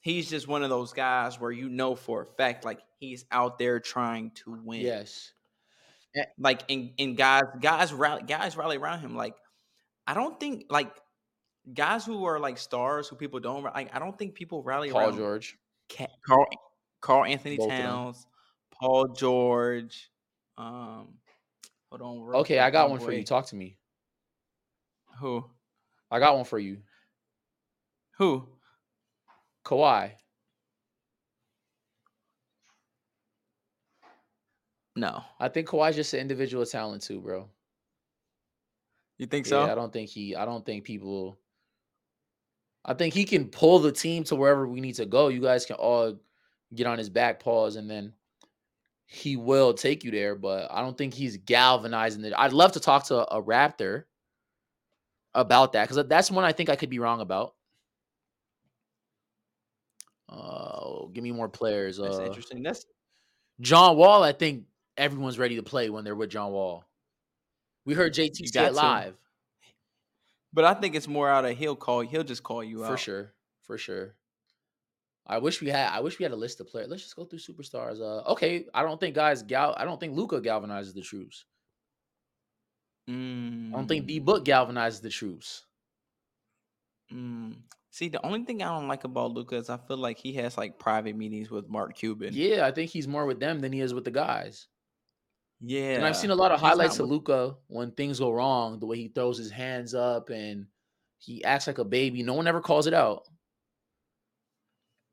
he's 0.00 0.28
just 0.28 0.48
one 0.48 0.62
of 0.62 0.70
those 0.70 0.92
guys 0.92 1.40
where 1.40 1.50
you 1.50 1.68
know 1.68 1.94
for 1.94 2.22
a 2.22 2.26
fact 2.26 2.64
like 2.64 2.80
he's 2.98 3.24
out 3.30 3.58
there 3.58 3.80
trying 3.80 4.30
to 4.32 4.60
win. 4.64 4.80
Yes. 4.80 5.32
Like 6.38 6.62
and, 6.68 6.90
and 6.98 7.16
guys 7.16 7.42
guys 7.60 7.92
rally 7.92 8.22
guys 8.26 8.56
rally 8.56 8.76
around 8.76 9.00
him 9.00 9.14
like 9.14 9.34
I 10.06 10.14
don't 10.14 10.38
think 10.40 10.64
like 10.68 10.90
guys 11.72 12.04
who 12.04 12.24
are 12.24 12.40
like 12.40 12.58
stars 12.58 13.08
who 13.08 13.16
people 13.16 13.40
don't 13.40 13.62
like 13.62 13.94
I 13.94 13.98
don't 13.98 14.18
think 14.18 14.34
people 14.34 14.62
rally 14.62 14.88
around 14.88 14.94
Paul 14.94 15.08
around 15.10 15.18
George. 15.18 15.58
Karl 16.26 16.46
Karl 17.00 17.24
Anthony 17.24 17.56
Both. 17.56 17.68
Towns, 17.68 18.26
Paul 18.72 19.08
George. 19.08 20.10
Um, 20.56 21.14
hold 21.90 22.02
on. 22.02 22.34
Okay, 22.40 22.58
I 22.58 22.70
got 22.70 22.90
one 22.90 23.00
for 23.00 23.12
you. 23.12 23.22
Talk 23.22 23.46
to 23.46 23.56
me. 23.56 23.76
Who? 25.20 25.44
I 26.10 26.18
got 26.18 26.36
one 26.36 26.44
for 26.44 26.58
you. 26.58 26.78
Who? 28.16 28.48
Kawhi. 29.68 30.12
No. 34.96 35.22
I 35.38 35.48
think 35.48 35.68
Kawhi's 35.68 35.94
just 35.94 36.14
an 36.14 36.20
individual 36.20 36.64
talent 36.64 37.02
too, 37.02 37.20
bro. 37.20 37.50
You 39.18 39.26
think 39.26 39.44
so? 39.46 39.62
I 39.62 39.74
don't 39.74 39.92
think 39.92 40.08
he. 40.08 40.34
I 40.34 40.46
don't 40.46 40.64
think 40.64 40.84
people. 40.84 41.38
I 42.84 42.94
think 42.94 43.12
he 43.12 43.24
can 43.24 43.48
pull 43.48 43.78
the 43.80 43.92
team 43.92 44.24
to 44.24 44.36
wherever 44.36 44.66
we 44.66 44.80
need 44.80 44.94
to 44.94 45.04
go. 45.04 45.28
You 45.28 45.42
guys 45.42 45.66
can 45.66 45.76
all 45.76 46.18
get 46.74 46.86
on 46.86 46.96
his 46.96 47.10
back 47.10 47.40
paws, 47.40 47.76
and 47.76 47.90
then 47.90 48.14
he 49.04 49.36
will 49.36 49.74
take 49.74 50.02
you 50.02 50.10
there. 50.10 50.34
But 50.34 50.68
I 50.70 50.80
don't 50.80 50.96
think 50.96 51.12
he's 51.12 51.36
galvanizing 51.36 52.24
it. 52.24 52.32
I'd 52.36 52.54
love 52.54 52.72
to 52.72 52.80
talk 52.80 53.04
to 53.08 53.16
a 53.30 53.42
Raptor 53.42 54.04
about 55.34 55.74
that 55.74 55.88
because 55.88 56.08
that's 56.08 56.30
one 56.30 56.44
I 56.44 56.52
think 56.52 56.70
I 56.70 56.76
could 56.76 56.90
be 56.90 57.00
wrong 57.00 57.20
about. 57.20 57.54
Uh, 60.28 61.06
give 61.12 61.24
me 61.24 61.32
more 61.32 61.48
players. 61.48 61.96
That's 61.98 62.18
uh, 62.18 62.24
interesting. 62.24 62.62
That's 62.62 62.84
John 63.60 63.96
Wall, 63.96 64.22
I 64.22 64.32
think 64.32 64.64
everyone's 64.96 65.38
ready 65.38 65.56
to 65.56 65.62
play 65.62 65.90
when 65.90 66.04
they're 66.04 66.14
with 66.14 66.30
John 66.30 66.52
Wall. 66.52 66.84
We 67.84 67.94
heard 67.94 68.12
JT 68.14 68.38
You 68.40 68.46
say 68.48 68.52
got 68.52 68.64
it 68.66 68.68
to. 68.70 68.74
live. 68.76 69.14
but 70.52 70.64
I 70.64 70.74
think 70.74 70.94
it's 70.94 71.08
more 71.08 71.28
out 71.28 71.44
of 71.44 71.56
he'll 71.56 71.76
call 71.76 72.00
he'll 72.00 72.24
just 72.24 72.42
call 72.42 72.62
you 72.62 72.78
For 72.78 72.84
out. 72.84 72.90
For 72.92 72.96
sure. 72.98 73.32
For 73.62 73.78
sure. 73.78 74.14
I 75.26 75.38
wish 75.38 75.60
we 75.60 75.68
had 75.68 75.90
I 75.92 76.00
wish 76.00 76.18
we 76.18 76.22
had 76.24 76.32
a 76.32 76.36
list 76.36 76.60
of 76.60 76.68
players. 76.68 76.88
Let's 76.88 77.02
just 77.02 77.16
go 77.16 77.24
through 77.24 77.38
superstars. 77.38 78.00
Uh 78.00 78.30
okay, 78.32 78.66
I 78.74 78.82
don't 78.82 79.00
think 79.00 79.14
guys 79.14 79.42
gal 79.42 79.74
I 79.78 79.84
don't 79.84 79.98
think 79.98 80.16
Luka 80.16 80.40
galvanizes 80.40 80.94
the 80.94 81.02
troops. 81.02 81.44
I 83.08 83.12
don't 83.72 83.88
think 83.88 84.06
D 84.06 84.20
Mm, 84.20 84.24
Book 84.24 84.44
galvanizes 84.44 85.00
the 85.00 85.08
troops. 85.08 85.64
mm. 87.12 87.54
See, 87.98 88.08
the 88.08 88.24
only 88.24 88.44
thing 88.44 88.62
I 88.62 88.68
don't 88.68 88.86
like 88.86 89.02
about 89.02 89.32
Luka 89.32 89.56
is 89.56 89.68
I 89.68 89.76
feel 89.76 89.96
like 89.96 90.18
he 90.18 90.32
has 90.34 90.56
like 90.56 90.78
private 90.78 91.16
meetings 91.16 91.50
with 91.50 91.68
Mark 91.68 91.96
Cuban. 91.96 92.30
Yeah, 92.32 92.64
I 92.64 92.70
think 92.70 92.92
he's 92.92 93.08
more 93.08 93.26
with 93.26 93.40
them 93.40 93.58
than 93.58 93.72
he 93.72 93.80
is 93.80 93.92
with 93.92 94.04
the 94.04 94.12
guys. 94.12 94.68
Yeah. 95.60 95.94
And 95.94 96.06
I've 96.06 96.16
seen 96.16 96.30
a 96.30 96.36
lot 96.36 96.52
of 96.52 96.60
highlights 96.60 97.00
of 97.00 97.08
Luka 97.08 97.56
when 97.66 97.90
things 97.90 98.20
go 98.20 98.30
wrong, 98.30 98.78
the 98.78 98.86
way 98.86 98.98
he 98.98 99.08
throws 99.08 99.36
his 99.36 99.50
hands 99.50 99.96
up 99.96 100.30
and 100.30 100.66
he 101.18 101.42
acts 101.42 101.66
like 101.66 101.78
a 101.78 101.84
baby. 101.84 102.22
No 102.22 102.34
one 102.34 102.46
ever 102.46 102.60
calls 102.60 102.86
it 102.86 102.94
out. 102.94 103.24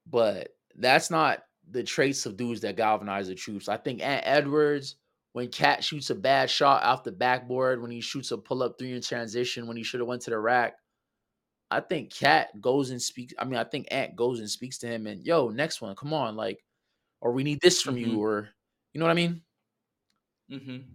But 0.05 0.49
that's 0.75 1.09
not 1.09 1.39
the 1.71 1.81
traits 1.81 2.27
of 2.27 2.37
dudes 2.37 2.61
that 2.61 2.77
galvanize 2.77 3.29
the 3.29 3.33
troops. 3.33 3.67
I 3.67 3.77
think 3.77 4.03
Ant 4.03 4.21
Edwards, 4.27 4.97
when 5.33 5.47
KAT 5.47 5.83
shoots 5.83 6.11
a 6.11 6.15
bad 6.15 6.51
shot 6.51 6.83
off 6.83 7.03
the 7.03 7.11
backboard, 7.11 7.81
when 7.81 7.89
he 7.89 7.99
shoots 7.99 8.29
a 8.29 8.37
pull 8.37 8.61
up 8.61 8.75
three 8.77 8.93
in 8.93 9.01
transition, 9.01 9.65
when 9.65 9.75
he 9.75 9.81
should 9.81 10.01
have 10.01 10.07
went 10.07 10.21
to 10.21 10.29
the 10.29 10.37
rack, 10.37 10.75
I 11.71 11.79
think 11.81 12.13
KAT 12.13 12.61
goes 12.61 12.91
and 12.91 13.01
speaks. 13.01 13.33
I 13.39 13.45
mean, 13.45 13.57
I 13.59 13.63
think 13.63 13.87
Ant 13.91 14.15
goes 14.15 14.39
and 14.39 14.49
speaks 14.49 14.77
to 14.79 14.87
him 14.87 15.07
and 15.07 15.25
yo, 15.25 15.49
next 15.49 15.81
one, 15.81 15.95
come 15.95 16.13
on, 16.13 16.35
like, 16.35 16.63
or 17.21 17.31
we 17.31 17.43
need 17.43 17.59
this 17.61 17.81
from 17.81 17.95
Mhm. 17.95 17.99
you, 18.11 18.19
or 18.21 18.49
you 18.93 18.99
know 18.99 19.05
what 19.05 19.11
I 19.11 19.15
mean? 19.15 19.41
Mhm. 20.51 20.85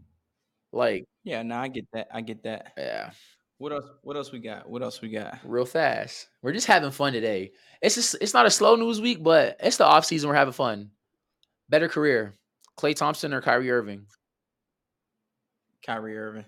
Like, 0.72 1.04
Yeah, 1.24 1.42
no, 1.42 1.56
I 1.56 1.68
get 1.68 1.86
that. 1.92 2.08
I 2.12 2.20
get 2.20 2.42
that. 2.44 2.72
yeah. 2.78 3.10
What 3.58 3.72
else? 3.72 3.84
What 4.02 4.16
else 4.16 4.32
we 4.32 4.38
got? 4.38 4.70
What 4.70 4.82
else 4.82 5.02
we 5.02 5.10
got? 5.10 5.38
real 5.44 5.66
fast. 5.66 6.28
We're 6.40 6.52
just 6.54 6.66
having 6.66 6.90
fun 6.92 7.12
today. 7.12 7.52
It's 7.82 7.94
just 7.96 8.16
it's 8.20 8.32
not 8.32 8.46
a 8.46 8.50
slow 8.50 8.76
news 8.76 9.00
week, 9.02 9.22
but 9.22 9.56
it's 9.60 9.76
the 9.76 9.84
off 9.84 10.06
season. 10.06 10.28
We're 10.30 10.36
having 10.36 10.54
fun. 10.54 10.92
Better 11.68 11.88
career, 11.88 12.38
Klay 12.78 12.94
Thompson 12.96 13.34
or 13.34 13.42
Kyrie 13.42 13.70
Irving? 13.70 14.06
Kyrie 15.84 16.16
Irving. 16.16 16.46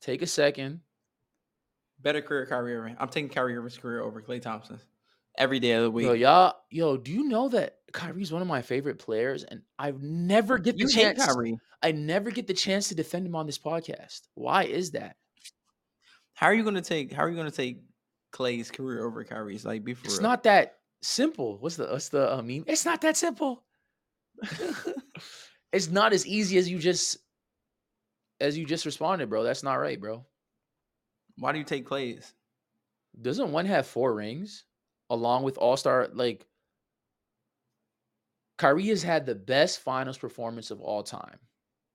Take 0.00 0.22
a 0.22 0.26
second. 0.26 0.80
Better 2.02 2.22
career, 2.22 2.46
Kyrie 2.46 2.74
Irving. 2.74 2.96
I'm 2.98 3.08
taking 3.08 3.28
Kyrie 3.28 3.56
Irving's 3.56 3.76
career 3.78 4.00
over 4.00 4.22
Klay 4.22 4.40
Thompson's 4.40 4.84
every 5.36 5.60
day 5.60 5.72
of 5.72 5.82
the 5.82 5.90
week. 5.90 6.06
Yo, 6.06 6.12
y'all, 6.12 6.54
yo, 6.70 6.96
do 6.96 7.12
you 7.12 7.24
know 7.28 7.48
that 7.48 7.76
Kyrie's 7.92 8.32
one 8.32 8.42
of 8.42 8.48
my 8.48 8.62
favorite 8.62 8.98
players, 8.98 9.44
and 9.44 9.62
I 9.78 9.92
never 10.00 10.58
get 10.58 10.76
the 10.76 10.82
you 10.82 10.88
hate 10.88 11.16
chance. 11.16 11.26
Kyrie. 11.26 11.58
I 11.82 11.92
never 11.92 12.30
get 12.30 12.46
the 12.46 12.54
chance 12.54 12.88
to 12.88 12.94
defend 12.94 13.26
him 13.26 13.34
on 13.36 13.46
this 13.46 13.58
podcast. 13.58 14.22
Why 14.34 14.64
is 14.64 14.92
that? 14.92 15.16
How 16.34 16.46
are 16.46 16.54
you 16.54 16.64
gonna 16.64 16.82
take? 16.82 17.12
How 17.12 17.24
are 17.24 17.30
you 17.30 17.36
gonna 17.36 17.50
take 17.50 17.82
Klay's 18.32 18.70
career 18.70 19.04
over 19.04 19.24
Kyrie's? 19.24 19.64
Like, 19.64 19.84
be 19.84 19.94
for 19.94 20.04
It's 20.06 20.18
real. 20.18 20.22
not 20.22 20.44
that 20.44 20.76
simple. 21.02 21.58
What's 21.58 21.76
the 21.76 21.86
what's 21.86 22.08
the 22.08 22.32
uh, 22.34 22.42
meme? 22.42 22.64
It's 22.66 22.84
not 22.84 23.00
that 23.02 23.16
simple. 23.16 23.64
it's 25.72 25.90
not 25.90 26.12
as 26.12 26.26
easy 26.26 26.56
as 26.58 26.68
you 26.70 26.78
just 26.78 27.18
as 28.40 28.56
you 28.56 28.64
just 28.64 28.86
responded, 28.86 29.28
bro. 29.28 29.42
That's 29.42 29.62
not 29.62 29.74
right, 29.74 30.00
bro. 30.00 30.24
Why 31.40 31.52
do 31.52 31.58
you 31.58 31.64
take 31.64 31.86
Klay's? 31.86 32.32
doesn't 33.20 33.50
one 33.50 33.66
have 33.66 33.88
four 33.88 34.14
rings 34.14 34.64
along 35.10 35.42
with 35.42 35.58
all 35.58 35.76
star 35.76 36.08
like 36.12 36.46
Kyrie 38.56 38.86
has 38.86 39.02
had 39.02 39.26
the 39.26 39.34
best 39.34 39.80
finals 39.80 40.16
performance 40.16 40.70
of 40.70 40.80
all 40.80 41.02
time 41.02 41.40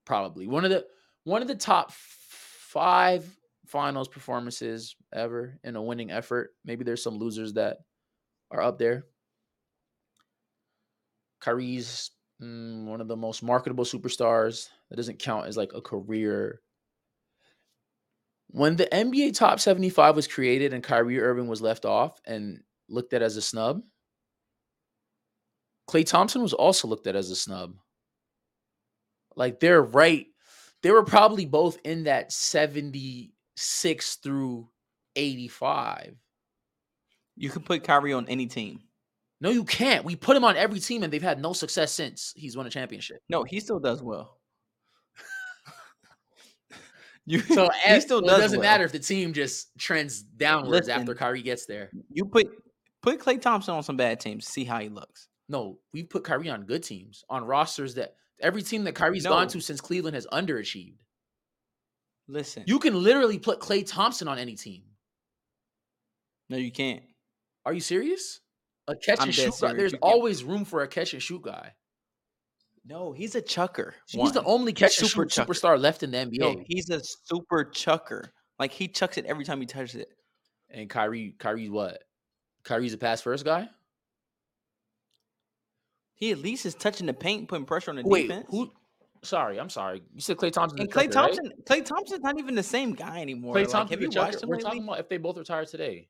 probably. 0.06 0.48
One 0.48 0.64
of 0.64 0.72
the 0.72 0.86
one 1.24 1.42
of 1.42 1.48
the 1.48 1.56
top 1.56 1.92
five 1.92 3.26
finals 3.66 4.08
performances 4.08 4.96
ever 5.14 5.60
in 5.64 5.76
a 5.76 5.82
winning 5.82 6.12
effort. 6.12 6.52
Maybe 6.64 6.84
there's 6.84 7.04
some 7.04 7.18
losers 7.18 7.54
that 7.54 7.78
are 8.52 8.62
up 8.62 8.78
there. 8.78 9.06
Kyrie's 11.40 12.12
mm, 12.42 12.86
one 12.86 13.02
of 13.02 13.08
the 13.08 13.16
most 13.16 13.42
marketable 13.42 13.86
superstars. 13.86 14.70
That 14.90 14.98
doesn't 14.98 15.20
count 15.20 15.48
as 15.48 15.58
like 15.58 15.74
a 15.74 15.82
career 15.82 16.62
when 18.48 18.76
the 18.76 18.88
NBA 18.88 19.38
top 19.38 19.60
75 19.60 20.16
was 20.16 20.28
created 20.28 20.74
and 20.74 20.84
Kyrie 20.84 21.20
Irving 21.20 21.48
was 21.48 21.62
left 21.62 21.86
off 21.86 22.20
and 22.26 22.62
looked 22.88 23.14
at 23.14 23.22
as 23.22 23.38
a 23.38 23.42
snub, 23.42 23.82
Klay 25.90 26.06
Thompson 26.06 26.42
was 26.42 26.54
also 26.54 26.88
looked 26.88 27.08
at 27.08 27.16
as 27.16 27.30
a 27.30 27.36
snub. 27.36 27.76
Like 29.36 29.60
they're 29.60 29.82
right. 29.82 30.28
They 30.82 30.92
were 30.92 31.04
probably 31.04 31.46
both 31.46 31.80
in 31.84 32.04
that 32.06 32.32
76 32.32 34.16
through 34.16 34.70
85. 35.16 36.16
You 37.36 37.50
can 37.50 37.64
put 37.64 37.84
Kyrie 37.84 38.14
on 38.14 38.28
any 38.30 38.48
team. 38.48 38.82
No, 39.42 39.50
you 39.50 39.66
can't. 39.66 40.06
We 40.06 40.16
put 40.16 40.38
him 40.38 40.46
on 40.46 40.56
every 40.56 40.80
team 40.80 41.04
and 41.04 41.12
they've 41.12 41.22
had 41.22 41.42
no 41.42 41.54
success 41.54 41.92
since 41.92 42.34
he's 42.36 42.56
won 42.56 42.68
a 42.68 42.70
championship. 42.70 43.22
No, 43.30 43.44
he 43.44 43.60
still 43.60 43.80
does 43.80 44.02
well. 44.02 44.35
You 47.26 47.40
So 47.40 47.70
he 47.86 47.92
eh, 47.92 48.00
still 48.00 48.20
so 48.22 48.28
does 48.28 48.38
it 48.38 48.42
doesn't 48.42 48.60
well. 48.60 48.70
matter 48.70 48.84
if 48.86 48.92
the 48.92 49.00
team 49.00 49.34
just 49.34 49.70
trends 49.78 50.22
downwards 50.22 50.88
after 50.90 51.06
Listen. 51.08 51.18
Kyrie 51.18 51.42
gets 51.42 51.66
there. 51.66 51.90
You 52.12 52.26
put 52.26 52.48
put 53.02 53.20
Klay 53.20 53.42
Thompson 53.42 53.74
on 53.74 53.84
some 53.84 53.98
bad 53.98 54.20
teams. 54.20 54.48
See 54.48 54.64
how 54.64 54.80
he 54.80 54.90
looks. 54.90 55.28
No, 55.50 55.80
we 55.94 56.04
put 56.04 56.24
Kyrie 56.24 56.50
on 56.50 56.64
good 56.66 56.84
teams, 56.84 57.24
on 57.30 57.44
rosters 57.46 57.96
that 57.96 58.16
every 58.42 58.62
team 58.64 58.84
that 58.86 58.96
Kyrie's 58.96 59.24
No. 59.26 59.30
gone 59.32 59.48
to 59.50 59.60
since 59.62 59.80
Cleveland 59.80 60.16
has 60.16 60.26
underachieved. 60.28 60.98
Listen, 62.28 62.64
You 62.66 62.80
can 62.80 63.04
literally 63.04 63.38
put 63.38 63.60
Klay 63.60 63.86
Thompson 63.86 64.28
on 64.28 64.40
any 64.40 64.56
team. 64.56 64.84
no, 66.50 66.58
you 66.58 66.72
can't. 66.72 67.04
Are 67.66 67.74
you 67.74 67.80
serious? 67.80 68.40
A 68.88 68.96
catch 68.96 69.20
I'm 69.20 69.26
and 69.28 69.34
shoot 69.36 69.46
guy. 69.52 69.52
serious. 69.52 69.78
There's 69.78 69.94
always 70.02 70.44
room 70.44 70.66
for 70.66 70.82
a 70.82 70.88
catch 70.88 71.14
and 71.14 71.22
shoot 71.22 71.42
guy. 71.44 71.74
No, 72.88 73.12
he's 73.14 73.34
a 73.36 73.42
chucker. 73.42 73.96
He's 74.08 74.32
the 74.32 74.44
only 74.44 74.72
catch 74.72 75.00
and 75.00 75.08
Super 75.10 75.26
chucker. 75.26 75.52
superstar 75.54 75.80
left 75.80 76.04
in 76.04 76.12
the 76.12 76.18
NBA. 76.18 76.38
No, 76.38 76.64
he's 76.68 76.90
a 76.92 77.02
super 77.04 77.64
chucker. 77.64 78.32
Like 78.60 78.72
he 78.72 78.88
chucks 78.88 79.18
it 79.18 79.26
every 79.26 79.44
time 79.44 79.60
he 79.60 79.66
touches 79.66 79.96
it. 79.96 80.10
and 80.70 80.90
Kyrie, 80.90 81.36
Kyrie's 81.40 81.70
what? 81.72 82.04
Kyrie's 82.64 82.94
a 82.94 82.98
pass 82.98 83.22
first 83.22 83.44
guy. 83.46 83.70
He 86.14 86.32
at 86.32 86.38
least 86.40 86.66
is 86.66 86.76
touching 86.76 87.08
the 87.08 87.14
paint, 87.14 87.48
putting 87.50 87.66
pressure 87.66 87.92
on 87.92 87.98
the 87.98 88.04
Wait, 88.04 88.28
defense. 88.28 88.46
who? 88.50 88.72
Sorry, 89.24 89.60
I'm 89.60 89.70
sorry. 89.70 90.02
You 90.14 90.22
said 90.22 90.38
Klay 90.38 90.52
Thompson. 90.52 90.80
and 90.80 90.92
Klay 90.92 91.10
Thompson, 91.10 91.52
Klay 91.68 91.84
Thompson's 91.84 92.22
not 92.22 92.38
even 92.40 92.54
the 92.56 92.64
same 92.64 92.94
guy 92.94 93.22
anymore. 93.22 93.56
Klay 93.56 93.62
like, 93.62 93.70
Thompson. 93.70 94.00
have 94.00 94.02
you 94.02 94.20
watched 94.20 94.42
him 94.44 94.50
We're 94.50 94.56
lately? 94.58 94.64
talking 94.70 94.84
about 94.84 95.00
if 95.00 95.10
they 95.10 95.18
both 95.18 95.38
retire 95.38 95.66
today. 95.66 96.08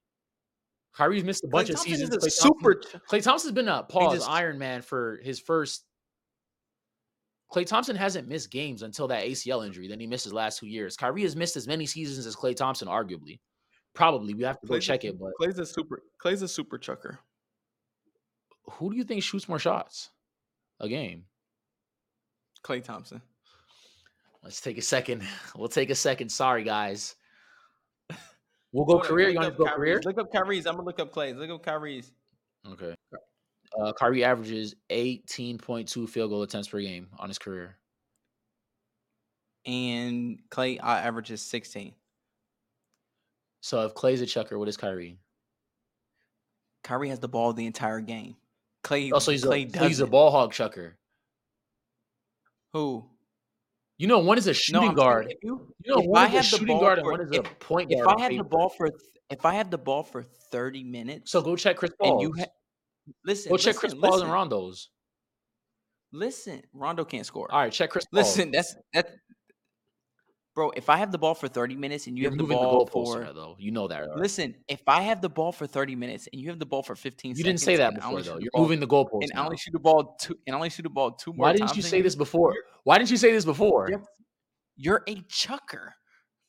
Kyrie's 0.94 1.24
missed 1.24 1.44
a 1.44 1.48
Klay 1.48 1.52
bunch 1.52 1.70
of 1.70 1.76
Thompson 1.78 1.94
seasons. 1.94 2.10
is 2.16 2.24
a 2.24 2.28
Klay 2.28 2.32
super. 2.32 2.74
Thompson, 2.76 3.00
ch- 3.00 3.10
Klay 3.10 3.24
Thompson's 3.24 3.54
been 3.54 3.68
a 3.70 3.84
pause 3.84 4.14
just- 4.20 4.30
Iron 4.30 4.58
Man 4.60 4.82
for 4.82 5.20
his 5.24 5.40
first. 5.40 5.84
Klay 7.54 7.66
Thompson 7.66 7.96
hasn't 7.96 8.28
missed 8.28 8.52
games 8.52 8.82
until 8.82 9.08
that 9.08 9.24
ACL 9.24 9.66
injury. 9.66 9.88
Then 9.88 10.00
he 10.00 10.08
missed 10.08 10.24
his 10.24 10.34
last 10.34 10.60
two 10.60 10.68
years. 10.68 10.98
Kyrie 10.98 11.22
has 11.24 11.36
missed 11.36 11.56
as 11.56 11.68
many 11.68 11.86
seasons 11.86 12.26
as 12.26 12.36
Klay 12.36 12.56
Thompson, 12.56 12.88
arguably. 12.88 13.40
Probably 13.94 14.34
we 14.34 14.44
have 14.44 14.60
to 14.62 14.68
go 14.68 14.74
Klay's 14.74 14.84
a 14.84 14.88
check 14.88 15.02
su- 15.04 15.08
it. 15.10 15.20
But 15.20 15.32
Klay's 15.40 15.60
a 15.60 15.66
super. 15.66 16.02
Klay's 16.24 16.42
a 16.42 16.48
super 16.48 16.78
chucker. 16.78 17.20
who 18.72 18.92
do 18.92 18.98
you 18.98 19.04
think 19.04 19.24
shoots 19.24 19.48
more 19.48 19.60
shots 19.60 20.10
a 20.80 20.90
game? 20.90 21.26
Klay 22.64 22.84
Thompson. 22.84 23.22
Let's 24.44 24.60
take 24.60 24.78
a 24.78 24.82
second. 24.82 25.24
We'll 25.56 25.70
take 25.70 25.90
a 25.92 25.96
second. 25.96 26.30
Sorry, 26.30 26.64
guys. 26.64 27.16
We'll 28.74 28.84
go 28.84 28.94
Hold 28.96 29.06
career. 29.06 29.30
You 29.30 29.38
want 29.38 29.54
to 29.54 29.58
go 29.58 29.64
Kyrie's. 29.64 29.78
career? 29.78 30.02
Look 30.04 30.18
up 30.18 30.34
Kyrie's. 30.34 30.66
I'm 30.66 30.74
gonna 30.76 30.86
look 30.86 31.00
up 31.00 31.14
Klay's. 31.14 31.38
Look 31.38 31.50
up 31.50 31.64
Kyrie's. 31.64 32.12
Okay. 32.70 32.94
Uh, 33.80 33.92
Kyrie 33.94 34.24
averages 34.24 34.76
18.2 34.90 36.08
field 36.10 36.30
goal 36.30 36.44
attempts 36.44 36.68
per 36.70 36.80
game 36.80 37.08
on 37.20 37.28
his 37.30 37.38
career. 37.38 37.76
And 39.66 40.40
Klay 40.50 40.80
uh, 40.80 40.86
averages 40.86 41.42
16. 41.42 41.94
So 43.62 43.86
if 43.86 43.94
Klay's 43.96 44.22
a 44.22 44.26
chucker, 44.26 44.58
what 44.60 44.68
is 44.70 44.78
Kyrie? 44.78 45.18
Kyrie 46.84 47.10
has 47.10 47.20
the 47.20 47.28
ball 47.28 47.52
the 47.52 47.66
entire 47.66 48.00
game. 48.00 48.36
Klay. 48.84 49.12
Also, 49.12 49.32
he's 49.32 49.44
Klay 49.44 49.74
a, 49.76 49.80
so 49.80 49.88
he's 49.88 50.00
a 50.00 50.06
ball 50.08 50.30
hog 50.32 50.54
chucker. 50.54 50.96
Who? 52.74 53.06
You 53.98 54.08
know, 54.08 54.20
one 54.20 54.38
is 54.38 54.46
a 54.48 54.54
shooting 54.54 54.90
I'm 54.90 54.96
guard. 54.96 55.34
You, 55.42 55.74
You 55.84 55.96
know, 55.96 56.02
if 56.02 56.06
one 56.06 56.22
I 56.32 56.36
is 56.36 56.54
a 56.54 56.58
shooting 56.58 56.78
guard 56.80 57.00
and 57.00 57.08
one 57.08 57.22
is 57.22 57.32
if- 57.32 57.40
a 57.40 57.56
point 57.56 57.92
if 57.92 58.04
guard. 58.04 58.20
I 58.20 58.22
had 58.22 58.32
have 58.34 58.38
the 58.38 58.44
ball 58.44 58.70
for 58.70 58.90
if 59.32 59.44
I 59.46 59.56
have 59.56 59.72
the 59.72 59.78
ball 59.80 60.04
for 60.04 60.22
30 60.22 60.84
minutes, 60.84 61.32
so 61.32 61.42
go 61.42 61.56
check 61.56 61.78
Chris 61.78 61.92
Paul. 62.00 62.12
and 62.12 62.22
you 62.22 62.34
ha- 62.38 62.52
listen, 63.24 63.52
go 63.52 63.58
check 63.58 63.76
Chris 63.76 63.94
listen, 63.94 64.02
Paul's 64.02 64.14
listen, 64.14 64.28
and 64.28 64.34
Rondo's. 64.34 64.90
Listen, 66.12 66.62
Rondo 66.74 67.04
can't 67.04 67.26
score. 67.26 67.52
All 67.52 67.60
right, 67.60 67.72
check 67.72 67.90
Chris 67.90 68.06
Paul. 68.06 68.22
Listen, 68.22 68.52
that's 68.52 68.76
that, 68.94 69.10
bro. 70.56 70.72
If 70.72 70.90
I 70.90 70.98
have 70.98 71.12
the 71.12 71.18
ball 71.18 71.36
for 71.36 71.48
30 71.50 71.76
minutes 71.76 72.08
and 72.08 72.18
you 72.18 72.24
you're 72.24 72.32
have 72.32 72.38
the 72.38 72.46
ball 72.46 72.86
the 72.86 72.92
for 72.92 73.20
there, 73.20 73.34
though. 73.34 73.56
You 73.60 73.72
know 73.72 73.88
that. 73.90 74.00
right? 74.00 74.18
listen, 74.18 74.56
if 74.70 74.82
I 74.88 75.02
have 75.02 75.22
the 75.22 75.30
ball 75.30 75.52
for 75.52 75.68
30 75.68 75.96
minutes 75.96 76.30
and 76.32 76.42
you 76.42 76.50
have 76.50 76.60
the 76.60 76.66
ball 76.66 76.84
for 76.84 76.96
15 76.96 77.30
you 77.32 77.36
seconds, 77.36 77.46
didn't 77.46 77.60
say 77.60 77.76
that 77.78 77.96
before, 77.96 78.22
though. 78.22 78.38
You're 78.40 78.50
ball- 78.54 78.62
moving 78.62 78.80
the 78.80 78.88
goalposts. 78.88 79.24
and 79.24 79.32
I 79.36 79.44
only 79.44 79.58
shoot 79.58 79.72
the 79.74 79.80
ball 79.80 80.16
two 80.22 80.38
and 80.48 80.56
I 80.56 80.58
only 80.58 80.70
shoot 80.70 80.84
the 80.84 80.90
ball 80.90 81.12
two 81.12 81.34
more 81.34 81.48
Why 81.48 81.54
didn't 81.54 81.76
you 81.76 81.82
say 81.82 82.02
this 82.02 82.16
before? 82.16 82.54
Why 82.84 82.98
didn't 82.98 83.12
you 83.12 83.18
say 83.18 83.32
this 83.34 83.44
before? 83.46 83.90
You're, 83.90 84.04
you're 84.78 85.04
a 85.08 85.22
chucker. 85.28 85.94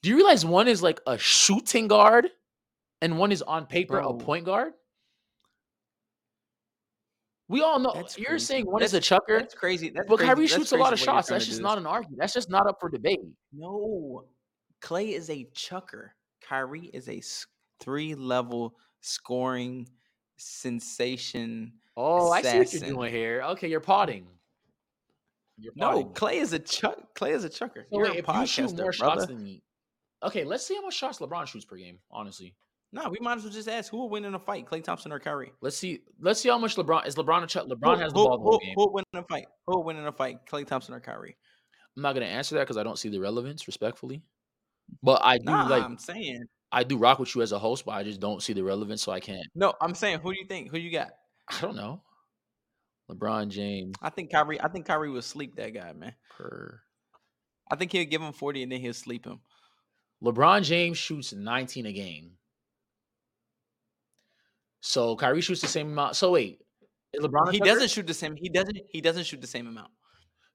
Do 0.02 0.10
you 0.10 0.16
realize 0.16 0.44
one 0.44 0.68
is 0.68 0.82
like 0.82 1.00
a 1.08 1.18
shooting 1.18 1.88
guard 1.88 2.28
and 3.02 3.18
one 3.18 3.32
is 3.32 3.42
on 3.42 3.66
paper 3.66 3.94
Bro. 3.94 4.08
a 4.10 4.14
point 4.18 4.44
guard? 4.44 4.74
We 7.48 7.62
all 7.62 7.78
know 7.78 7.92
That's 7.94 8.18
you're 8.18 8.30
crazy. 8.30 8.44
saying 8.44 8.66
one 8.66 8.82
is 8.82 8.94
a 8.94 9.00
chucker, 9.00 9.38
That's 9.38 9.54
crazy. 9.54 9.90
That's 9.90 10.08
but. 10.08 10.18
Kyrie 10.18 10.46
that's 10.46 10.54
shoots 10.54 10.72
a 10.72 10.76
lot 10.76 10.92
of 10.92 10.98
crazy 10.98 11.06
the 11.06 11.10
way 11.10 11.14
you're 11.14 11.22
shots. 11.22 11.28
That's 11.28 11.46
just 11.46 11.62
not 11.62 11.78
an 11.78 11.86
argument. 11.86 12.18
That's 12.18 12.32
just 12.32 12.50
not 12.50 12.66
up 12.66 12.78
for 12.80 12.88
debate. 12.88 13.20
No, 13.52 14.24
Klay 14.82 15.12
is 15.12 15.30
a 15.30 15.46
chucker. 15.54 16.14
Kyrie 16.42 16.90
is 16.92 17.08
a 17.08 17.22
three 17.80 18.14
level 18.14 18.74
scoring 19.00 19.88
sensation. 20.36 21.72
Oh, 21.96 22.30
I 22.30 22.42
see 22.42 22.58
what 22.58 22.72
you're 22.72 22.82
doing 22.82 23.12
here. 23.12 23.42
Okay, 23.42 23.68
you're 23.68 23.80
potting. 23.80 24.26
You're 25.58 25.72
No. 25.76 26.04
Klay 26.04 26.34
is 26.34 26.52
a 26.52 26.58
chuck. 26.58 27.14
Klay 27.14 27.30
is 27.30 27.44
a 27.44 27.48
chucker. 27.48 27.86
So 27.90 27.98
You're 27.98 28.10
wait, 28.10 28.16
a 28.16 28.30
if 28.30 28.40
you 28.40 28.46
shoot 28.46 28.76
more 28.76 28.92
shots 28.92 29.26
than 29.26 29.42
me, 29.42 29.62
okay, 30.22 30.44
let's 30.44 30.66
see 30.66 30.74
how 30.74 30.82
much 30.82 30.94
shots 30.94 31.18
LeBron 31.18 31.46
shoots 31.46 31.64
per 31.64 31.76
game. 31.76 31.98
Honestly, 32.10 32.54
No, 32.92 33.08
we 33.10 33.18
might 33.20 33.36
as 33.36 33.44
well 33.44 33.52
just 33.52 33.68
ask 33.68 33.90
who 33.90 33.98
will 33.98 34.08
win 34.08 34.24
in 34.24 34.34
a 34.34 34.38
fight, 34.38 34.66
Klay 34.66 34.82
Thompson 34.82 35.12
or 35.12 35.18
Kyrie. 35.18 35.52
let's 35.60 35.76
see. 35.76 36.00
Let's 36.20 36.40
see 36.40 36.48
how 36.48 36.58
much 36.58 36.76
LeBron 36.76 37.06
is. 37.06 37.16
LeBron 37.16 37.42
a 37.42 37.46
chuck. 37.46 37.66
LeBron 37.66 37.96
who, 37.96 38.02
has 38.02 38.12
the 38.12 38.18
who, 38.20 38.26
ball 38.26 38.38
the 38.38 38.44
who, 38.44 38.60
game. 38.60 38.74
who 38.76 38.80
will 38.86 38.92
win 38.92 39.04
in 39.12 39.18
a 39.18 39.22
fight? 39.24 39.46
Who 39.66 39.76
will 39.76 39.84
win 39.84 39.96
in 39.96 40.06
a 40.06 40.12
fight, 40.12 40.38
Klay 40.50 40.66
Thompson 40.66 40.94
or 40.94 41.00
Kyrie? 41.00 41.36
I'm 41.96 42.02
not 42.02 42.14
gonna 42.14 42.26
answer 42.26 42.54
that 42.54 42.62
because 42.62 42.76
I 42.76 42.82
don't 42.82 42.98
see 42.98 43.08
the 43.08 43.18
relevance, 43.18 43.66
respectfully. 43.66 44.22
But 45.02 45.20
I 45.24 45.38
do 45.38 45.44
Nah, 45.44 45.66
like. 45.68 45.82
I'm 45.82 45.98
saying. 45.98 46.44
I 46.72 46.84
do 46.84 46.96
rock 46.96 47.18
with 47.18 47.34
you 47.34 47.42
as 47.42 47.52
a 47.52 47.58
host, 47.58 47.84
but 47.84 47.92
I 47.92 48.02
just 48.02 48.20
don't 48.20 48.42
see 48.42 48.52
the 48.52 48.62
relevance, 48.62 49.02
so 49.02 49.12
I 49.12 49.20
can't. 49.20 49.46
No, 49.54 49.72
I'm 49.80 49.94
saying 49.94 50.20
who 50.20 50.32
do 50.32 50.38
you 50.38 50.46
think? 50.46 50.70
Who 50.70 50.78
you 50.78 50.90
got? 50.90 51.10
I 51.48 51.60
don't 51.60 51.76
know. 51.76 52.02
LeBron 53.10 53.48
James 53.48 53.94
I 54.02 54.10
think 54.10 54.32
Kyrie. 54.32 54.60
I 54.60 54.68
think 54.68 54.86
Kyrie 54.86 55.10
will 55.10 55.22
sleep 55.22 55.54
that 55.56 55.72
guy, 55.74 55.92
man. 55.92 56.14
per 56.36 56.80
I 57.70 57.76
think 57.76 57.92
he'll 57.92 58.04
give 58.04 58.22
him 58.22 58.32
40 58.32 58.62
and 58.64 58.72
then 58.72 58.80
he'll 58.80 58.94
sleep 58.94 59.26
him. 59.26 59.40
LeBron 60.22 60.62
James 60.62 60.98
shoots 60.98 61.32
19 61.32 61.86
a 61.86 61.92
game. 61.92 62.32
So 64.86 65.16
Kyrie 65.16 65.40
shoots 65.40 65.60
the 65.60 65.66
same 65.66 65.88
amount. 65.88 66.14
So 66.14 66.30
wait, 66.30 66.60
LeBron? 67.18 67.50
He 67.50 67.58
doesn't 67.58 67.90
shoot 67.90 68.06
the 68.06 68.14
same. 68.14 68.36
He 68.36 68.48
doesn't. 68.48 68.78
He 68.88 69.00
doesn't 69.00 69.24
shoot 69.24 69.40
the 69.40 69.46
same 69.46 69.66
amount. 69.66 69.90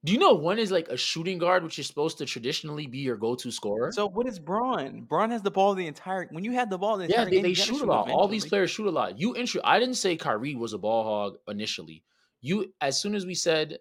Do 0.04 0.14
you 0.14 0.18
know 0.18 0.34
one 0.34 0.58
is 0.58 0.72
like 0.72 0.88
a 0.88 0.98
shooting 0.98 1.38
guard, 1.38 1.64
which 1.64 1.78
is 1.78 1.86
supposed 1.86 2.18
to 2.20 2.26
traditionally 2.26 2.88
be 2.88 3.00
your 3.00 3.18
go-to 3.18 3.52
scorer? 3.52 3.92
So 3.92 4.08
what 4.08 4.28
is 4.28 4.40
Bron? 4.40 5.02
Bron 5.02 5.30
has 5.30 5.44
the 5.44 5.52
ball 5.52 5.76
the 5.76 5.86
entire. 5.86 6.28
When 6.32 6.44
you 6.44 6.54
had 6.54 6.70
the 6.70 6.78
ball 6.78 6.98
the 6.98 7.04
entire 7.04 7.20
yeah, 7.20 7.26
they, 7.26 7.32
game, 7.32 7.44
they 7.44 7.54
shoot 7.54 7.82
a 7.82 7.86
lot. 7.86 8.10
All 8.10 8.28
these 8.28 8.46
players 8.46 8.72
shoot 8.72 8.88
a 8.88 8.90
lot. 8.90 9.20
You 9.20 9.36
intro. 9.36 9.62
I 9.64 9.80
didn't 9.80 9.96
say 9.96 10.16
Kyrie 10.16 10.56
was 10.56 10.74
a 10.74 10.78
ball 10.78 11.04
hog 11.04 11.38
initially. 11.50 12.04
You 12.40 12.74
as 12.80 13.00
soon 13.00 13.14
as 13.14 13.26
we 13.26 13.36
said, 13.36 13.78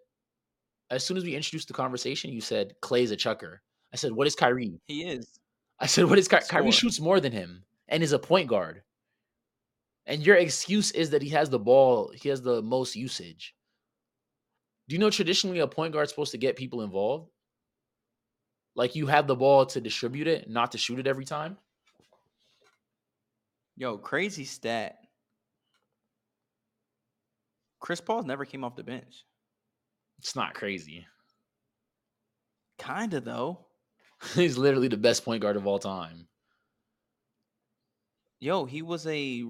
as 0.90 1.04
soon 1.04 1.16
as 1.16 1.24
we 1.24 1.36
introduced 1.36 1.68
the 1.68 1.74
conversation, 1.74 2.32
you 2.32 2.40
said 2.40 2.74
Klay's 2.82 3.12
a 3.12 3.16
chucker. 3.16 3.62
I 3.92 3.96
said, 3.96 4.12
what 4.12 4.26
is 4.26 4.34
Kyrie? 4.34 4.80
He 4.88 5.04
is. 5.04 5.38
I 5.78 5.86
said, 5.86 6.04
what 6.06 6.18
is 6.18 6.28
Ky- 6.28 6.38
Kyrie 6.48 6.70
shoots 6.70 7.00
more 7.00 7.20
than 7.20 7.32
him 7.32 7.64
and 7.88 8.02
is 8.02 8.12
a 8.12 8.18
point 8.18 8.48
guard. 8.48 8.82
And 10.10 10.26
your 10.26 10.34
excuse 10.34 10.90
is 10.90 11.10
that 11.10 11.22
he 11.22 11.28
has 11.28 11.50
the 11.50 11.58
ball, 11.60 12.12
he 12.12 12.30
has 12.30 12.42
the 12.42 12.60
most 12.62 12.96
usage. 12.96 13.54
Do 14.88 14.96
you 14.96 14.98
know 14.98 15.08
traditionally 15.08 15.60
a 15.60 15.68
point 15.68 15.92
guard's 15.92 16.10
supposed 16.10 16.32
to 16.32 16.38
get 16.38 16.56
people 16.56 16.82
involved? 16.82 17.30
Like 18.74 18.96
you 18.96 19.06
have 19.06 19.28
the 19.28 19.36
ball 19.36 19.66
to 19.66 19.80
distribute 19.80 20.26
it, 20.26 20.50
not 20.50 20.72
to 20.72 20.78
shoot 20.78 20.98
it 20.98 21.06
every 21.06 21.24
time. 21.24 21.58
Yo, 23.76 23.98
crazy 23.98 24.44
stat. 24.44 24.98
Chris 27.78 28.00
Paul's 28.00 28.26
never 28.26 28.44
came 28.44 28.64
off 28.64 28.74
the 28.74 28.82
bench. 28.82 29.24
It's 30.18 30.34
not 30.34 30.54
crazy. 30.54 31.06
Kinda 32.78 33.20
though. 33.20 33.66
He's 34.34 34.58
literally 34.58 34.88
the 34.88 34.96
best 34.96 35.24
point 35.24 35.40
guard 35.40 35.56
of 35.56 35.68
all 35.68 35.78
time. 35.78 36.26
Yo, 38.40 38.64
he 38.64 38.82
was 38.82 39.06
a 39.06 39.44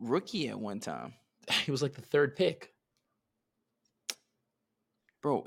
rookie 0.00 0.48
at 0.48 0.58
one 0.58 0.80
time, 0.80 1.14
He 1.64 1.70
was 1.70 1.82
like 1.82 1.94
the 1.94 2.02
third 2.02 2.36
pick. 2.36 2.72
bro. 5.22 5.46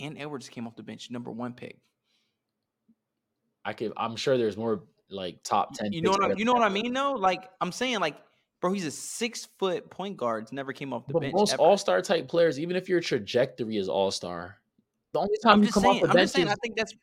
Ant 0.00 0.18
Edwards 0.18 0.48
came 0.48 0.66
off 0.66 0.74
the 0.74 0.82
bench, 0.82 1.10
number 1.10 1.30
one 1.30 1.52
pick. 1.52 1.78
I 3.64 3.72
could 3.72 3.92
I'm 3.96 4.16
sure 4.16 4.36
there's 4.36 4.56
more 4.56 4.82
like 5.10 5.42
top 5.44 5.74
10 5.74 5.92
You 5.92 6.02
know 6.02 6.10
what 6.10 6.24
I, 6.32 6.34
you 6.34 6.44
know 6.44 6.52
what 6.52 6.62
I 6.62 6.68
mean 6.68 6.92
though? 6.92 7.12
Like 7.12 7.48
I'm 7.60 7.70
saying, 7.70 8.00
like, 8.00 8.16
bro, 8.60 8.72
he's 8.72 8.86
a 8.86 8.90
six 8.90 9.46
foot 9.58 9.88
point 9.90 10.16
guard. 10.16 10.50
Never 10.52 10.72
came 10.72 10.92
off 10.92 11.06
the 11.06 11.12
But 11.12 11.20
bench. 11.22 11.34
most 11.34 11.54
all-star 11.56 12.02
type 12.02 12.26
players, 12.28 12.58
even 12.58 12.74
if 12.74 12.88
your 12.88 13.00
trajectory 13.00 13.76
is 13.76 13.88
all-star, 13.88 14.56
the 15.12 15.20
only 15.20 15.36
time 15.44 15.58
I'm 15.60 15.62
you 15.64 15.70
come 15.70 15.82
saying. 15.84 15.96
off 15.96 16.02
the 16.02 16.08
I'm 16.08 16.14
bench 16.14 16.24
just 16.24 16.34
saying. 16.34 16.46
is 16.48 16.52
I 16.52 16.56
think 16.62 16.76
that's. 16.76 16.94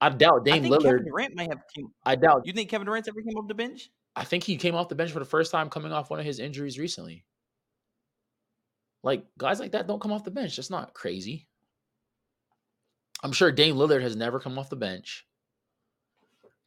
I 0.00 0.08
doubt 0.10 0.40
I 0.42 0.44
Dame 0.44 0.62
think 0.62 0.74
Lillard. 0.74 0.82
Kevin 0.84 1.04
Durant 1.04 1.34
might 1.34 1.48
have. 1.48 1.62
Came, 1.74 1.88
I 2.04 2.14
doubt. 2.16 2.46
you 2.46 2.52
think 2.52 2.70
Kevin 2.70 2.86
Durant 2.86 3.08
ever 3.08 3.20
came 3.20 3.36
off 3.36 3.48
the 3.48 3.54
bench? 3.54 3.90
I 4.16 4.24
think 4.24 4.42
he 4.44 4.56
came 4.56 4.74
off 4.74 4.88
the 4.88 4.94
bench 4.94 5.12
for 5.12 5.18
the 5.18 5.24
first 5.26 5.52
time 5.52 5.68
coming 5.68 5.92
off 5.92 6.08
one 6.10 6.18
of 6.18 6.24
his 6.24 6.38
injuries 6.38 6.78
recently. 6.78 7.24
Like 9.02 9.24
guys 9.38 9.60
like 9.60 9.72
that 9.72 9.86
don't 9.86 10.00
come 10.00 10.12
off 10.12 10.24
the 10.24 10.30
bench. 10.30 10.56
That's 10.56 10.70
not 10.70 10.94
crazy. 10.94 11.46
I'm 13.22 13.32
sure 13.32 13.52
Dame 13.52 13.76
Lillard 13.76 14.02
has 14.02 14.16
never 14.16 14.40
come 14.40 14.58
off 14.58 14.70
the 14.70 14.76
bench. 14.76 15.26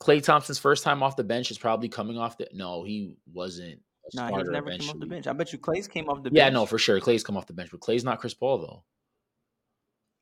Klay 0.02 0.24
Thompson's 0.24 0.60
first 0.60 0.84
time 0.84 1.04
off 1.04 1.16
the 1.18 1.24
bench 1.24 1.52
is 1.52 1.58
probably 1.58 1.90
coming 1.90 2.18
off 2.18 2.38
the. 2.38 2.48
No, 2.54 2.84
he 2.84 3.16
wasn't. 3.34 3.82
No, 4.14 4.30
Nah, 4.30 4.38
he 4.38 4.44
never 4.44 4.72
came 4.72 4.90
off 4.90 5.00
the 5.00 5.06
bench. 5.06 5.28
I 5.28 5.34
bet 5.34 5.52
you 5.52 5.60
Klay's 5.60 5.88
came 5.88 6.08
off 6.10 6.24
the 6.24 6.30
Yeah, 6.32 6.46
bench. 6.46 6.54
no, 6.54 6.66
for 6.66 6.78
sure. 6.80 7.00
Klay's 7.02 7.24
come 7.24 7.36
off 7.36 7.48
the 7.48 7.54
bench, 7.54 7.70
but 7.72 7.82
Klay's 7.82 8.04
not 8.04 8.20
Chris 8.20 8.34
Paul 8.34 8.84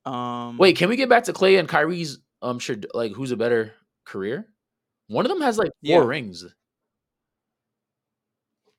though. 0.05 0.11
Um, 0.11 0.57
Wait, 0.57 0.75
can 0.77 0.89
we 0.89 0.95
get 0.95 1.09
back 1.09 1.25
to 1.25 1.33
Klay 1.33 1.59
and 1.59 1.67
Kyrie's? 1.69 2.19
Um, 2.41 2.59
sure. 2.59 2.77
Like, 2.93 3.11
who's 3.13 3.31
a 3.31 3.37
better 3.37 3.73
career. 4.05 4.47
One 5.07 5.25
of 5.25 5.29
them 5.29 5.41
has 5.41 5.57
like 5.57 5.71
four 5.85 6.01
Yeah. 6.01 6.05
rings. 6.05 6.45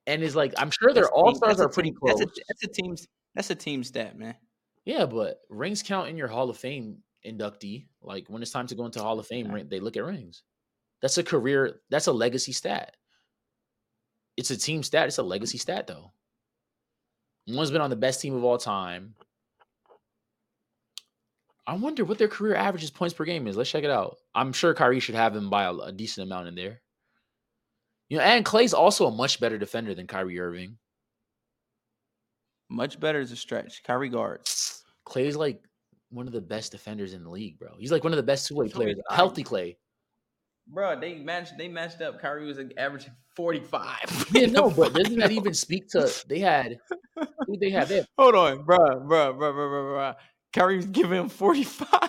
And 0.09 0.22
is 0.22 0.34
like, 0.34 0.54
I'm 0.56 0.70
sure 0.70 0.92
their 0.92 1.09
all 1.11 1.34
stars 1.34 1.61
are 1.61 1.68
pretty 1.68 1.90
team- 1.90 1.98
close. 2.00 2.18
That's 2.18 2.38
a, 2.38 2.42
that's 2.48 2.64
a 2.64 2.68
team. 2.68 2.96
That's 3.34 3.50
a 3.50 3.54
team 3.54 3.84
stat, 3.84 4.18
man. 4.18 4.34
Yeah, 4.84 5.06
but 5.06 5.38
rings 5.50 5.82
count 5.82 6.09
in 6.09 6.16
your 6.16 6.28
Hall 6.28 6.48
of 6.48 6.56
Fame 6.56 7.02
inductee. 7.24 7.86
Like 8.02 8.24
when 8.28 8.42
it's 8.42 8.50
time 8.50 8.66
to 8.68 8.74
go 8.74 8.86
into 8.86 9.00
Hall 9.00 9.20
of 9.20 9.26
Fame, 9.26 9.68
they 9.68 9.80
look 9.80 9.96
at 9.96 10.04
rings. 10.04 10.42
That's 11.02 11.18
a 11.18 11.22
career. 11.22 11.80
That's 11.90 12.06
a 12.06 12.12
legacy 12.12 12.52
stat. 12.52 12.96
It's 14.36 14.50
a 14.50 14.56
team 14.56 14.82
stat. 14.82 15.09
It's 15.09 15.18
a 15.18 15.22
legacy 15.22 15.59
stat, 15.59 15.86
though. 15.86 16.12
One's 17.46 17.70
been 17.70 17.80
on 17.80 17.90
the 17.90 17.96
best 17.96 18.20
team 18.20 18.34
of 18.34 18.44
all 18.44 18.59
time. 18.59 19.14
I 21.66 21.74
wonder 21.74 22.04
what 22.04 22.16
their 22.18 22.28
career 22.28 22.54
averages 22.54 22.90
points 22.90 23.14
per 23.14 23.24
game 23.24 23.46
is. 23.46 23.56
Let's 23.56 23.70
check 23.70 23.84
it 23.84 23.90
out. 23.90 24.16
I'm 24.34 24.52
sure 24.54 24.72
Kyrie 24.74 25.00
should 25.00 25.16
have 25.16 25.36
him 25.36 25.50
by 25.50 25.64
a, 25.64 25.72
a 25.74 25.92
decent 25.92 26.26
amount 26.26 26.48
in 26.48 26.54
there. 26.54 26.80
You 28.09 28.18
know, 28.18 28.24
and 28.24 28.44
Klay's 28.44 28.74
also 28.74 29.06
a 29.06 29.11
much 29.11 29.40
better 29.40 29.59
defender 29.59 29.94
than 29.94 30.06
Kyrie 30.06 30.40
Irving. 30.40 30.78
Much 32.70 32.98
better 32.98 33.20
as 33.20 33.32
a 33.32 33.36
stretch. 33.36 33.82
Kyrie 33.82 34.09
guards. 34.09 34.82
Klay's 35.06 35.36
like 35.36 35.62
one 36.11 36.26
of 36.26 36.32
the 36.32 36.40
best 36.40 36.72
defenders 36.72 37.12
in 37.12 37.22
the 37.22 37.30
league, 37.30 37.59
bro. 37.59 37.70
He's 37.78 37.92
like 37.92 38.04
one 38.04 38.12
of 38.12 38.16
the 38.16 38.22
best 38.22 38.46
two-way 38.46 38.68
players. 38.68 38.96
Healthy 39.11 39.44
Klay. 39.44 39.76
Bro, 40.70 41.00
they 41.00 41.14
matched. 41.14 41.56
They 41.56 41.68
matched 41.68 42.02
up. 42.02 42.20
Kyrie 42.20 42.46
was 42.46 42.59
like, 42.59 42.74
averaging 42.76 43.12
forty 43.34 43.61
five. 43.61 44.26
Yeah, 44.32 44.46
no, 44.46 44.70
but 44.70 44.92
doesn't 44.92 45.18
that 45.18 45.30
even 45.38 45.54
speak 45.54 45.88
to 45.90 46.12
they 46.28 46.40
had 46.40 46.78
who 47.46 47.56
they 47.59 47.70
had? 47.70 47.88
They 47.88 47.96
had 47.96 48.06
Hold 48.18 48.34
on, 48.34 48.64
bro, 48.64 49.00
bro, 49.00 49.32
bro, 49.32 49.32
bro, 49.32 49.52
bro, 49.52 49.94
bro. 49.94 50.14
Kyrie 50.55 50.76
was 50.76 50.86
giving 50.86 51.18
him 51.18 51.28
forty 51.28 51.64
five. 51.64 52.09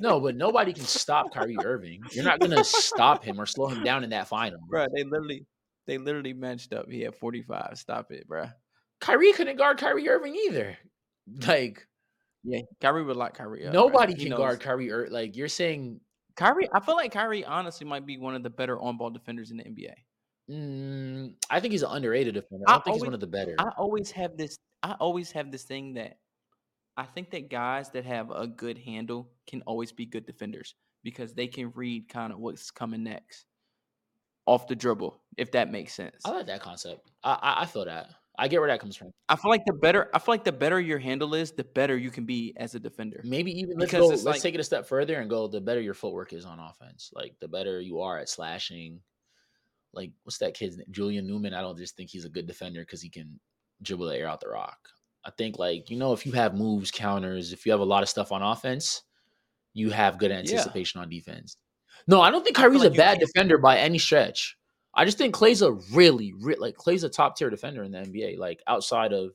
no, 0.00 0.20
but 0.20 0.36
nobody 0.36 0.72
can 0.72 0.84
stop 0.84 1.32
Kyrie 1.32 1.56
Irving. 1.64 2.00
You're 2.12 2.24
not 2.24 2.38
gonna 2.40 2.64
stop 2.64 3.24
him 3.24 3.40
or 3.40 3.46
slow 3.46 3.68
him 3.68 3.82
down 3.84 4.04
in 4.04 4.10
that 4.10 4.28
final. 4.28 4.58
bro. 4.68 4.86
They 4.94 5.04
literally, 5.04 5.46
they 5.86 5.98
literally 5.98 6.32
matched 6.32 6.72
up. 6.72 6.90
He 6.90 7.00
had 7.02 7.14
forty 7.16 7.42
five. 7.42 7.72
Stop 7.76 8.10
it, 8.12 8.26
bro. 8.28 8.46
Kyrie 9.00 9.32
couldn't 9.32 9.56
guard 9.56 9.78
Kyrie 9.78 10.08
Irving 10.08 10.36
either. 10.48 10.76
Like 11.46 11.86
Yeah, 12.44 12.62
Kyrie 12.80 13.04
would 13.04 13.16
lock 13.16 13.34
Kyrie 13.34 13.66
up. 13.66 13.72
nobody 13.72 14.12
bruh. 14.14 14.16
He 14.16 14.22
can 14.24 14.30
knows- 14.30 14.38
guard 14.38 14.60
Kyrie. 14.60 14.88
Ir- 14.88 15.08
like 15.10 15.36
you're 15.36 15.46
saying, 15.48 16.00
Kyrie. 16.36 16.68
I 16.74 16.80
feel 16.80 16.96
like 16.96 17.12
Kyrie 17.12 17.44
honestly 17.44 17.86
might 17.86 18.04
be 18.06 18.18
one 18.18 18.34
of 18.34 18.42
the 18.42 18.50
better 18.50 18.80
on 18.80 18.96
ball 18.96 19.10
defenders 19.10 19.50
in 19.52 19.58
the 19.58 19.62
NBA. 19.64 19.92
mm, 20.50 21.34
I 21.50 21.60
think 21.60 21.72
he's 21.72 21.82
an 21.82 21.90
underrated 21.92 22.34
defender. 22.34 22.64
I 22.66 22.72
I 22.72 22.74
don't 22.74 22.84
think 22.84 22.94
he's 22.96 23.04
one 23.04 23.14
of 23.14 23.20
the 23.20 23.26
better. 23.26 23.54
I 23.58 23.68
always 23.78 24.10
have 24.12 24.36
this. 24.36 24.56
I 24.82 24.92
always 24.98 25.30
have 25.32 25.52
this 25.52 25.62
thing 25.64 25.94
that 25.94 26.16
I 26.96 27.04
think 27.04 27.30
that 27.30 27.50
guys 27.50 27.90
that 27.90 28.04
have 28.04 28.30
a 28.30 28.46
good 28.46 28.78
handle 28.78 29.30
can 29.46 29.62
always 29.62 29.92
be 29.92 30.04
good 30.06 30.26
defenders 30.26 30.74
because 31.02 31.34
they 31.34 31.46
can 31.46 31.72
read 31.74 32.08
kind 32.08 32.32
of 32.32 32.38
what's 32.38 32.70
coming 32.70 33.02
next 33.02 33.46
off 34.46 34.66
the 34.66 34.74
dribble, 34.74 35.20
if 35.36 35.52
that 35.52 35.70
makes 35.70 35.94
sense. 35.94 36.22
I 36.24 36.30
like 36.30 36.46
that 36.46 36.60
concept. 36.60 37.10
I, 37.24 37.58
I 37.60 37.66
feel 37.66 37.84
that. 37.84 38.10
I 38.38 38.48
get 38.48 38.60
where 38.60 38.68
that 38.68 38.80
comes 38.80 38.96
from. 38.96 39.12
I 39.28 39.36
feel 39.36 39.50
like 39.50 39.64
the 39.66 39.74
better 39.74 40.08
I 40.14 40.18
feel 40.18 40.32
like 40.32 40.44
the 40.44 40.52
better 40.52 40.80
your 40.80 40.98
handle 40.98 41.34
is, 41.34 41.52
the 41.52 41.64
better 41.64 41.96
you 41.96 42.10
can 42.10 42.24
be 42.24 42.54
as 42.56 42.74
a 42.74 42.80
defender. 42.80 43.20
Maybe 43.24 43.52
even 43.52 43.76
let's 43.78 43.92
Because 43.92 44.04
go. 44.04 44.08
Let's 44.08 44.24
like- 44.24 44.40
take 44.42 44.54
it 44.54 44.60
a 44.60 44.64
step 44.64 44.86
further 44.86 45.16
and 45.20 45.28
go. 45.28 45.48
The 45.48 45.60
better 45.60 45.80
your 45.80 45.94
footwork 45.94 46.32
is 46.32 46.44
on 46.44 46.58
offense, 46.58 47.10
like 47.14 47.34
the 47.40 47.48
better 47.48 47.80
you 47.80 48.00
are 48.00 48.18
at 48.18 48.28
slashing. 48.28 49.00
Like 49.92 50.12
what's 50.24 50.38
that 50.38 50.54
kid's 50.54 50.78
name? 50.78 50.86
Julian 50.90 51.26
Newman. 51.26 51.52
I 51.52 51.60
don't 51.60 51.76
just 51.76 51.96
think 51.96 52.08
he's 52.10 52.24
a 52.24 52.30
good 52.30 52.46
defender 52.46 52.80
because 52.80 53.02
he 53.02 53.10
can 53.10 53.38
dribble 53.82 54.06
the 54.06 54.16
air 54.16 54.28
out 54.28 54.40
the 54.40 54.48
rock. 54.48 54.78
I 55.24 55.30
think 55.30 55.58
like 55.58 55.90
you 55.90 55.96
know 55.96 56.12
if 56.12 56.26
you 56.26 56.32
have 56.32 56.54
moves, 56.54 56.90
counters, 56.90 57.52
if 57.52 57.64
you 57.64 57.72
have 57.72 57.80
a 57.80 57.84
lot 57.84 58.02
of 58.02 58.08
stuff 58.08 58.32
on 58.32 58.42
offense, 58.42 59.02
you 59.74 59.90
have 59.90 60.18
good 60.18 60.32
anticipation 60.32 61.00
on 61.00 61.08
defense. 61.08 61.56
No, 62.06 62.20
I 62.20 62.30
don't 62.30 62.42
think 62.42 62.56
Kyrie's 62.56 62.82
like 62.82 62.92
a 62.92 62.96
bad 62.96 63.20
defender 63.20 63.58
by 63.58 63.78
any 63.78 63.98
stretch. 63.98 64.56
I 64.94 65.04
just 65.04 65.18
think 65.18 65.34
Klay's 65.34 65.62
a 65.62 65.72
really, 65.92 66.34
re- 66.40 66.56
like 66.58 66.76
Klay's 66.76 67.04
a 67.04 67.08
top 67.08 67.36
tier 67.36 67.48
defender 67.48 67.82
in 67.82 67.92
the 67.92 67.98
NBA. 67.98 68.38
Like 68.38 68.60
outside 68.66 69.12
of 69.12 69.32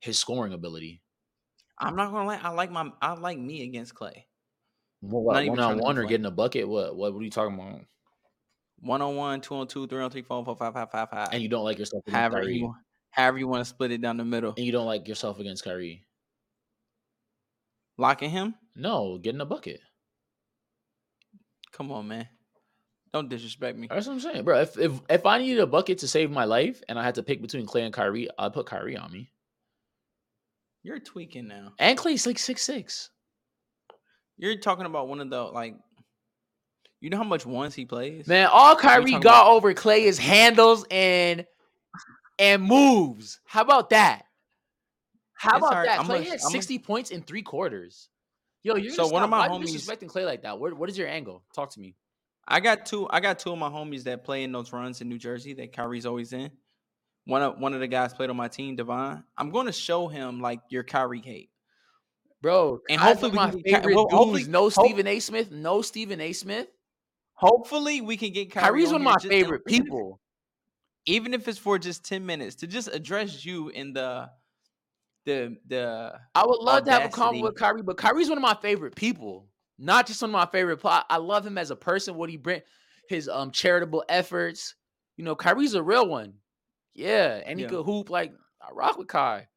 his 0.00 0.18
scoring 0.18 0.52
ability. 0.52 1.02
I'm 1.78 1.96
not 1.96 2.10
gonna 2.10 2.26
lie, 2.26 2.40
I 2.42 2.50
like 2.50 2.70
my 2.70 2.90
I 3.00 3.12
like 3.14 3.38
me 3.38 3.62
against 3.62 3.94
Klay. 3.94 4.24
What, 5.00 5.22
what, 5.22 5.46
one 5.46 5.60
on 5.60 5.78
one 5.78 5.96
or 5.96 6.04
getting 6.04 6.26
a 6.26 6.30
bucket? 6.30 6.68
What 6.68 6.94
what 6.94 7.14
what 7.14 7.20
are 7.20 7.24
you 7.24 7.30
talking 7.30 7.54
about? 7.54 7.80
One 8.80 9.00
on 9.00 9.16
one, 9.16 9.40
two 9.40 9.54
on 9.54 9.66
two, 9.66 9.86
three 9.86 10.02
on 10.02 10.10
three, 10.10 10.22
four 10.22 10.38
on 10.38 10.44
four, 10.44 10.56
five, 10.56 10.74
five, 10.74 10.90
five, 10.90 11.08
five. 11.08 11.28
And 11.32 11.42
you 11.42 11.48
don't 11.48 11.64
like 11.64 11.78
yourself 11.78 12.02
however 12.08 12.42
you 12.42 12.74
however 13.10 13.38
you 13.38 13.48
want 13.48 13.60
to 13.62 13.68
split 13.68 13.90
it 13.92 14.00
down 14.00 14.16
the 14.16 14.24
middle. 14.24 14.54
and 14.56 14.64
you 14.64 14.72
don't 14.72 14.86
like 14.86 15.08
yourself 15.08 15.38
against 15.40 15.64
Kyrie. 15.64 16.04
Locking 17.98 18.30
him? 18.30 18.54
No, 18.74 19.18
getting 19.18 19.40
a 19.40 19.44
bucket. 19.46 19.80
Come 21.72 21.92
on, 21.92 22.08
man. 22.08 22.28
Don't 23.12 23.28
disrespect 23.28 23.76
me. 23.76 23.88
That's 23.90 24.06
what 24.06 24.14
I'm 24.14 24.20
saying, 24.20 24.44
bro. 24.44 24.60
If 24.60 24.78
if 24.78 24.92
if 25.08 25.26
I 25.26 25.38
needed 25.38 25.60
a 25.60 25.66
bucket 25.66 25.98
to 25.98 26.08
save 26.08 26.30
my 26.30 26.44
life 26.44 26.80
and 26.88 26.98
I 26.98 27.02
had 27.04 27.16
to 27.16 27.22
pick 27.22 27.42
between 27.42 27.66
Klay 27.66 27.84
and 27.84 27.92
Kyrie, 27.92 28.28
I'd 28.38 28.52
put 28.52 28.66
Kyrie 28.66 28.96
on 28.96 29.10
me. 29.12 29.32
You're 30.82 31.00
tweaking 31.00 31.48
now. 31.48 31.72
And 31.78 31.98
Klay's 31.98 32.26
like 32.26 32.38
six 32.38 32.62
six. 32.62 33.10
You're 34.38 34.58
talking 34.58 34.86
about 34.86 35.08
one 35.08 35.20
of 35.20 35.28
the 35.28 35.42
like 35.42 35.74
you 37.00 37.10
know 37.10 37.16
how 37.16 37.24
much 37.24 37.44
ones 37.44 37.74
he 37.74 37.84
plays? 37.84 38.26
Man, 38.28 38.48
all 38.52 38.76
Kyrie 38.76 39.12
got 39.12 39.20
about- 39.20 39.46
over 39.48 39.74
Klay 39.74 40.02
is 40.04 40.18
handles 40.18 40.84
and 40.90 41.44
and 42.40 42.62
moves. 42.62 43.38
How 43.44 43.60
about 43.62 43.90
that? 43.90 44.22
How 45.34 45.58
about 45.58 45.72
alright. 45.72 45.86
that? 45.86 46.00
I'm 46.00 46.06
Klay 46.06 46.08
gonna- 46.08 46.24
had 46.24 46.32
I'm 46.34 46.38
gonna- 46.38 46.50
60 46.52 46.78
points 46.80 47.10
in 47.10 47.22
three 47.22 47.42
quarters. 47.42 48.08
Yo, 48.62 48.74
you're 48.76 48.92
So 48.92 49.06
one 49.08 49.22
of 49.22 49.30
my 49.30 49.48
Why 49.48 49.56
homies- 49.58 49.74
disrespecting 49.74 50.08
Klay 50.10 50.26
like 50.26 50.42
that. 50.42 50.58
What, 50.58 50.74
what 50.74 50.88
is 50.90 50.98
your 50.98 51.08
angle? 51.08 51.42
Talk 51.54 51.70
to 51.72 51.80
me. 51.80 51.94
I 52.48 52.60
got 52.60 52.84
two. 52.84 53.06
I 53.08 53.20
got 53.20 53.38
two 53.38 53.52
of 53.52 53.58
my 53.58 53.68
homies 53.68 54.02
that 54.04 54.24
play 54.24 54.42
in 54.42 54.50
those 54.52 54.72
runs 54.72 55.00
in 55.00 55.08
New 55.08 55.18
Jersey 55.18 55.52
that 55.54 55.72
Kyrie's 55.72 56.04
always 56.04 56.32
in. 56.32 56.50
One 57.26 57.42
of 57.42 57.58
one 57.58 57.74
of 57.74 57.80
the 57.80 57.86
guys 57.86 58.12
played 58.12 58.28
on 58.28 58.36
my 58.36 58.48
team, 58.48 58.76
Devon. 58.76 59.22
I'm 59.38 59.50
going 59.50 59.66
to 59.66 59.72
show 59.72 60.08
him 60.08 60.40
like 60.40 60.60
your 60.68 60.82
Kyrie 60.82 61.20
hate. 61.20 61.50
Bro, 62.42 62.80
And 62.88 62.98
hopefully 63.00 63.30
we 63.32 63.36
my 63.36 63.50
can 63.50 63.62
Ky- 63.62 63.72
favorite 63.74 63.94
well, 63.94 64.08
hopefully-. 64.10 64.44
No 64.44 64.68
hope- 64.70 64.72
Stephen 64.86 65.06
A. 65.06 65.20
Smith. 65.20 65.50
No 65.50 65.82
Stephen 65.82 66.20
A. 66.20 66.32
Smith. 66.32 66.68
Hopefully, 67.34 68.00
we 68.00 68.16
can 68.16 68.32
get 68.32 68.50
Kyrie 68.50 68.66
Kyrie's 68.82 68.88
on 68.92 69.04
one 69.04 69.14
of 69.16 69.22
my 69.24 69.28
favorite 69.28 69.64
people. 69.64 70.20
Even 71.06 71.34
if 71.34 71.48
it's 71.48 71.58
for 71.58 71.78
just 71.78 72.04
ten 72.04 72.26
minutes 72.26 72.56
to 72.56 72.66
just 72.66 72.88
address 72.88 73.44
you 73.44 73.68
in 73.68 73.92
the 73.92 74.30
the 75.26 75.56
the. 75.66 76.20
I 76.34 76.46
would 76.46 76.60
love 76.60 76.84
to 76.84 76.90
have 76.90 77.02
a 77.02 77.04
audacity. 77.06 77.38
convo 77.38 77.42
with 77.42 77.56
Kyrie, 77.56 77.82
but 77.82 77.96
Kyrie's 77.96 78.28
one 78.28 78.38
of 78.38 78.42
my 78.42 78.54
favorite 78.54 78.96
people. 78.96 79.48
Not 79.78 80.06
just 80.06 80.20
one 80.22 80.30
of 80.30 80.32
my 80.32 80.46
favorite. 80.46 80.78
pla- 80.78 81.04
I 81.08 81.16
love 81.16 81.46
him 81.46 81.58
as 81.58 81.70
a 81.70 81.76
person. 81.76 82.14
What 82.16 82.30
he 82.30 82.36
bring, 82.36 82.62
his 83.08 83.28
um 83.28 83.50
charitable 83.50 84.04
efforts. 84.08 84.74
You 85.16 85.24
know, 85.24 85.34
Kyrie's 85.34 85.74
a 85.74 85.82
real 85.82 86.08
one. 86.08 86.34
Yeah, 86.94 87.40
and 87.44 87.58
he 87.58 87.64
Yeah. 87.64 87.68
could 87.68 87.84
hoop 87.84 88.10
like 88.10 88.32
I 88.60 88.70
rock 88.72 88.98
with 88.98 89.08
Kai. 89.08 89.48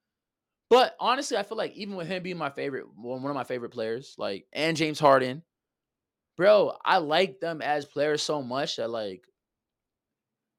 But 0.70 0.96
honestly, 1.00 1.38
I 1.38 1.44
feel 1.44 1.58
like 1.58 1.74
even 1.76 1.96
with 1.96 2.08
him 2.08 2.24
being 2.24 2.38
my 2.38 2.50
favorite, 2.50 2.86
one 2.96 3.22
one 3.22 3.30
of 3.32 3.36
my 3.36 3.44
favorite 3.44 3.72
players, 3.72 4.16
like 4.18 4.48
and 4.54 4.76
James 4.78 5.00
Harden, 5.00 5.44
bro, 6.38 6.74
I 6.84 6.98
like 6.98 7.40
them 7.40 7.62
as 7.62 7.86
players 7.86 8.22
so 8.22 8.42
much 8.42 8.78
that 8.78 8.90
like, 8.90 9.26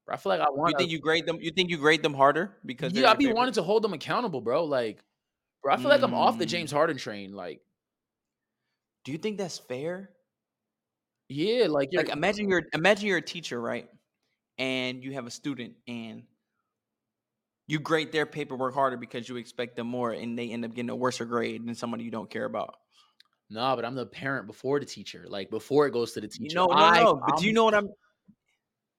bro, 0.05 0.13
I 0.13 0.17
feel 0.17 0.29
like 0.31 0.41
I 0.41 0.49
want. 0.49 0.71
You 0.71 0.77
think 0.77 0.91
you 0.91 0.99
grade 0.99 1.25
them? 1.25 1.39
You 1.41 1.51
think 1.51 1.69
you 1.69 1.77
grade 1.77 2.03
them 2.03 2.13
harder 2.13 2.57
because 2.65 2.93
yeah, 2.93 3.09
I 3.09 3.13
be 3.13 3.25
favorite? 3.25 3.37
wanting 3.37 3.53
to 3.55 3.63
hold 3.63 3.83
them 3.83 3.93
accountable, 3.93 4.41
bro. 4.41 4.65
Like, 4.65 5.03
bro, 5.63 5.73
I 5.73 5.77
feel 5.77 5.89
like 5.89 6.01
I'm 6.01 6.13
off 6.13 6.37
the 6.37 6.45
Mm. 6.45 6.49
James 6.49 6.71
Harden 6.71 6.97
train. 6.97 7.33
Like, 7.33 7.61
Do 9.03 9.11
you 9.11 9.17
think 9.17 9.37
that's 9.37 9.57
fair? 9.59 10.09
yeah, 11.27 11.67
like, 11.67 11.89
like 11.93 12.09
imagine 12.09 12.49
you're 12.49 12.63
imagine 12.73 13.07
you're 13.07 13.17
a 13.17 13.21
teacher 13.21 13.59
right 13.59 13.89
and 14.57 15.03
you 15.03 15.13
have 15.13 15.25
a 15.25 15.31
student 15.31 15.73
and 15.87 16.23
you 17.67 17.79
grade 17.79 18.11
their 18.11 18.25
paperwork 18.27 18.73
harder 18.75 18.95
because 18.97 19.27
you 19.27 19.37
expect 19.37 19.75
them 19.75 19.87
more 19.87 20.11
and 20.11 20.37
they 20.37 20.51
end 20.51 20.63
up 20.63 20.73
getting 20.75 20.89
a 20.91 20.95
worse 20.95 21.17
grade 21.19 21.65
than 21.65 21.73
somebody 21.73 22.03
you 22.03 22.11
don't 22.11 22.29
care 22.29 22.45
about 22.45 22.75
nah, 23.49 23.75
but 23.75 23.85
I'm 23.85 23.95
the 23.95 24.05
parent 24.05 24.47
before 24.47 24.79
the 24.79 24.85
teacher. 24.85 25.25
Like 25.27 25.49
before 25.49 25.87
it 25.87 25.91
goes 25.91 26.13
to 26.13 26.21
the 26.21 26.27
teacher. 26.27 26.55
know 26.55 26.67
no 26.67 26.75
I, 26.75 26.99
no 27.03 27.15
but 27.25 27.37
do 27.37 27.45
you 27.47 27.53
know 27.53 27.63
what 27.65 27.73
i'm 27.73 27.89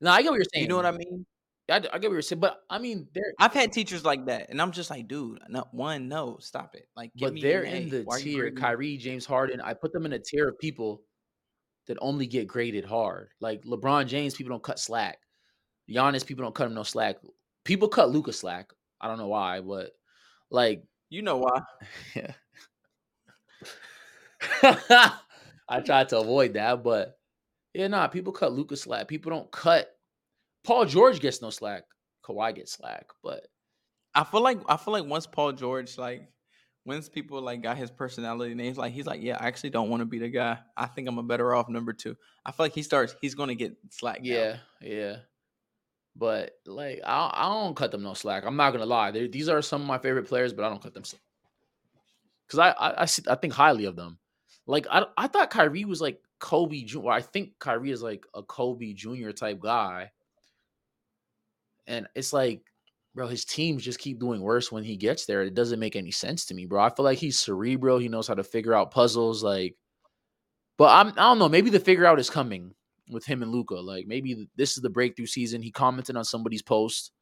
Nah, 0.00 0.12
I 0.12 0.22
get 0.22 0.30
what 0.30 0.36
you're 0.36 0.44
saying. 0.52 0.64
you 0.64 0.68
know 0.68 0.76
what 0.76 0.86
i 0.86 0.92
mean 0.92 1.26
i 1.68 1.80
get 1.80 1.92
what 1.92 2.02
you're 2.12 2.22
saying, 2.22 2.38
but 2.40 2.58
I 2.70 2.78
mean, 2.78 3.08
they're 3.12 3.32
i've 3.40 3.52
had 3.52 3.72
teachers 3.72 4.04
like 4.04 4.26
that 4.26 4.50
and 4.50 4.62
i'm 4.62 4.70
just 4.70 4.88
like 4.90 5.08
dude 5.08 5.40
no 5.48 5.66
one 5.72 6.08
no 6.08 6.38
stop 6.40 6.74
it 6.74 6.86
like 6.96 7.12
give 7.16 7.26
but 7.28 7.34
me 7.34 7.40
they're 7.40 7.62
an 7.64 7.72
in 7.74 7.88
A. 7.88 7.90
the 7.90 8.02
Why 8.04 8.16
are 8.16 8.18
you 8.20 8.24
tier. 8.24 8.50
grading 8.50 8.54
me? 8.54 8.60
Kyrie, 8.62 8.96
James 8.98 9.26
Harden. 9.26 9.60
I 9.60 9.74
put 9.74 9.92
them 9.92 10.06
in 10.06 10.12
a 10.12 10.18
tier 10.18 10.48
of 10.48 10.58
people 10.58 11.02
that 11.86 11.98
only 12.00 12.26
get 12.26 12.48
graded 12.48 12.84
hard. 12.84 13.30
Like 13.40 13.62
LeBron 13.64 14.06
James, 14.06 14.34
people 14.34 14.50
don't 14.50 14.62
cut 14.62 14.78
slack. 14.78 15.18
Giannis, 15.90 16.26
people 16.26 16.44
don't 16.44 16.54
cut 16.54 16.66
him 16.68 16.74
no 16.74 16.82
slack. 16.84 17.16
People 17.64 17.88
cut 17.88 18.10
Luka 18.10 18.32
slack. 18.32 18.72
I 19.00 19.08
don't 19.08 19.18
know 19.18 19.28
why, 19.28 19.60
but 19.60 19.92
like 20.50 20.84
you 21.10 21.22
know 21.22 21.38
why 21.38 21.60
Yeah. 22.14 22.32
I 25.68 25.80
tried 25.84 26.08
to 26.10 26.18
avoid 26.20 26.54
that, 26.54 26.82
but 26.82 27.15
yeah, 27.76 27.88
nah, 27.88 28.06
people 28.06 28.32
cut 28.32 28.52
Luka's 28.52 28.82
slack. 28.82 29.08
People 29.08 29.30
don't 29.30 29.50
cut 29.50 29.96
Paul 30.64 30.84
George 30.84 31.20
gets 31.20 31.42
no 31.42 31.50
slack. 31.50 31.84
Kawhi 32.24 32.54
gets 32.54 32.72
slack, 32.72 33.06
but 33.22 33.46
i 34.14 34.24
feel 34.24 34.40
like 34.40 34.58
i 34.66 34.78
feel 34.78 34.94
like 34.94 35.04
once 35.04 35.26
paul 35.26 35.52
george 35.52 35.98
like 35.98 36.26
once 36.86 37.08
people 37.08 37.42
like 37.42 37.62
got 37.62 37.76
his 37.76 37.90
personality 37.90 38.54
names, 38.54 38.78
like 38.78 38.92
he's 38.92 39.06
like, 39.06 39.20
yeah, 39.20 39.36
I 39.40 39.48
actually 39.48 39.70
don't 39.70 39.90
want 39.90 40.02
to 40.02 40.06
be 40.06 40.20
the 40.20 40.28
guy. 40.28 40.58
I 40.76 40.86
think 40.86 41.08
I'm 41.08 41.18
a 41.18 41.22
better 41.22 41.52
off 41.52 41.68
number 41.68 41.92
two. 41.92 42.16
I 42.46 42.52
feel 42.52 42.64
like 42.64 42.74
he 42.74 42.82
starts, 42.82 43.16
he's 43.20 43.34
gonna 43.34 43.56
get 43.56 43.76
slack. 43.90 44.20
Yeah, 44.22 44.58
yeah. 44.80 45.16
But 46.14 46.52
like, 46.64 47.00
I, 47.04 47.30
I 47.34 47.48
don't 47.48 47.76
cut 47.76 47.90
them 47.90 48.04
no 48.04 48.14
slack. 48.14 48.44
I'm 48.46 48.56
not 48.56 48.70
gonna 48.70 48.86
lie. 48.86 49.10
they 49.10 49.26
these 49.26 49.48
are 49.48 49.60
some 49.62 49.82
of 49.82 49.86
my 49.88 49.98
favorite 49.98 50.28
players, 50.28 50.52
but 50.52 50.64
I 50.64 50.68
don't 50.68 50.80
cut 50.80 50.94
them 50.94 51.04
slack 51.04 51.20
because 52.46 52.60
I, 52.60 52.70
I 52.70 53.02
I, 53.02 53.06
I 53.32 53.34
think 53.34 53.52
highly 53.52 53.86
of 53.86 53.96
them. 53.96 54.18
Like 54.66 54.86
I 54.88 55.06
I 55.16 55.26
thought 55.26 55.50
Kyrie 55.50 55.84
was 55.84 56.00
like 56.00 56.20
Kobe 56.38 56.82
Jr. 56.82 57.10
I 57.10 57.22
think 57.22 57.52
Kyrie 57.58 57.90
is 57.90 58.02
like 58.02 58.24
a 58.34 58.42
Kobe 58.42 58.92
Jr. 58.92 59.30
type 59.30 59.60
guy, 59.60 60.10
and 61.86 62.06
it's 62.14 62.32
like, 62.32 62.62
bro, 63.14 63.26
his 63.26 63.44
teams 63.44 63.84
just 63.84 63.98
keep 63.98 64.20
doing 64.20 64.40
worse 64.40 64.70
when 64.70 64.84
he 64.84 64.96
gets 64.96 65.26
there. 65.26 65.42
It 65.42 65.54
doesn't 65.54 65.80
make 65.80 65.96
any 65.96 66.10
sense 66.10 66.46
to 66.46 66.54
me, 66.54 66.66
bro. 66.66 66.82
I 66.82 66.90
feel 66.90 67.04
like 67.04 67.18
he's 67.18 67.38
cerebral. 67.38 67.98
He 67.98 68.08
knows 68.08 68.28
how 68.28 68.34
to 68.34 68.44
figure 68.44 68.74
out 68.74 68.90
puzzles. 68.90 69.42
Like, 69.42 69.76
but 70.76 70.94
I'm 70.94 71.08
I 71.08 71.28
don't 71.28 71.38
know. 71.38 71.48
Maybe 71.48 71.70
the 71.70 71.80
figure 71.80 72.06
out 72.06 72.20
is 72.20 72.30
coming 72.30 72.74
with 73.10 73.24
him 73.24 73.42
and 73.42 73.52
Luka. 73.52 73.76
Like 73.76 74.06
maybe 74.06 74.48
this 74.56 74.76
is 74.76 74.82
the 74.82 74.90
breakthrough 74.90 75.26
season. 75.26 75.62
He 75.62 75.70
commented 75.70 76.16
on 76.16 76.24
somebody's 76.24 76.62
post, 76.62 77.12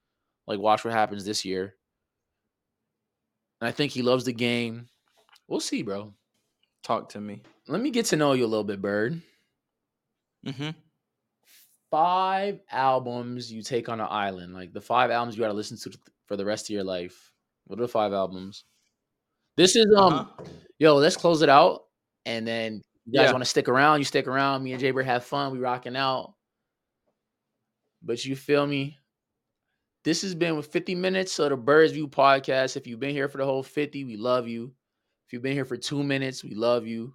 like, 0.47 0.59
watch 0.59 0.85
what 0.85 0.95
happens 0.95 1.25
this 1.25 1.45
year. 1.45 1.75
And 3.61 3.69
I 3.69 3.73
think 3.73 3.93
he 3.93 4.03
loves 4.03 4.25
the 4.25 4.33
game. 4.33 4.89
We'll 5.47 5.61
see, 5.61 5.83
bro. 5.83 6.15
Talk 6.85 7.09
to 7.11 7.21
me. 7.21 7.41
Let 7.67 7.81
me 7.81 7.91
get 7.91 8.07
to 8.07 8.17
know 8.17 8.35
you 8.35 8.45
a 8.45 8.47
little 8.47 8.65
bit, 8.65 8.83
Byrd. 8.83 9.21
Mm-hmm. 10.47 10.71
Five 11.91 12.61
albums 12.71 13.51
you 13.51 13.63
take 13.63 13.89
on 13.89 14.01
an 14.01 14.09
island, 14.11 14.53
like 14.53 14.73
the 14.73 14.81
five 14.81 15.11
albums 15.11 15.37
you 15.37 15.43
got 15.43 15.49
to 15.49 15.55
listen 15.55 15.79
to 15.79 15.99
for 16.27 16.37
the 16.37 16.45
rest 16.45 16.67
of 16.67 16.75
your 16.75 16.85
life. 16.85 17.33
What 17.67 17.79
are 17.79 17.83
the 17.83 17.89
five 17.89 18.13
albums? 18.13 18.65
This 19.57 19.77
is 19.77 19.87
um, 19.97 20.13
uh-huh. 20.13 20.45
yo, 20.79 20.97
let's 20.97 21.17
close 21.17 21.41
it 21.41 21.49
out, 21.49 21.85
and 22.27 22.47
then 22.47 22.83
you 23.07 23.19
guys 23.19 23.27
yeah. 23.27 23.33
want 23.33 23.45
to 23.45 23.51
stick 23.51 23.69
around? 23.69 24.01
You 24.01 24.05
stick 24.05 24.27
around. 24.27 24.63
Me 24.63 24.73
and 24.73 24.83
JByrd 24.83 25.05
have 25.05 25.25
fun. 25.25 25.53
We 25.53 25.59
rocking 25.61 25.97
out. 25.97 26.35
But 28.03 28.25
you 28.25 28.37
feel 28.37 28.67
me? 28.67 28.99
This 30.05 30.21
has 30.21 30.35
been 30.35 30.57
with 30.57 30.67
50 30.67 30.95
minutes 30.95 31.39
of 31.39 31.49
the 31.49 31.57
Birds 31.57 31.93
View 31.93 32.09
podcast. 32.09 32.77
If 32.77 32.87
you've 32.87 33.01
been 33.01 33.15
here 33.15 33.29
for 33.29 33.39
the 33.39 33.47
whole 33.47 33.63
50, 33.63 34.05
we 34.05 34.17
love 34.19 34.47
you. 34.47 34.75
If 35.27 35.33
you've 35.33 35.43
been 35.43 35.53
here 35.53 35.65
for 35.65 35.77
two 35.77 36.03
minutes, 36.03 36.45
we 36.45 36.55
love 36.55 36.87
you. 36.87 37.15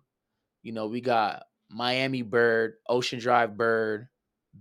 You 0.64 0.74
know, 0.74 0.88
we 0.88 1.02
got 1.02 1.44
Miami 1.70 2.22
Bird, 2.22 2.76
Ocean 2.88 3.20
Drive 3.20 3.56
Bird, 3.56 4.08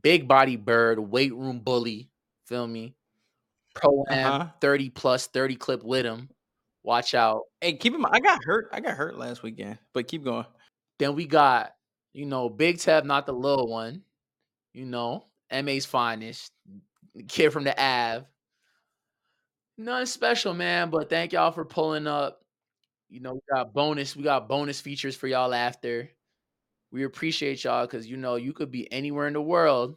Big 0.02 0.28
Body 0.28 0.56
Bird, 0.56 0.98
Weight 0.98 1.34
Room 1.34 1.60
Bully. 1.60 2.10
Feel 2.46 2.66
me? 2.66 2.94
Pro 3.74 4.04
Am 4.10 4.32
uh-huh. 4.32 4.50
30 4.60 4.90
plus 4.90 5.26
30 5.28 5.56
clip 5.56 5.82
with 5.82 6.04
him. 6.04 6.28
Watch 6.82 7.14
out. 7.14 7.42
Hey, 7.60 7.74
keep 7.74 7.94
in 7.94 8.00
mind, 8.00 8.14
I 8.14 8.20
got 8.20 8.42
hurt. 8.44 8.68
I 8.72 8.80
got 8.80 8.96
hurt 8.96 9.18
last 9.18 9.42
weekend, 9.42 9.78
but 9.92 10.08
keep 10.08 10.24
going. 10.24 10.46
Then 10.98 11.14
we 11.14 11.26
got, 11.26 11.74
you 12.12 12.26
know, 12.26 12.48
Big 12.48 12.78
Tab, 12.78 13.04
not 13.04 13.26
the 13.26 13.32
little 13.32 13.68
one. 13.68 14.02
You 14.72 14.86
know, 14.86 15.26
MA's 15.50 15.86
finest. 15.86 16.52
Kid 17.28 17.50
from 17.50 17.64
the 17.64 17.72
Ave. 17.72 18.26
Nothing 19.76 20.06
special, 20.06 20.54
man. 20.54 20.90
But 20.90 21.10
thank 21.10 21.32
y'all 21.32 21.52
for 21.52 21.64
pulling 21.64 22.06
up. 22.06 22.42
You 23.08 23.20
know, 23.20 23.34
we 23.34 23.40
got 23.50 23.72
bonus, 23.72 24.14
we 24.14 24.22
got 24.22 24.48
bonus 24.48 24.80
features 24.80 25.16
for 25.16 25.26
y'all 25.26 25.54
after. 25.54 26.10
We 26.90 27.04
appreciate 27.04 27.64
y'all 27.64 27.86
because 27.86 28.06
you 28.06 28.16
know 28.16 28.36
you 28.36 28.52
could 28.52 28.70
be 28.70 28.90
anywhere 28.92 29.26
in 29.26 29.34
the 29.34 29.42
world 29.42 29.96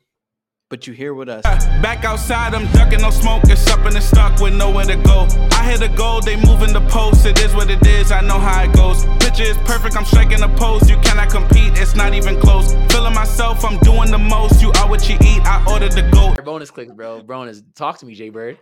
but 0.71 0.87
you 0.87 0.93
here 0.93 1.13
with 1.13 1.29
us. 1.29 1.43
Back 1.83 2.05
outside, 2.05 2.55
I'm 2.55 2.65
ducking 2.71 3.01
no 3.01 3.11
smoke, 3.11 3.43
it's 3.45 3.69
up 3.69 3.85
in 3.85 3.93
the 3.93 3.99
stuck 3.99 4.39
with 4.39 4.53
nowhere 4.53 4.85
to 4.85 4.95
go. 4.95 5.27
I 5.51 5.69
hit 5.69 5.81
a 5.83 5.89
goal, 5.89 6.21
they 6.21 6.37
moving 6.37 6.73
the 6.73 6.81
post, 6.89 7.25
it 7.25 7.39
is 7.41 7.53
what 7.53 7.69
it 7.69 7.85
is, 7.85 8.11
I 8.11 8.21
know 8.21 8.39
how 8.39 8.63
it 8.63 8.73
goes. 8.73 9.05
Picture 9.19 9.43
is 9.43 9.57
perfect, 9.57 9.95
I'm 9.97 10.05
striking 10.05 10.41
a 10.41 10.47
pose, 10.47 10.89
you 10.89 10.95
cannot 10.97 11.29
compete, 11.29 11.77
it's 11.77 11.93
not 11.93 12.13
even 12.13 12.39
close. 12.39 12.73
Feeling 12.89 13.13
myself, 13.13 13.63
I'm 13.65 13.77
doing 13.79 14.09
the 14.09 14.17
most, 14.17 14.61
you 14.61 14.71
are 14.79 14.89
what 14.89 15.07
you 15.09 15.15
eat, 15.15 15.41
I 15.45 15.63
ordered 15.69 15.91
the 15.91 16.09
goat. 16.09 16.43
Bonus 16.43 16.71
clicks, 16.71 16.93
bro. 16.93 17.21
Bonus, 17.21 17.61
talk 17.75 17.99
to 17.99 18.05
me, 18.05 18.15
JByrd. 18.15 18.57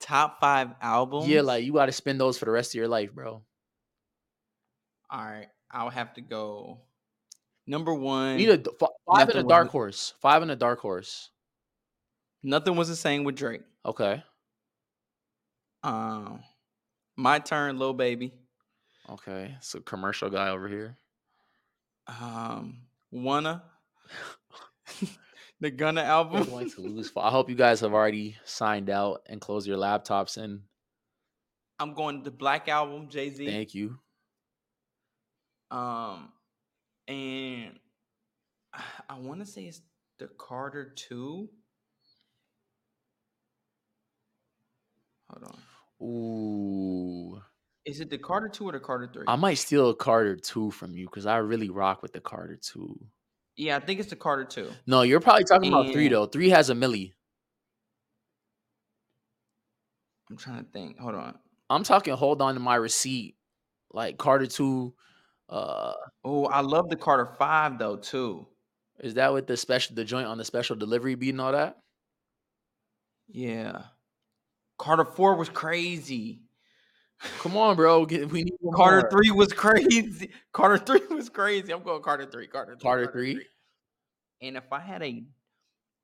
Top 0.00 0.40
five 0.40 0.70
albums? 0.80 1.28
Yeah, 1.28 1.42
like 1.42 1.64
you 1.64 1.72
got 1.72 1.86
to 1.86 1.92
spend 1.92 2.20
those 2.20 2.38
for 2.38 2.46
the 2.46 2.50
rest 2.50 2.70
of 2.70 2.76
your 2.76 2.88
life, 2.88 3.12
bro. 3.12 3.42
All 5.10 5.24
right, 5.24 5.48
I'll 5.70 5.90
have 5.90 6.14
to 6.14 6.20
go. 6.20 6.78
Number 7.66 7.94
one. 7.94 8.38
You 8.38 8.48
need 8.48 8.66
a 8.66 8.86
five 9.06 9.28
in 9.28 9.36
a 9.36 9.42
dark 9.42 9.68
horse. 9.68 10.14
Five 10.20 10.42
in 10.42 10.50
a 10.50 10.56
dark 10.56 10.80
horse. 10.80 11.30
Nothing 12.42 12.76
was 12.76 12.88
the 12.88 12.96
same 12.96 13.24
with 13.24 13.36
Drake. 13.36 13.62
Okay. 13.84 14.22
Um, 15.82 16.42
my 17.16 17.38
turn, 17.38 17.78
little 17.78 17.94
baby. 17.94 18.32
Okay, 19.08 19.56
so 19.60 19.80
commercial 19.80 20.30
guy 20.30 20.50
over 20.50 20.68
here. 20.68 20.96
Um, 22.06 22.82
wanna 23.10 23.62
the 25.60 25.70
Gunna 25.70 26.02
album. 26.02 26.44
going 26.44 26.70
to 26.70 26.80
lose. 26.80 27.12
I 27.16 27.30
hope 27.30 27.48
you 27.50 27.56
guys 27.56 27.80
have 27.80 27.92
already 27.92 28.36
signed 28.44 28.90
out 28.90 29.22
and 29.26 29.40
closed 29.40 29.66
your 29.66 29.78
laptops 29.78 30.36
And 30.36 30.62
I'm 31.78 31.94
going 31.94 32.18
to 32.18 32.24
the 32.24 32.36
Black 32.36 32.68
album, 32.68 33.08
Jay 33.08 33.30
Z. 33.30 33.46
Thank 33.46 33.74
you. 33.74 33.98
Um, 35.70 36.32
and 37.06 37.78
I 39.08 39.18
want 39.18 39.40
to 39.40 39.46
say 39.46 39.64
it's 39.64 39.80
the 40.18 40.28
Carter 40.38 40.92
two. 40.96 41.48
Hold 45.30 45.44
on. 45.44 46.06
Ooh. 46.06 47.40
Is 47.84 48.00
it 48.00 48.10
the 48.10 48.18
Carter 48.18 48.48
two 48.48 48.68
or 48.68 48.72
the 48.72 48.80
Carter 48.80 49.08
three? 49.12 49.24
I 49.26 49.36
might 49.36 49.54
steal 49.54 49.90
a 49.90 49.94
Carter 49.94 50.36
two 50.36 50.70
from 50.70 50.96
you 50.96 51.06
because 51.06 51.26
I 51.26 51.38
really 51.38 51.70
rock 51.70 52.02
with 52.02 52.12
the 52.12 52.20
Carter 52.20 52.58
two. 52.60 52.98
Yeah, 53.56 53.76
I 53.76 53.80
think 53.80 54.00
it's 54.00 54.10
the 54.10 54.16
Carter 54.16 54.44
two. 54.44 54.70
No, 54.86 55.02
you're 55.02 55.20
probably 55.20 55.44
talking 55.44 55.72
about 55.72 55.92
three 55.92 56.08
though. 56.08 56.26
Three 56.26 56.50
has 56.50 56.70
a 56.70 56.74
milli. 56.74 57.12
I'm 60.30 60.36
trying 60.36 60.64
to 60.64 60.70
think. 60.70 60.98
Hold 60.98 61.14
on. 61.14 61.38
I'm 61.68 61.82
talking. 61.82 62.14
Hold 62.14 62.40
on 62.40 62.54
to 62.54 62.60
my 62.60 62.76
receipt. 62.76 63.36
Like 63.92 64.16
Carter 64.16 64.46
two 64.46 64.94
uh, 65.50 65.94
oh, 66.24 66.46
I 66.46 66.60
love 66.60 66.88
the 66.88 66.96
Carter 66.96 67.26
Five 67.38 67.78
though 67.78 67.96
too. 67.96 68.46
Is 69.00 69.14
that 69.14 69.32
with 69.32 69.46
the 69.46 69.56
special 69.56 69.96
the 69.96 70.04
joint 70.04 70.28
on 70.28 70.38
the 70.38 70.44
special 70.44 70.76
delivery 70.76 71.16
beat 71.16 71.30
and 71.30 71.40
all 71.40 71.52
that? 71.52 71.76
Yeah. 73.28 73.82
Carter 74.78 75.04
Four 75.04 75.34
was 75.34 75.48
crazy. 75.48 76.42
Come 77.38 77.56
on, 77.56 77.76
bro. 77.76 78.06
Get, 78.06 78.30
we 78.30 78.44
need 78.44 78.54
Carter 78.74 79.02
more. 79.02 79.10
Three 79.10 79.30
was 79.30 79.52
crazy. 79.52 80.30
Carter 80.52 80.78
Three 80.78 81.14
was 81.14 81.28
crazy. 81.28 81.72
I'm 81.72 81.82
going 81.82 82.02
Carter 82.02 82.26
Three. 82.26 82.46
Carter 82.46 82.74
Three. 82.74 82.82
Carter, 82.82 83.04
Carter 83.06 83.12
three. 83.12 83.34
three. 83.34 83.46
And 84.42 84.56
if 84.56 84.72
I 84.72 84.80
had 84.80 85.02
a 85.02 85.24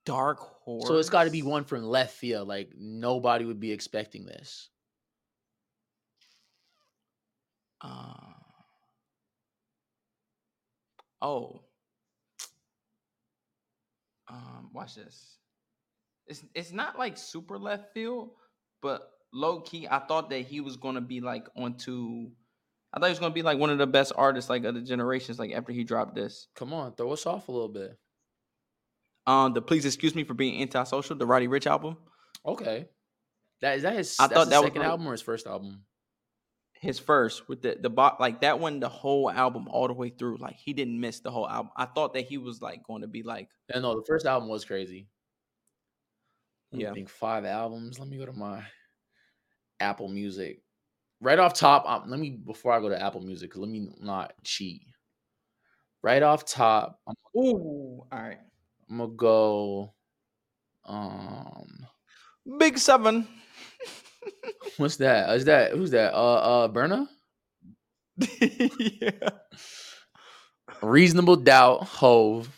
dark 0.05 0.39
horse, 0.39 0.87
so 0.87 0.97
it's 0.99 1.11
got 1.11 1.25
to 1.25 1.31
be 1.31 1.43
one 1.43 1.65
from 1.65 1.85
left 1.85 2.17
field. 2.17 2.49
Like 2.49 2.71
nobody 2.77 3.45
would 3.45 3.61
be 3.61 3.73
expecting 3.73 4.27
this. 4.27 4.69
Uh, 7.81 8.15
Oh. 11.23 11.63
Um, 14.29 14.71
watch 14.73 14.95
this. 14.95 15.39
It's 16.27 16.45
it's 16.55 16.73
not 16.73 16.99
like 16.99 17.17
super 17.17 17.59
left 17.59 17.93
field, 17.95 18.31
but 18.83 19.11
low 19.37 19.61
key, 19.61 19.87
I 19.91 20.01
thought 20.01 20.31
that 20.31 20.41
he 20.47 20.61
was 20.61 20.77
gonna 20.77 21.01
be 21.01 21.21
like 21.21 21.47
onto. 21.57 22.31
I 22.93 22.99
thought 22.99 23.07
he 23.07 23.13
was 23.13 23.19
gonna 23.19 23.35
be 23.35 23.43
like 23.43 23.59
one 23.59 23.71
of 23.71 23.79
the 23.79 23.87
best 23.87 24.13
artists 24.17 24.51
like 24.51 24.65
of 24.65 24.75
the 24.75 24.83
generations. 24.83 25.39
Like 25.39 25.53
after 25.53 25.73
he 25.73 25.85
dropped 25.85 26.15
this. 26.15 26.49
Come 26.57 26.73
on, 26.73 26.95
throw 26.95 27.13
us 27.13 27.27
off 27.27 27.49
a 27.49 27.53
little 27.53 27.69
bit. 27.69 27.97
Um, 29.27 29.55
the 29.55 29.63
please 29.63 29.85
excuse 29.85 30.15
me 30.15 30.25
for 30.25 30.35
being 30.35 30.63
antisocial, 30.63 31.17
the 31.17 31.27
Roddy 31.27 31.49
Ricch 31.49 31.67
album. 31.67 31.97
Okay, 32.45 32.87
that 33.61 33.77
is 33.77 33.83
that 33.83 33.95
his. 33.95 34.17
I 34.19 34.29
thought 34.29 34.49
that 34.51 34.63
second 34.63 34.81
was 34.81 34.87
album 34.87 35.09
or 35.09 35.13
his 35.13 35.23
first 35.23 35.47
album 35.47 35.85
his 36.81 36.99
first 36.99 37.49
with 37.49 37.63
the 37.63 37.77
the 37.81 37.91
bot 37.91 38.21
like 38.21 38.41
that 38.43 38.61
one 38.61 38.81
the 38.81 38.89
whole 38.89 39.31
album 39.31 39.67
all 39.69 39.89
the 39.89 39.95
way 39.95 40.11
through 40.11 40.37
like 40.39 40.57
he 40.57 40.73
didn't 40.73 41.01
miss 41.01 41.21
the 41.21 41.31
whole 41.31 41.49
album 41.49 41.71
i 41.77 41.87
thought 41.87 42.13
that 42.13 42.27
he 42.27 42.39
was 42.39 42.61
like 42.61 42.83
going 42.85 43.03
to 43.03 43.09
be 43.09 43.23
like 43.23 43.49
yeah 43.71 43.81
no 43.81 43.95
the 43.95 44.05
first 44.07 44.27
album 44.27 44.49
was 44.49 44.65
crazy 44.65 45.09
yeah 46.73 46.91
i 46.91 46.95
think 46.95 47.09
five 47.09 47.45
albums 47.45 47.99
let 47.99 48.09
me 48.09 48.19
go 48.19 48.27
to 48.27 48.33
my 48.33 48.63
apple 49.81 50.09
music 50.09 50.61
right 51.21 51.39
off 51.39 51.55
top 51.55 51.85
um, 51.87 52.11
let 52.11 52.21
me 52.21 52.31
before 52.31 52.73
i 52.73 52.81
go 52.81 52.89
to 52.89 53.03
apple 53.03 53.21
music 53.21 53.57
let 53.57 53.69
me 53.69 53.89
not 54.01 54.33
cheat 54.45 54.83
right 56.03 56.23
off 56.23 56.45
top 56.45 57.01
I'm, 57.07 57.15
Ooh, 57.37 58.05
all 58.11 58.19
right 58.19 58.39
i'm 58.91 58.99
gonna 58.99 59.11
go 59.13 59.95
um 60.85 61.87
big 62.59 62.79
seven 62.79 63.27
What's 64.77 64.97
that? 64.97 65.35
Is 65.37 65.45
that 65.47 65.73
who's 65.73 65.91
that? 65.93 66.15
Uh 66.15 66.35
uh 66.35 66.69
Burna? 66.69 67.07
yeah. 68.41 69.29
Reasonable 70.83 71.37
doubt, 71.37 71.85
Hove. 71.85 72.51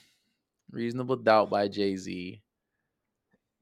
Reasonable 0.70 1.16
doubt 1.16 1.50
by 1.50 1.68
Jay-Z. 1.68 2.42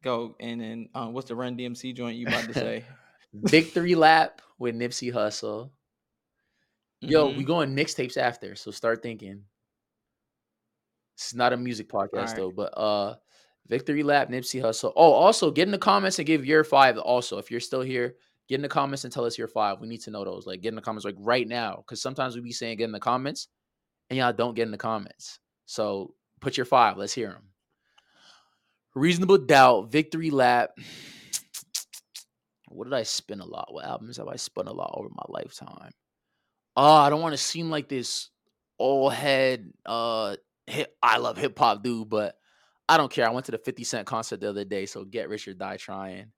Go 0.02 0.34
and 0.40 0.60
then 0.60 0.88
um, 0.94 1.12
what's 1.12 1.28
the 1.28 1.34
Run 1.34 1.56
DMC 1.56 1.94
joint 1.94 2.16
you 2.16 2.26
about 2.26 2.44
to 2.44 2.54
say? 2.54 2.84
Victory 3.44 3.94
lap 3.94 4.40
with 4.58 4.74
Nipsey 4.74 5.12
Hussle. 5.12 5.70
Yo, 7.00 7.28
we 7.28 7.42
Mhm. 7.42 7.46
going 7.46 7.76
mixtapes 7.76 8.16
after, 8.16 8.54
so 8.54 8.70
start 8.70 9.02
thinking. 9.02 9.44
It's 11.14 11.34
not 11.34 11.52
a 11.52 11.56
music 11.56 11.88
podcast 11.88 12.12
Alright. 12.14 12.36
though, 12.36 12.50
but 12.50 12.76
uh 12.76 13.16
Victory 13.68 14.02
Lap, 14.04 14.28
Nipsey 14.28 14.62
Hussle. 14.62 14.92
Oh, 14.94 15.12
also 15.12 15.50
get 15.50 15.66
in 15.66 15.72
the 15.72 15.78
comments 15.78 16.18
and 16.20 16.26
give 16.26 16.46
your 16.46 16.62
five. 16.62 16.96
Also, 16.98 17.38
if 17.38 17.50
you're 17.50 17.58
still 17.58 17.80
here, 17.82 18.16
get 18.48 18.54
in 18.56 18.62
the 18.62 18.68
comments 18.68 19.02
and 19.04 19.12
tell 19.12 19.24
us 19.24 19.36
your 19.36 19.48
five. 19.48 19.80
We 19.80 19.88
need 19.88 20.02
to 20.02 20.10
know 20.12 20.24
those. 20.24 20.46
Like 20.46 20.60
get 20.60 20.68
in 20.68 20.76
the 20.76 20.82
comments 20.82 21.04
like 21.04 21.16
right 21.18 21.48
now. 21.48 21.82
Cause 21.86 22.00
sometimes 22.00 22.36
we 22.36 22.42
be 22.42 22.52
saying 22.52 22.78
get 22.78 22.84
in 22.84 22.92
the 22.92 23.00
comments 23.00 23.48
and 24.08 24.16
y'all 24.18 24.32
don't 24.32 24.54
get 24.54 24.62
in 24.62 24.70
the 24.70 24.78
comments. 24.78 25.40
So 25.64 26.14
put 26.40 26.56
your 26.56 26.66
five. 26.66 26.96
Let's 26.96 27.12
hear 27.12 27.30
them. 27.30 27.50
Reasonable 28.94 29.38
doubt, 29.38 29.90
victory 29.90 30.30
lap. 30.30 30.70
What 32.76 32.84
did 32.84 32.94
I 32.94 33.02
spin 33.04 33.40
a 33.40 33.46
lot? 33.46 33.72
What 33.72 33.84
albums 33.84 34.18
have 34.18 34.28
I 34.28 34.36
spun 34.36 34.68
a 34.68 34.72
lot 34.72 34.92
over 34.94 35.08
my 35.08 35.24
lifetime? 35.28 35.92
Oh, 36.76 36.94
I 36.96 37.08
don't 37.10 37.22
want 37.22 37.32
to 37.32 37.38
seem 37.38 37.70
like 37.70 37.88
this 37.88 38.28
old 38.78 39.14
head 39.14 39.72
uh 39.86 40.36
hip 40.66 40.94
I 41.02 41.16
love 41.16 41.38
hip 41.38 41.58
hop 41.58 41.82
dude, 41.82 42.08
but 42.10 42.36
I 42.88 42.98
don't 42.98 43.10
care. 43.10 43.26
I 43.26 43.30
went 43.32 43.46
to 43.46 43.52
the 43.52 43.58
50 43.58 43.84
Cent 43.84 44.06
concert 44.06 44.40
the 44.40 44.50
other 44.50 44.64
day, 44.64 44.86
so 44.86 45.04
get 45.04 45.28
rich 45.28 45.48
or 45.48 45.54
die 45.54 45.76
trying. 45.78 46.32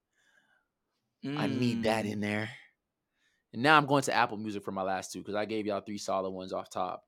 I 1.37 1.47
need 1.47 1.83
that 1.83 2.05
Mm. 2.05 2.11
in 2.13 2.19
there. 2.21 2.49
And 3.53 3.61
now 3.61 3.75
I'm 3.75 3.85
going 3.85 4.03
to 4.03 4.13
Apple 4.13 4.37
Music 4.37 4.63
for 4.63 4.71
my 4.71 4.83
last 4.83 5.11
two 5.11 5.19
because 5.19 5.35
I 5.35 5.45
gave 5.45 5.65
y'all 5.65 5.81
three 5.81 5.97
solid 5.97 6.29
ones 6.29 6.53
off 6.53 6.69
top. 6.69 7.03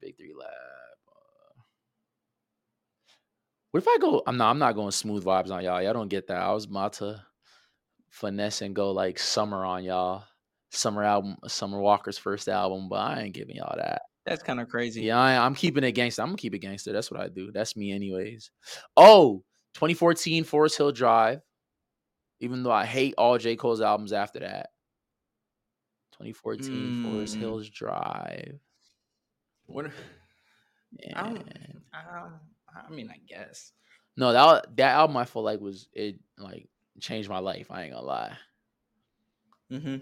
Victory 0.00 0.32
lap. 0.36 0.48
uh, 1.08 1.60
What 3.70 3.82
if 3.82 3.88
I 3.88 3.98
go? 4.00 4.22
I'm 4.26 4.36
not. 4.36 4.50
I'm 4.50 4.58
not 4.58 4.74
going 4.74 4.90
smooth 4.90 5.24
vibes 5.24 5.50
on 5.50 5.62
y'all. 5.62 5.80
Y'all 5.80 5.92
don't 5.92 6.08
get 6.08 6.26
that. 6.26 6.38
I 6.42 6.52
was 6.52 6.64
about 6.64 6.94
to 6.94 7.24
finesse 8.12 8.62
and 8.62 8.76
go 8.76 8.92
like 8.92 9.18
summer 9.18 9.64
on 9.64 9.82
y'all. 9.82 10.22
Summer 10.70 11.02
album, 11.04 11.36
Summer 11.48 11.80
Walker's 11.80 12.16
first 12.16 12.48
album, 12.48 12.88
but 12.88 12.96
I 13.00 13.22
ain't 13.22 13.34
giving 13.34 13.56
y'all 13.56 13.76
that. 13.76 14.02
That's 14.24 14.42
kind 14.42 14.58
of 14.60 14.68
crazy. 14.70 15.02
Yeah, 15.02 15.18
I, 15.18 15.44
I'm 15.44 15.54
keeping 15.54 15.84
it 15.84 15.92
gangster. 15.92 16.22
I'm 16.22 16.28
gonna 16.28 16.38
keep 16.38 16.54
it 16.54 16.60
gangster. 16.60 16.92
That's 16.92 17.10
what 17.10 17.20
I 17.20 17.28
do. 17.28 17.50
That's 17.52 17.76
me, 17.76 17.92
anyways. 17.92 18.50
Oh, 18.96 19.42
2014 19.74 20.44
Forest 20.44 20.78
Hill 20.78 20.92
Drive. 20.92 21.40
Even 22.40 22.62
though 22.62 22.72
I 22.72 22.86
hate 22.86 23.14
all 23.18 23.36
J. 23.36 23.54
Cole's 23.56 23.80
albums 23.82 24.12
after 24.14 24.40
that. 24.40 24.70
2014 26.12 27.02
Forest 27.02 27.36
Mm. 27.36 27.40
Hills 27.40 27.68
Drive. 27.68 28.58
What? 29.66 29.86
I 31.14 31.22
don't. 31.22 31.44
I, 31.92 32.28
I 32.86 32.90
mean, 32.90 33.10
I 33.10 33.18
guess. 33.28 33.72
no, 34.16 34.32
that 34.32 34.76
that 34.76 34.92
album 34.92 35.16
I 35.18 35.24
feel 35.24 35.42
like 35.42 35.60
was 35.60 35.88
it 35.92 36.16
like 36.38 36.68
changed 37.00 37.28
my 37.28 37.38
life. 37.38 37.68
I 37.70 37.82
ain't 37.82 37.92
gonna 37.92 38.06
lie. 38.06 38.36
Mm-hmm. 39.70 39.96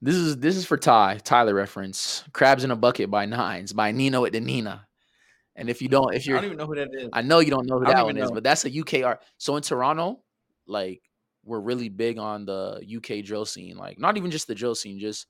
This 0.00 0.14
is 0.14 0.36
this 0.36 0.56
is 0.56 0.64
for 0.64 0.76
Ty 0.76 1.18
Tyler 1.24 1.54
reference. 1.54 2.24
Crabs 2.32 2.64
in 2.64 2.70
a 2.70 2.76
Bucket 2.76 3.10
by 3.10 3.26
Nines 3.26 3.72
by 3.72 3.92
Nino 3.92 4.24
at 4.24 4.32
the 4.32 4.40
Nina. 4.40 4.86
And 5.56 5.68
if 5.68 5.82
you 5.82 5.88
don't, 5.88 6.14
if 6.14 6.24
you're, 6.24 6.36
don't 6.36 6.44
even 6.44 6.56
know 6.56 6.66
who 6.66 6.76
that 6.76 6.88
is. 6.92 7.08
I 7.12 7.22
know 7.22 7.40
you 7.40 7.50
don't 7.50 7.66
know 7.66 7.80
who 7.80 7.86
that 7.86 8.04
one 8.04 8.16
is, 8.16 8.30
but 8.30 8.44
that's 8.44 8.64
a 8.64 8.78
UK 8.78 9.02
art. 9.02 9.22
So 9.38 9.56
in 9.56 9.62
Toronto, 9.62 10.20
like 10.68 11.02
we're 11.44 11.58
really 11.58 11.88
big 11.88 12.18
on 12.18 12.44
the 12.44 12.80
UK 12.96 13.24
drill 13.24 13.44
scene. 13.44 13.76
Like 13.76 13.98
not 13.98 14.16
even 14.16 14.30
just 14.30 14.46
the 14.46 14.54
drill 14.54 14.76
scene, 14.76 15.00
just 15.00 15.26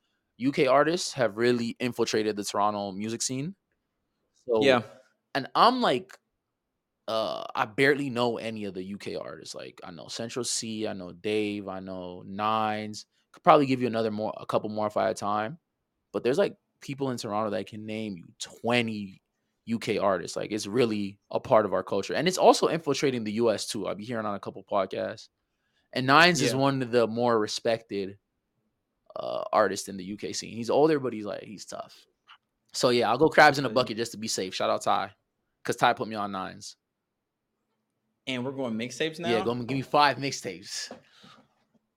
UK 0.46 0.68
artists 0.68 1.14
have 1.14 1.38
really 1.38 1.76
infiltrated 1.80 2.36
the 2.36 2.44
Toronto 2.44 2.92
music 2.92 3.22
scene. 3.22 3.54
So 4.46 4.62
yeah. 4.62 4.82
and 5.34 5.48
I'm 5.54 5.80
like, 5.80 6.18
uh, 7.08 7.42
I 7.54 7.64
barely 7.64 8.10
know 8.10 8.36
any 8.36 8.66
of 8.66 8.74
the 8.74 8.94
UK 8.94 9.20
artists. 9.20 9.54
Like 9.54 9.80
I 9.82 9.90
know 9.90 10.08
Central 10.08 10.44
Cee, 10.44 10.86
I 10.86 10.92
know 10.92 11.10
Dave, 11.12 11.66
I 11.66 11.80
know 11.80 12.22
Nines. 12.26 13.06
Could 13.32 13.42
probably 13.42 13.66
give 13.66 13.80
you 13.80 13.86
another 13.86 14.10
more, 14.10 14.34
a 14.36 14.46
couple 14.46 14.68
more 14.68 14.86
if 14.86 14.96
I 14.96 15.06
had 15.06 15.16
time. 15.16 15.58
But 16.12 16.22
there's 16.22 16.38
like 16.38 16.56
people 16.82 17.10
in 17.10 17.16
Toronto 17.16 17.50
that 17.50 17.66
can 17.66 17.86
name 17.86 18.16
you 18.18 18.26
20 18.62 19.22
UK 19.72 20.02
artists. 20.02 20.36
Like 20.36 20.52
it's 20.52 20.66
really 20.66 21.18
a 21.30 21.40
part 21.40 21.64
of 21.64 21.72
our 21.72 21.82
culture, 21.82 22.12
and 22.12 22.28
it's 22.28 22.38
also 22.38 22.68
infiltrating 22.68 23.24
the 23.24 23.32
US 23.32 23.66
too. 23.66 23.86
I'll 23.86 23.94
be 23.94 24.04
hearing 24.04 24.26
on 24.26 24.34
a 24.34 24.40
couple 24.40 24.62
podcasts. 24.70 25.28
And 25.94 26.06
Nines 26.06 26.42
is 26.42 26.54
one 26.54 26.82
of 26.82 26.90
the 26.90 27.06
more 27.06 27.38
respected 27.38 28.18
uh 29.16 29.44
artists 29.50 29.88
in 29.88 29.96
the 29.96 30.12
UK 30.12 30.34
scene. 30.34 30.54
He's 30.54 30.68
older, 30.68 31.00
but 31.00 31.14
he's 31.14 31.24
like 31.24 31.42
he's 31.42 31.64
tough. 31.64 32.06
So 32.74 32.90
yeah, 32.90 33.08
I'll 33.08 33.16
go 33.16 33.30
crabs 33.30 33.58
in 33.58 33.64
a 33.64 33.70
bucket 33.70 33.96
just 33.96 34.12
to 34.12 34.18
be 34.18 34.28
safe. 34.28 34.54
Shout 34.54 34.68
out 34.68 34.82
Ty, 34.82 35.12
because 35.62 35.76
Ty 35.76 35.94
put 35.94 36.06
me 36.06 36.16
on 36.16 36.32
nines. 36.32 36.76
And 38.28 38.44
we're 38.44 38.52
going 38.52 38.74
mixtapes 38.74 39.18
now. 39.18 39.30
Yeah, 39.30 39.42
go 39.44 39.54
give 39.54 39.76
me 39.76 39.82
five 39.82 40.18
mixtapes. 40.18 40.92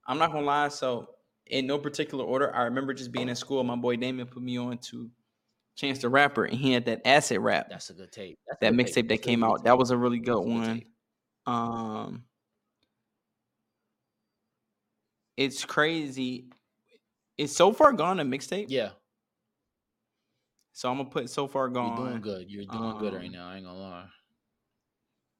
I'm 0.06 0.18
not 0.18 0.32
gonna 0.32 0.46
lie. 0.46 0.68
So, 0.68 1.10
in 1.46 1.66
no 1.66 1.78
particular 1.78 2.24
order, 2.24 2.54
I 2.54 2.62
remember 2.62 2.94
just 2.94 3.12
being 3.12 3.28
in 3.28 3.36
school. 3.36 3.62
My 3.62 3.76
boy 3.76 3.96
Damon 3.96 4.26
put 4.26 4.42
me 4.42 4.58
on 4.58 4.78
to 4.78 5.10
Chance 5.76 5.98
the 6.00 6.08
Rapper, 6.08 6.44
and 6.46 6.58
he 6.58 6.72
had 6.72 6.86
that 6.86 7.02
acid 7.06 7.38
rap. 7.40 7.68
That's 7.68 7.90
a 7.90 7.94
good 7.94 8.10
tape. 8.12 8.38
That's 8.48 8.60
that 8.60 8.72
mixtape 8.72 9.08
that 9.10 9.20
came 9.22 9.44
out. 9.44 9.58
tape. 9.58 9.64
That 9.66 9.76
was 9.78 9.90
a 9.90 9.96
really 9.96 10.18
good 10.18 10.34
That's 10.36 10.46
a 10.46 10.48
good 10.48 10.54
one. 10.54 10.82
Um, 11.46 12.24
it's 15.36 15.64
crazy. 15.64 16.46
It's 17.36 17.54
so 17.54 17.72
far 17.72 17.92
gone 17.92 18.20
a 18.20 18.24
mixtape. 18.24 18.66
Yeah, 18.68 18.90
So 20.72 20.90
I'm 20.90 20.96
gonna 20.98 21.10
put 21.10 21.28
so 21.30 21.46
far 21.46 21.68
gone. 21.68 21.96
you're 21.98 22.06
doing 22.08 22.20
good. 22.22 22.50
You're 22.50 22.64
doing 22.66 22.98
good 22.98 23.14
right 23.14 23.26
Um, 23.26 23.32
now. 23.32 23.48
I 23.48 23.56
ain't 23.56 23.64
gonna 23.66 23.78
lie. 23.78 24.06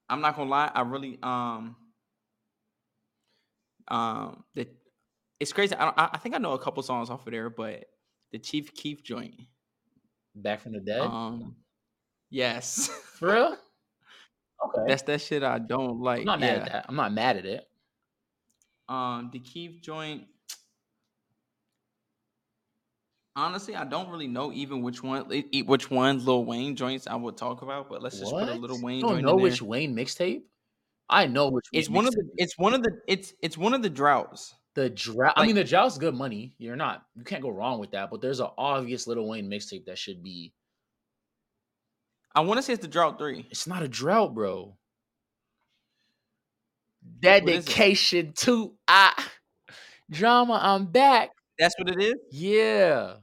I'm 0.09 0.21
not 0.21 0.37
gonna 0.37 0.51
lie. 0.51 0.71
I 0.75 0.83
really 0.83 1.19
um 1.23 1.77
um 3.89 4.45
the 4.55 4.69
it's 5.41 5.53
crazy. 5.53 5.75
I 5.75 5.87
don't, 5.87 5.95
I 5.99 6.19
think 6.19 6.37
I 6.37 6.39
know 6.39 6.53
a 6.53 6.59
couple 6.59 6.83
songs 6.85 7.11
off 7.11 7.27
of 7.27 7.33
there, 7.33 7.51
but 7.51 7.87
the 8.31 8.39
Chief 8.39 8.73
Keef 8.75 9.03
joint. 9.03 9.35
Back 10.37 10.61
from 10.61 10.73
the 10.73 10.81
dead. 10.81 11.01
Um, 11.01 11.57
yes, 12.31 12.87
For 13.19 13.33
real? 13.33 13.57
Okay. 14.65 14.83
that's 14.87 15.03
that 15.03 15.21
shit 15.21 15.43
I 15.43 15.59
don't 15.59 16.01
like. 16.01 16.21
I'm 16.21 16.27
not 16.27 16.41
yeah. 16.41 16.47
mad 16.47 16.59
at 16.59 16.73
that. 16.73 16.87
I'm 16.89 16.95
not 16.95 17.13
mad 17.13 17.37
at 17.39 17.47
it. 17.47 17.69
Um, 18.89 19.31
the 19.33 19.41
Keef 19.41 19.83
joint. 19.83 20.27
Honestly, 23.35 23.75
I 23.75 23.85
don't 23.85 24.11
really 24.11 24.27
know 24.27 24.53
even 24.53 24.83
which 24.83 25.03
one, 25.03 25.27
which 25.67 25.91
one 25.91 26.25
Lil 26.25 26.45
Wayne 26.45 26.77
joints 26.77 27.07
I 27.07 27.15
would 27.15 27.37
talk 27.37 27.63
about. 27.63 27.89
But 27.89 28.03
let's 28.03 28.19
just 28.19 28.31
put 28.31 28.49
a 28.49 28.55
Lil 28.55 28.83
Wayne 28.83 28.97
You 28.97 29.03
don't 29.03 29.23
know 29.23 29.37
which 29.37 29.61
there. 29.61 29.69
Wayne 29.69 29.97
mixtape? 29.97 30.43
I 31.09 31.27
know 31.27 31.51
which. 31.51 31.65
It's 31.73 31.89
one 31.89 32.07
of 32.07 32.13
the. 32.13 32.23
mixtape 32.23 32.29
it 32.39 32.45
is. 32.45 32.55
One 32.59 32.75
of 32.75 32.83
the. 32.83 32.91
It's 33.09 33.33
it's 33.41 33.57
one 33.57 33.73
of 33.73 33.83
the 33.83 33.89
droughts. 33.89 34.55
The 34.75 34.91
drought. 34.91 35.35
I 35.37 35.47
mean, 35.47 35.55
the 35.55 35.65
drought's 35.65 35.97
good 35.97 36.15
money. 36.15 36.55
You're 36.59 36.77
not. 36.77 37.05
You 37.15 37.25
can't 37.25 37.43
go 37.43 37.51
wrong 37.51 37.79
with 37.79 37.93
that. 37.93 38.11
But 38.11 38.21
there's 38.21 38.41
an 38.41 38.49
obvious 38.59 39.07
Lil 39.07 39.27
Wayne 39.27 39.51
mixtape 39.51 39.87
that 39.87 39.99
should 39.99 40.23
be. 40.23 40.53
I 42.35 42.41
want 42.41 42.59
to 42.59 42.63
say 42.63 42.75
it's 42.75 42.83
the 42.83 42.89
drought 42.89 43.19
three. 43.19 43.47
It's 43.51 43.67
not 43.67 43.83
a 43.83 43.89
drought, 43.89 44.35
bro. 44.35 44.77
Dedication 47.21 48.33
to 48.37 48.75
I 48.87 49.13
drama. 50.11 50.59
I'm 50.63 50.87
back. 50.87 51.31
That's 51.63 51.79
what 51.79 51.91
it 51.91 52.03
is. 52.03 52.15
Yeah. 52.33 53.19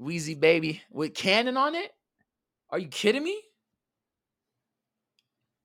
Weezy 0.00 0.38
baby 0.38 0.82
with 0.90 1.14
Cannon 1.14 1.56
on 1.56 1.76
it. 1.76 1.92
Are 2.68 2.80
you 2.80 2.88
kidding 2.88 3.22
me? 3.22 3.40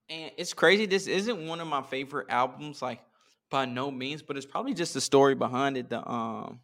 And 0.07 0.31
it's 0.37 0.53
crazy. 0.53 0.85
This 0.85 1.07
isn't 1.07 1.47
one 1.47 1.61
of 1.61 1.67
my 1.67 1.81
favorite 1.81 2.27
albums, 2.29 2.79
like 2.79 2.99
by 3.49 3.65
no 3.65 3.89
means, 3.89 4.21
but 4.21 4.37
it's 4.37 4.45
probably 4.45 4.75
just 4.75 4.93
the 4.93 5.01
story 5.01 5.33
behind 5.33 5.77
it. 5.77 5.89
The 5.89 6.07
um, 6.07 6.59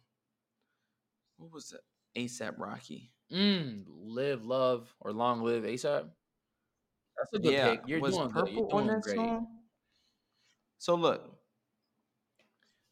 what 1.36 1.52
was 1.52 1.72
it? 1.72 1.80
ASAP 2.16 2.54
Rocky. 2.56 3.10
Mm, 3.32 3.82
live, 3.88 4.44
love, 4.44 4.94
or 5.00 5.12
long 5.12 5.42
live 5.42 5.64
ASAP. 5.64 6.04
That's 7.16 7.32
a 7.34 7.38
good 7.40 7.52
yeah, 7.52 7.70
pick. 7.70 7.80
You're 7.88 7.98
was 7.98 8.14
doing 8.14 8.28
good. 8.28 8.48
You're 8.48 8.62
Purple 8.62 8.78
on 8.78 8.84
doing 8.84 8.94
that 8.94 9.02
great. 9.02 9.16
song? 9.16 9.46
So 10.78 10.94
look. 10.94 11.37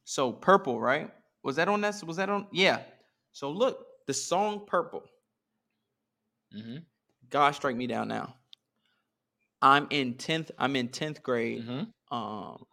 So 0.08 0.30
purple, 0.32 0.80
right? 0.80 1.10
Was 1.42 1.56
that 1.56 1.66
on 1.68 1.80
that? 1.80 2.00
Was 2.06 2.16
that 2.18 2.28
on? 2.28 2.46
Yeah. 2.52 2.78
So 3.32 3.50
look, 3.50 3.84
the 4.06 4.14
song 4.14 4.62
"Purple." 4.66 5.02
Mm-hmm. 6.56 6.76
God 7.28 7.50
strike 7.56 7.74
me 7.76 7.88
down 7.88 8.06
now. 8.06 8.36
I'm 9.60 9.88
in 9.90 10.14
tenth. 10.14 10.52
I'm 10.58 10.76
in 10.76 10.88
tenth 10.88 11.22
grade. 11.24 11.66
Mm-hmm. 11.66 12.16
Um, 12.16 12.64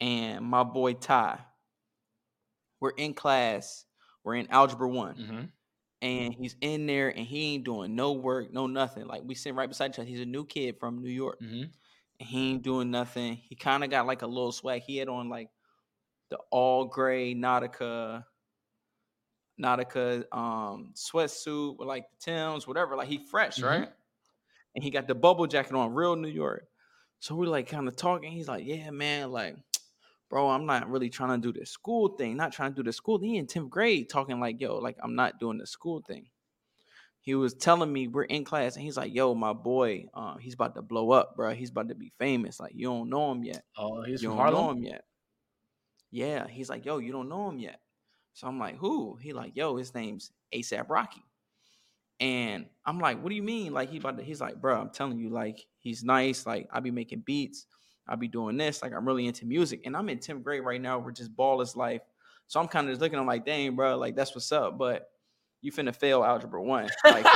and 0.00 0.44
my 0.44 0.64
boy 0.64 0.94
Ty. 0.94 1.38
We're 2.80 2.90
in 2.90 3.14
class. 3.14 3.84
We're 4.24 4.34
in 4.34 4.48
algebra 4.50 4.88
one, 4.88 5.14
Mm-hmm. 5.14 5.42
and 6.02 6.34
he's 6.34 6.56
in 6.60 6.86
there, 6.86 7.10
and 7.10 7.26
he 7.26 7.54
ain't 7.54 7.64
doing 7.64 7.94
no 7.94 8.12
work, 8.12 8.52
no 8.52 8.66
nothing. 8.66 9.06
Like 9.06 9.22
we 9.24 9.34
sit 9.36 9.54
right 9.54 9.68
beside 9.68 9.92
each 9.92 9.98
other. 10.00 10.08
He's 10.08 10.20
a 10.20 10.26
new 10.26 10.44
kid 10.44 10.80
from 10.80 11.00
New 11.00 11.10
York. 11.10 11.40
Mm-hmm. 11.40 11.62
and 12.20 12.28
he 12.28 12.50
ain't 12.50 12.62
doing 12.62 12.90
nothing. 12.90 13.36
He 13.36 13.54
kind 13.54 13.84
of 13.84 13.90
got 13.90 14.06
like 14.06 14.22
a 14.22 14.26
little 14.26 14.50
swag. 14.52 14.82
He 14.82 14.96
had 14.96 15.08
on 15.08 15.28
like 15.28 15.48
the 16.30 16.38
all 16.50 16.86
gray 16.86 17.34
Nautica, 17.34 18.24
Nautica 19.60 20.24
um 20.36 20.92
sweatsuit 20.94 21.78
with 21.78 21.86
like 21.86 22.10
the 22.10 22.16
Tims, 22.16 22.66
whatever. 22.66 22.96
Like 22.96 23.08
he 23.08 23.18
fresh, 23.18 23.58
Mhm. 23.58 23.62
right? 23.62 23.88
And 24.74 24.84
he 24.84 24.90
got 24.90 25.08
the 25.08 25.14
bubble 25.14 25.46
jacket 25.46 25.74
on, 25.74 25.94
real 25.94 26.16
New 26.16 26.28
York. 26.28 26.68
So 27.20 27.34
we're 27.36 27.46
like 27.48 27.68
kind 27.68 27.88
of 27.88 27.96
talking. 27.96 28.32
He's 28.32 28.48
like, 28.48 28.66
"Yeah, 28.66 28.90
man, 28.90 29.32
like, 29.32 29.56
bro, 30.30 30.50
I'm 30.50 30.66
not 30.66 30.90
really 30.90 31.10
trying 31.10 31.40
to 31.40 31.52
do 31.52 31.58
the 31.58 31.66
school 31.66 32.16
thing, 32.16 32.36
not 32.36 32.52
trying 32.52 32.72
to 32.72 32.76
do 32.76 32.84
the 32.84 32.92
school. 32.92 33.18
He 33.18 33.36
in 33.38 33.46
10th 33.46 33.70
grade 33.70 34.08
talking 34.10 34.40
like, 34.40 34.60
yo, 34.60 34.78
like 34.78 34.98
I'm 35.02 35.14
not 35.16 35.40
doing 35.40 35.58
the 35.58 35.66
school 35.66 36.02
thing. 36.02 36.30
He 37.20 37.34
was 37.34 37.54
telling 37.54 37.92
me 37.92 38.08
we're 38.08 38.24
in 38.24 38.44
class 38.44 38.76
and 38.76 38.84
he's 38.84 38.96
like, 38.98 39.14
yo, 39.14 39.34
my 39.34 39.52
boy, 39.54 40.08
uh, 40.14 40.36
he's 40.38 40.54
about 40.54 40.74
to 40.76 40.82
blow 40.82 41.12
up, 41.12 41.36
bro. 41.36 41.54
He's 41.54 41.70
about 41.70 41.88
to 41.88 41.94
be 41.94 42.12
famous. 42.18 42.60
Like, 42.60 42.72
you 42.74 42.86
don't 42.88 43.08
know 43.10 43.32
him 43.32 43.44
yet. 43.44 43.64
Oh, 43.76 44.02
he's 44.02 44.22
you 44.22 44.28
from 44.28 44.36
don't 44.36 44.50
know 44.50 44.70
Harlem. 44.70 44.70
him 44.70 44.82
yet. 44.84 45.04
Yeah. 46.14 46.46
He's 46.46 46.70
like, 46.70 46.84
yo, 46.86 46.98
you 46.98 47.10
don't 47.10 47.28
know 47.28 47.48
him 47.48 47.58
yet. 47.58 47.80
So 48.34 48.46
I'm 48.46 48.56
like, 48.58 48.78
who? 48.78 49.16
He 49.20 49.32
like, 49.32 49.56
yo, 49.56 49.76
his 49.76 49.94
name's 49.94 50.30
ASAP 50.54 50.88
Rocky. 50.88 51.24
And 52.20 52.66
I'm 52.86 53.00
like, 53.00 53.20
what 53.20 53.30
do 53.30 53.34
you 53.34 53.42
mean? 53.42 53.72
Like 53.72 53.90
he 53.90 53.98
about 53.98 54.16
to, 54.18 54.22
he's 54.22 54.40
like, 54.40 54.60
bro, 54.60 54.80
I'm 54.80 54.90
telling 54.90 55.18
you, 55.18 55.28
like, 55.28 55.66
he's 55.80 56.04
nice. 56.04 56.46
Like, 56.46 56.68
I 56.72 56.78
be 56.78 56.92
making 56.92 57.24
beats. 57.26 57.66
I 58.06 58.14
be 58.14 58.28
doing 58.28 58.56
this. 58.56 58.80
Like, 58.80 58.92
I'm 58.92 59.04
really 59.06 59.26
into 59.26 59.44
music. 59.44 59.82
And 59.86 59.96
I'm 59.96 60.08
in 60.08 60.18
10th 60.18 60.44
grade 60.44 60.64
right 60.64 60.80
now. 60.80 61.00
We're 61.00 61.10
just 61.10 61.34
ball 61.34 61.60
is 61.60 61.74
life. 61.74 62.02
So 62.46 62.60
I'm 62.60 62.68
kind 62.68 62.86
of 62.86 62.92
just 62.92 63.00
looking 63.00 63.18
at 63.18 63.22
him 63.22 63.26
like, 63.26 63.44
dang, 63.44 63.74
bro, 63.74 63.96
like 63.98 64.14
that's 64.14 64.36
what's 64.36 64.52
up. 64.52 64.78
But 64.78 65.08
you 65.62 65.72
finna 65.72 65.96
fail 65.96 66.22
algebra 66.22 66.62
one. 66.62 66.88
Like 67.04 67.26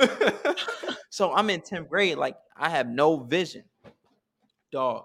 so 1.10 1.32
I'm 1.32 1.50
in 1.50 1.60
10th 1.60 1.88
grade. 1.88 2.18
Like, 2.18 2.36
I 2.56 2.68
have 2.68 2.88
no 2.88 3.18
vision. 3.18 3.62
Dog. 4.72 5.04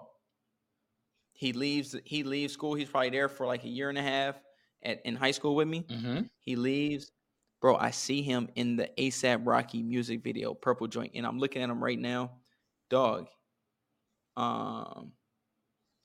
He 1.44 1.52
leaves, 1.52 1.94
he 2.06 2.22
leaves 2.22 2.54
school. 2.54 2.72
He's 2.72 2.88
probably 2.88 3.10
there 3.10 3.28
for 3.28 3.46
like 3.46 3.64
a 3.64 3.68
year 3.68 3.90
and 3.90 3.98
a 3.98 4.02
half 4.02 4.40
at 4.82 5.04
in 5.04 5.14
high 5.14 5.32
school 5.32 5.54
with 5.54 5.68
me. 5.68 5.82
Mm-hmm. 5.82 6.20
He 6.40 6.56
leaves. 6.56 7.12
Bro, 7.60 7.76
I 7.76 7.90
see 7.90 8.22
him 8.22 8.48
in 8.54 8.76
the 8.76 8.88
ASAP 8.96 9.42
Rocky 9.44 9.82
music 9.82 10.24
video, 10.24 10.54
Purple 10.54 10.86
Joint, 10.86 11.12
and 11.14 11.26
I'm 11.26 11.38
looking 11.38 11.60
at 11.60 11.68
him 11.68 11.84
right 11.84 11.98
now. 11.98 12.30
Dog. 12.88 13.26
Um 14.38 15.12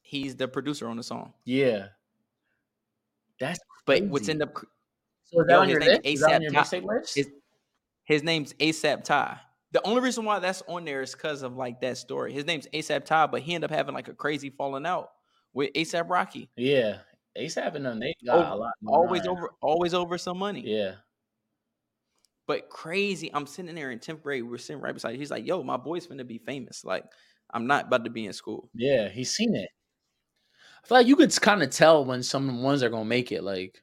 he's 0.01 0.35
the 0.35 0.45
producer 0.45 0.89
on 0.89 0.97
the 0.97 1.03
song. 1.03 1.31
Yeah. 1.45 1.87
That's 3.39 3.59
But 3.85 4.03
what's 4.07 4.27
in 4.27 4.39
crazy. 4.39 4.51
the 4.53 4.67
so 5.23 5.39
is 5.39 5.47
that 5.47 5.53
Yo, 5.53 5.59
on 5.61 5.69
his 5.69 5.71
your 5.71 5.81
list? 5.85 6.01
Is 6.03 6.19
that 6.19 6.33
on 6.33 6.41
your 6.41 6.51
mixtape 6.51 6.83
list? 6.83 7.15
His, 7.15 7.29
his 8.03 8.23
name's 8.23 8.51
ASAP 8.55 9.05
Ty. 9.05 9.39
The 9.71 9.81
only 9.87 10.01
reason 10.01 10.25
why 10.25 10.39
that's 10.39 10.63
on 10.67 10.83
there 10.83 11.01
is 11.01 11.13
because 11.13 11.43
of 11.43 11.55
like 11.55 11.79
that 11.79 11.97
story. 11.97 12.33
His 12.33 12.45
name's 12.45 12.67
ASAP 12.73 13.05
Ty, 13.05 13.27
but 13.27 13.41
he 13.41 13.55
ended 13.55 13.71
up 13.71 13.77
having 13.77 13.95
like 13.95 14.09
a 14.09 14.13
crazy 14.13 14.49
falling 14.49 14.85
out 14.85 15.11
with 15.53 15.71
ASAP 15.73 16.09
Rocky. 16.09 16.49
yeah. 16.55 16.99
ASAP 17.37 17.75
and 17.75 17.85
them, 17.85 17.99
they 17.99 18.13
got 18.25 18.39
Over- 18.39 18.49
a 18.49 18.55
lot. 18.55 18.73
Always 18.87 19.27
over 19.27 19.51
always 19.61 19.93
over 19.93 20.17
some 20.17 20.37
money. 20.37 20.61
Yeah. 20.65 20.95
But 22.47 22.69
crazy. 22.69 23.29
I'm 23.33 23.45
sitting 23.45 23.75
there 23.75 23.91
in 23.91 23.99
10th 23.99 24.23
grade. 24.23 24.43
We're 24.43 24.57
sitting 24.57 24.81
right 24.81 24.93
beside. 24.93 25.15
He's 25.15 25.29
like, 25.31 25.45
yo, 25.45 25.63
my 25.63 25.77
boy's 25.77 26.07
gonna 26.07 26.23
be 26.25 26.39
famous. 26.39 26.83
Like, 26.83 27.05
I'm 27.53 27.67
not 27.67 27.85
about 27.85 28.03
to 28.05 28.09
be 28.09 28.25
in 28.25 28.33
school. 28.33 28.69
Yeah. 28.73 29.07
He's 29.09 29.31
seen 29.33 29.55
it. 29.55 29.69
I 30.83 30.87
feel 30.87 30.97
like 30.97 31.07
you 31.07 31.15
could 31.15 31.33
kind 31.39 31.61
of 31.61 31.69
tell 31.69 32.03
when 32.03 32.23
some 32.23 32.63
ones 32.63 32.81
are 32.83 32.89
gonna 32.89 33.05
make 33.05 33.31
it. 33.31 33.43
Like, 33.43 33.81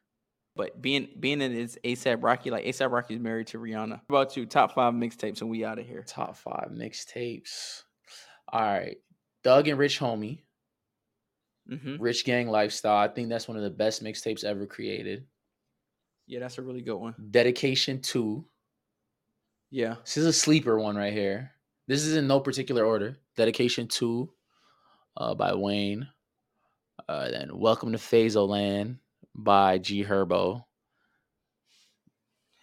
But 0.57 0.83
being 0.83 1.09
being 1.21 1.41
in 1.41 1.53
his 1.53 1.79
ASAP 1.85 2.23
Rocky, 2.23 2.51
like 2.51 2.65
ASAP 2.65 2.91
Rocky's 2.91 3.21
married 3.21 3.47
to 3.49 3.59
Rihanna. 3.59 4.01
What 4.09 4.21
about 4.23 4.37
you? 4.37 4.45
Top 4.47 4.73
five 4.75 4.93
mixtapes 4.93 5.41
and 5.41 5.49
we 5.49 5.65
out 5.65 5.79
of 5.79 5.87
here. 5.87 6.03
top 6.03 6.37
five 6.37 6.71
mixtapes. 6.73 7.85
All 8.49 8.61
right. 8.61 8.97
Doug 9.45 9.69
and 9.69 9.79
Rich 9.79 10.01
Homie. 10.01 10.41
Hmm 11.69 11.97
Rich 11.99 12.25
Gang 12.25 12.49
Lifestyle. 12.49 12.97
I 12.97 13.09
think 13.09 13.29
that's 13.29 13.49
one 13.49 13.57
of 13.57 13.63
the 13.63 13.71
best 13.71 14.03
mixtapes 14.03 14.45
ever 14.45 14.67
created. 14.67 15.27
Yeah, 16.27 16.41
that's 16.41 16.59
a 16.59 16.63
really 16.63 16.83
good 16.83 16.97
one. 16.97 17.15
Dedication 17.31 18.01
2. 18.01 18.45
Yeah. 19.71 19.97
This 20.05 20.17
is 20.17 20.27
a 20.27 20.33
sleeper 20.33 20.79
one 20.79 20.97
right 20.97 21.13
here. 21.13 21.53
This 21.89 22.05
is 22.05 22.17
in 22.17 22.27
no 22.27 22.41
particular 22.41 22.85
order. 22.85 23.17
Dedication 23.37 23.87
2 23.89 24.29
uh, 25.17 25.35
by 25.35 25.55
Wayne. 25.55 26.09
Uh, 27.09 27.31
then 27.31 27.51
Welcome 27.59 27.93
to 27.93 27.99
Fazoland 27.99 28.99
by 29.35 29.79
G 29.79 30.05
Herbo. 30.05 30.65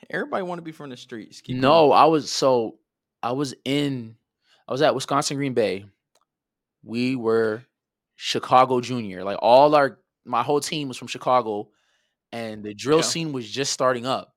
Everybody 0.10 0.44
want 0.44 0.60
to 0.60 0.64
be 0.64 0.72
from 0.72 0.90
the 0.90 0.98
streets. 0.98 1.42
Keep 1.42 1.58
No, 1.58 1.88
going. 1.90 2.00
I 2.00 2.06
was 2.06 2.32
so 2.32 2.78
I 3.22 3.32
was 3.32 3.54
in 3.66 4.16
I 4.68 4.72
was 4.72 4.82
at 4.82 4.96
Wisconsin 4.96 5.38
Green 5.38 5.54
Bay. 5.54 5.86
We 6.84 7.16
were 7.16 7.64
Chicago 8.16 8.82
Junior. 8.82 9.24
Like 9.24 9.38
all 9.42 9.76
our 9.76 10.00
my 10.26 10.44
whole 10.44 10.60
team 10.62 10.88
was 10.88 10.98
from 10.98 11.08
Chicago 11.10 11.70
and 12.32 12.64
the 12.64 12.74
drill 12.74 13.00
Yeah. 13.00 13.04
scene 13.04 13.34
was 13.34 13.50
just 13.50 13.72
starting 13.74 14.06
up. 14.06 14.34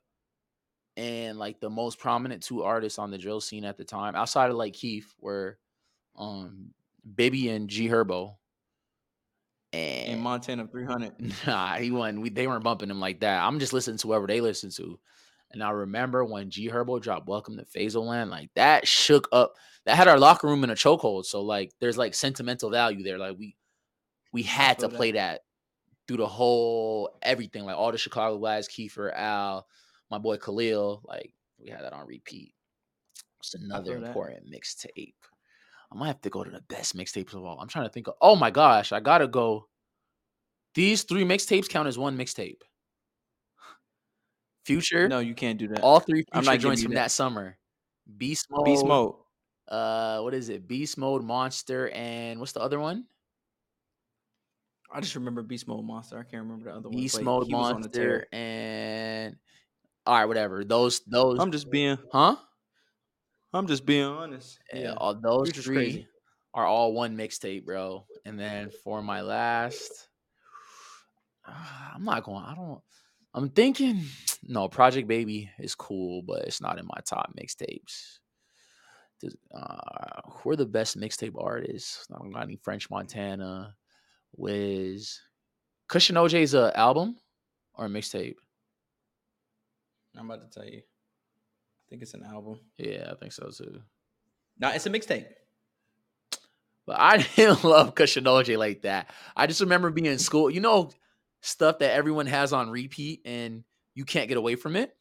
And 0.97 1.39
like 1.39 1.61
the 1.61 1.71
most 1.71 1.99
prominent 1.99 2.43
two 2.43 2.63
artists 2.63 2.99
on 2.99 3.11
the 3.11 3.19
drill 3.19 3.41
scene 3.41 3.65
at 3.65 3.77
the 3.77 3.85
time, 3.85 4.15
outside 4.17 4.51
of 4.51 4.57
like 4.57 4.73
Keef, 4.75 5.15
were 5.21 5.59
um 6.17 6.71
Baby 7.15 7.51
and 7.51 7.69
G 7.69 7.89
Herbo. 7.89 8.35
in 9.73 9.81
And 10.13 10.21
Montana 10.23 10.67
300. 10.67 11.13
Nah, 11.47 11.75
he 11.77 11.91
wasn't. 11.91 12.23
We, 12.23 12.31
they 12.31 12.47
weren't 12.47 12.65
bumping 12.65 12.91
him 12.91 12.99
like 13.01 13.21
that. 13.21 13.43
I'm 13.43 13.59
just 13.61 13.73
listening 13.73 13.99
to 13.99 14.09
whoever 14.09 14.27
they 14.27 14.41
listen 14.41 14.71
to. 14.71 14.99
And 15.53 15.63
I 15.63 15.71
remember 15.71 16.25
when 16.25 16.51
G 16.51 16.69
Herbo 16.69 17.01
dropped 17.01 17.29
Welcome 17.29 17.57
to 17.59 17.65
Fazoland, 17.65 18.31
like 18.31 18.51
that 18.57 18.89
shook 18.89 19.29
up. 19.33 19.55
That 19.85 19.97
had 19.97 20.09
our 20.09 20.19
locker 20.19 20.49
room 20.49 20.65
in 20.65 20.71
a 20.71 20.75
chokehold. 20.75 21.27
So 21.27 21.43
like, 21.43 21.73
there's 21.81 21.97
like 21.99 22.15
sentimental 22.15 22.71
value 22.71 23.05
there. 23.05 23.19
Like 23.19 23.37
we 23.39 23.55
we 24.37 24.43
had 24.43 24.79
to 24.81 24.91
play 24.91 25.13
that 25.13 25.41
through 26.07 26.19
the 26.19 26.27
whole 26.27 27.17
everything. 27.23 27.65
Like 27.65 27.77
all 27.79 27.91
the 27.91 27.97
Chicago 27.97 28.37
guys, 28.37 28.69
Kiefer, 28.69 29.11
Al, 29.17 29.67
my 30.11 30.19
boy 30.19 30.37
Khalil. 30.37 31.01
Like 31.09 31.33
we 31.59 31.71
had 31.71 31.81
that 31.81 31.95
on 31.95 32.07
repeat. 32.07 32.53
It's 33.41 33.55
another 33.55 33.99
that. 33.99 34.07
important 34.09 34.43
mixtape. 34.53 35.15
I 35.91 35.95
might 35.97 36.09
have 36.09 36.21
to 36.21 36.29
go 36.29 36.45
to 36.45 36.51
the 36.51 36.61
best 36.69 36.95
mixtapes 36.95 37.33
of 37.33 37.45
all. 37.45 37.59
I'm 37.59 37.69
trying 37.69 37.87
to 37.87 37.91
think 37.93 38.09
of. 38.09 38.15
Oh 38.21 38.37
my 38.37 38.51
gosh, 38.51 38.93
I 38.93 39.01
gotta 39.01 39.27
go. 39.27 39.69
These 40.75 41.05
three 41.05 41.25
mixtapes 41.25 41.67
count 41.71 41.89
as 41.89 41.97
one 41.97 42.19
mixtape. 42.19 42.61
Future, 44.67 45.09
No, 45.09 45.21
you 45.21 45.35
can't 45.35 45.59
do 45.59 45.69
that. 45.69 45.81
all 45.81 46.01
three 46.01 46.25
I'm 46.33 46.43
future 46.43 46.45
not 46.45 46.53
giving 46.53 46.61
joints 46.63 46.83
from 46.83 46.93
that. 46.93 47.05
that 47.05 47.11
summer. 47.13 47.57
Beast 48.19 48.49
mode, 48.51 48.65
Beast 48.67 48.85
Mode. 48.85 49.15
Uh, 49.69 50.21
what 50.21 50.35
is 50.35 50.51
it? 50.51 50.69
Beast 50.69 50.99
mode, 50.99 51.23
monster, 51.25 51.89
and 51.91 52.39
what's 52.41 52.53
the 52.53 52.61
other 52.61 52.79
one? 52.79 53.07
I 54.97 55.01
just 55.01 55.15
remember 55.15 55.43
Beast 55.43 55.69
Mode 55.69 55.85
Monster. 55.85 56.19
I 56.19 56.23
can't 56.23 56.43
remember 56.43 56.71
the 56.71 56.77
other 56.79 56.89
one. 56.89 56.97
Beast 56.97 57.21
mode, 57.21 57.47
he 57.47 57.55
was 57.55 57.71
on 57.71 57.83
the 57.83 57.89
tear. 57.91 58.09
monster, 58.09 58.29
and 58.35 59.37
all 60.07 60.19
right, 60.19 60.25
whatever. 60.25 60.65
Those, 60.65 61.01
those, 61.01 61.39
I'm 61.39 61.53
just 61.53 61.71
being 61.71 61.99
huh? 62.11 62.37
I'm 63.53 63.67
just 63.67 63.85
being 63.85 64.05
honest. 64.05 64.59
Yeah, 64.73 64.95
all 64.97 65.15
those 65.15 65.49
Future's 65.49 65.65
three 65.67 65.77
crazy. 65.77 66.09
are 66.55 66.65
all 66.65 66.95
one 66.95 67.15
mixtape, 67.15 67.67
bro. 67.67 68.07
And 68.25 68.41
then 68.41 68.71
for 68.85 69.03
my 69.03 69.21
last, 69.21 70.09
I'm 71.45 72.05
not 72.05 72.25
going. 72.25 72.43
I 72.43 72.55
don't. 72.55 72.81
I'm 73.35 73.51
thinking. 73.51 74.03
No, 74.49 74.67
Project 74.67 75.09
Baby 75.09 75.51
is 75.59 75.75
cool, 75.75 76.23
but 76.23 76.45
it's 76.45 76.63
not 76.63 76.79
in 76.79 76.87
my 76.87 77.01
top 77.05 77.35
mixtapes. 77.39 78.21
Uh, 79.55 80.21
who 80.31 80.51
are 80.51 80.57
the 80.57 80.65
best 80.65 80.99
mixtape 80.99 81.35
artists? 81.37 82.07
I 82.11 82.19
don't 82.19 82.33
got 82.33 82.45
any 82.45 82.57
French 82.57 82.89
Montana, 82.89 83.75
Wiz, 84.37 85.21
Cushion 85.89 86.17
OJ's 86.17 86.55
a 86.55 86.77
uh, 86.77 86.79
album 86.79 87.17
or 87.75 87.87
a 87.87 87.89
mixtape. 87.89 88.37
I'm 90.17 90.31
about 90.31 90.51
to 90.51 90.61
tell 90.61 90.69
you. 90.69 90.79
I 90.79 91.85
think 91.89 92.03
it's 92.03 92.15
an 92.15 92.25
album. 92.25 92.61
Yeah, 92.79 93.09
I 93.11 93.15
think 93.15 93.33
so 93.33 93.51
too. 93.51 93.81
No, 94.59 94.71
it's 94.71 94.87
a 94.87 94.91
mixtape. 94.91 95.27
But 96.87 96.97
I 96.99 97.19
didn't 97.37 97.65
love 97.65 97.95
Cushion 97.95 98.25
OJ 98.25 98.57
like 98.57 98.83
that. 98.83 99.11
I 99.37 99.47
just 99.47 99.61
remember 99.61 99.91
being 99.91 100.07
in 100.07 100.19
school, 100.19 100.51
you 100.51 100.61
know, 100.61 100.91
stuff 101.43 101.79
that 101.81 101.93
everyone 101.93 102.27
has 102.27 102.53
on 102.53 102.71
repeat 102.71 103.21
and 103.25 103.65
you 103.95 104.05
can't 104.05 104.29
get 104.29 104.37
away 104.37 104.57
from 104.57 104.77
it. 104.77 104.97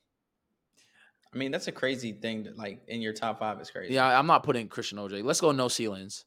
I 1.34 1.38
mean, 1.38 1.52
that's 1.52 1.68
a 1.68 1.72
crazy 1.72 2.14
thing. 2.14 2.44
That, 2.44 2.58
like 2.58 2.84
in 2.88 3.02
your 3.02 3.14
top 3.14 3.40
five 3.40 3.60
is 3.60 3.70
crazy. 3.70 3.94
Yeah, 3.94 4.18
I'm 4.18 4.28
not 4.28 4.44
putting 4.44 4.68
Christian 4.68 4.98
OJ. 4.98 5.24
Let's 5.24 5.42
go 5.42 5.52
no 5.52 5.68
ceilings. 5.68 6.26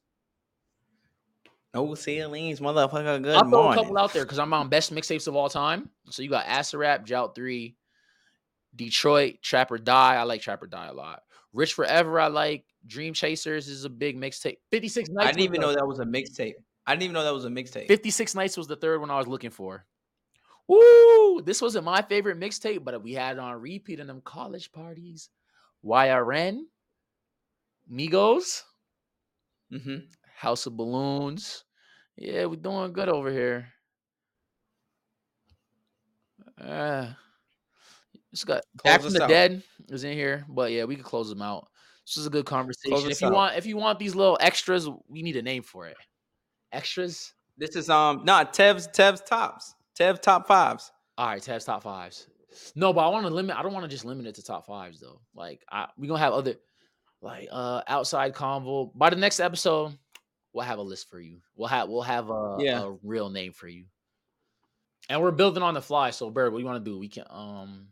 No 1.75 1.95
ceilings, 1.95 2.61
motherfucker. 2.61 3.23
Good 3.23 3.37
I'll 3.37 3.49
throw 3.49 3.71
a 3.71 3.75
couple 3.75 3.99
out 3.99 4.13
there 4.13 4.25
because 4.25 4.39
I'm 4.39 4.53
on 4.55 4.69
best 4.69 4.93
mixtapes 4.93 5.29
of 5.29 5.37
all 5.37 5.49
time. 5.49 5.91
So 6.11 6.23
you 6.23 6.31
got 6.31 6.47
Acid 6.47 6.81
Rap, 6.81 7.05
Jout 7.05 7.35
3, 7.35 7.77
Detroit, 8.75 9.43
Trap 9.43 9.71
or 9.71 9.79
Die. 9.79 10.15
I 10.17 10.23
like 10.23 10.41
Trap 10.41 10.63
or 10.63 10.67
Die 10.67 10.87
a 10.87 10.93
lot. 10.93 11.23
Rich 11.53 11.75
Forever, 11.75 12.21
I 12.21 12.29
like. 12.29 12.65
Dream 12.87 13.13
Chasers 13.13 13.69
is 13.69 13.85
a 13.85 13.91
big 13.91 14.19
mixtape. 14.19 14.59
56 14.71 15.11
Nights. 15.11 15.29
I 15.29 15.33
didn't 15.33 15.45
even 15.45 15.61
know 15.61 15.75
that 15.75 15.87
was 15.87 15.99
a 15.99 16.05
mixtape. 16.05 16.55
I 16.87 16.93
didn't 16.95 17.03
even 17.03 17.15
know 17.15 17.25
that 17.25 17.35
was 17.35 17.45
a 17.45 17.51
mixtape. 17.51 17.87
56 17.87 18.35
Nights 18.35 18.57
was 18.57 18.67
the 18.67 18.77
third 18.77 19.01
one 19.01 19.11
I 19.11 19.19
was 19.19 19.27
looking 19.27 19.51
for. 19.51 19.85
Woo! 20.69 21.43
This 21.43 21.61
wasn't 21.61 21.85
my 21.85 22.01
favorite 22.03 22.41
mixtape, 22.41 22.85
but 22.85 23.03
we 23.03 23.13
had 23.13 23.37
it 23.37 23.41
on 23.41 23.61
repeat 23.61 24.01
in 24.01 24.07
them 24.07 24.23
college 24.23 24.73
parties. 24.73 25.29
YRN, 25.85 26.63
Migos, 27.91 28.63
Mm 29.73 29.83
hmm 29.83 29.97
House 30.39 30.67
of 30.67 30.77
Balloons. 30.77 31.65
Yeah, 32.17 32.45
we're 32.45 32.55
doing 32.55 32.93
good 32.93 33.09
over 33.09 33.29
here. 33.29 33.67
Uh, 36.61 37.09
it's 38.33 38.45
got 38.45 38.63
Close 38.77 38.93
Back 38.93 39.03
from 39.03 39.13
the 39.15 39.25
out. 39.25 39.29
Dead 39.29 39.63
is 39.89 40.05
in 40.05 40.13
here, 40.13 40.45
but 40.49 40.71
yeah, 40.71 40.85
we 40.85 40.95
could 40.95 41.05
close 41.05 41.29
them 41.29 41.43
out. 41.43 41.67
This 42.07 42.19
is 42.19 42.27
a 42.27 42.31
good 42.31 42.47
conversation. 42.47 43.11
If 43.11 43.21
you 43.21 43.27
out. 43.27 43.33
want, 43.33 43.57
if 43.57 43.67
you 43.67 43.77
want 43.77 43.99
these 43.99 44.15
little 44.15 44.39
extras, 44.41 44.89
we 45.09 45.23
need 45.23 45.37
a 45.37 45.43
name 45.43 45.65
for 45.65 45.89
it. 45.89 45.97
Extras. 46.73 47.35
This 47.57 47.75
is 47.75 47.91
um 47.91 48.23
not 48.25 48.55
Tev's 48.55 48.87
Tev's 48.87 49.21
tops. 49.23 49.75
Tev 49.99 50.23
top 50.23 50.47
fives. 50.47 50.93
All 51.17 51.27
right, 51.27 51.43
Tev's 51.43 51.65
top 51.65 51.83
fives. 51.83 52.29
No, 52.77 52.93
but 52.93 53.05
I 53.05 53.09
want 53.09 53.27
to 53.27 53.35
limit. 53.35 53.57
I 53.57 53.63
don't 53.63 53.73
want 53.73 53.85
to 53.85 53.91
just 53.91 54.05
limit 54.05 54.27
it 54.27 54.37
to 54.37 54.43
top 54.45 54.67
fives 54.67 55.01
though. 55.01 55.21
Like 55.35 55.65
I, 55.69 55.89
we 55.97 56.07
gonna 56.07 56.21
have 56.21 56.33
other 56.33 56.55
like 57.21 57.49
uh 57.51 57.83
outside 57.89 58.35
convo. 58.35 58.93
By 58.95 59.11
the 59.11 59.17
next 59.17 59.41
episode, 59.41 59.99
we'll 60.59 60.67
have 60.67 60.81
a 60.81 60.83
list 60.83 61.09
for 61.09 61.21
you. 61.21 61.41
We'll 61.55 61.69
have 61.69 61.89
we'll 61.89 62.03
have 62.03 62.31
a, 62.31 62.57
Yeah. 62.59 62.83
a 62.83 62.91
real 63.05 63.31
name 63.31 63.53
for 63.53 63.69
you. 63.69 63.85
And 65.09 65.23
we're 65.23 65.31
building 65.31 65.63
on 65.63 65.75
the 65.75 65.81
fly. 65.81 66.11
So 66.11 66.31
Byrd, 66.31 66.53
what 66.53 66.59
do 66.59 66.63
you 66.63 66.67
want 66.67 66.85
to 66.85 66.91
do? 66.91 66.99
We 66.99 67.09
can 67.09 67.25
um 67.31 67.87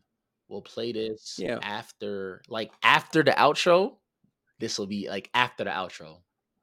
we'll 0.48 0.62
play 0.62 0.90
this 0.92 1.36
Yeah. 1.38 1.60
after 1.62 2.42
like 2.48 2.72
after 2.82 3.22
the 3.22 3.30
outro. 3.30 3.94
This 4.58 4.78
will 4.80 4.88
be 4.88 5.08
like 5.08 5.30
after 5.32 5.62
the 5.62 5.70
outro. 5.70 6.16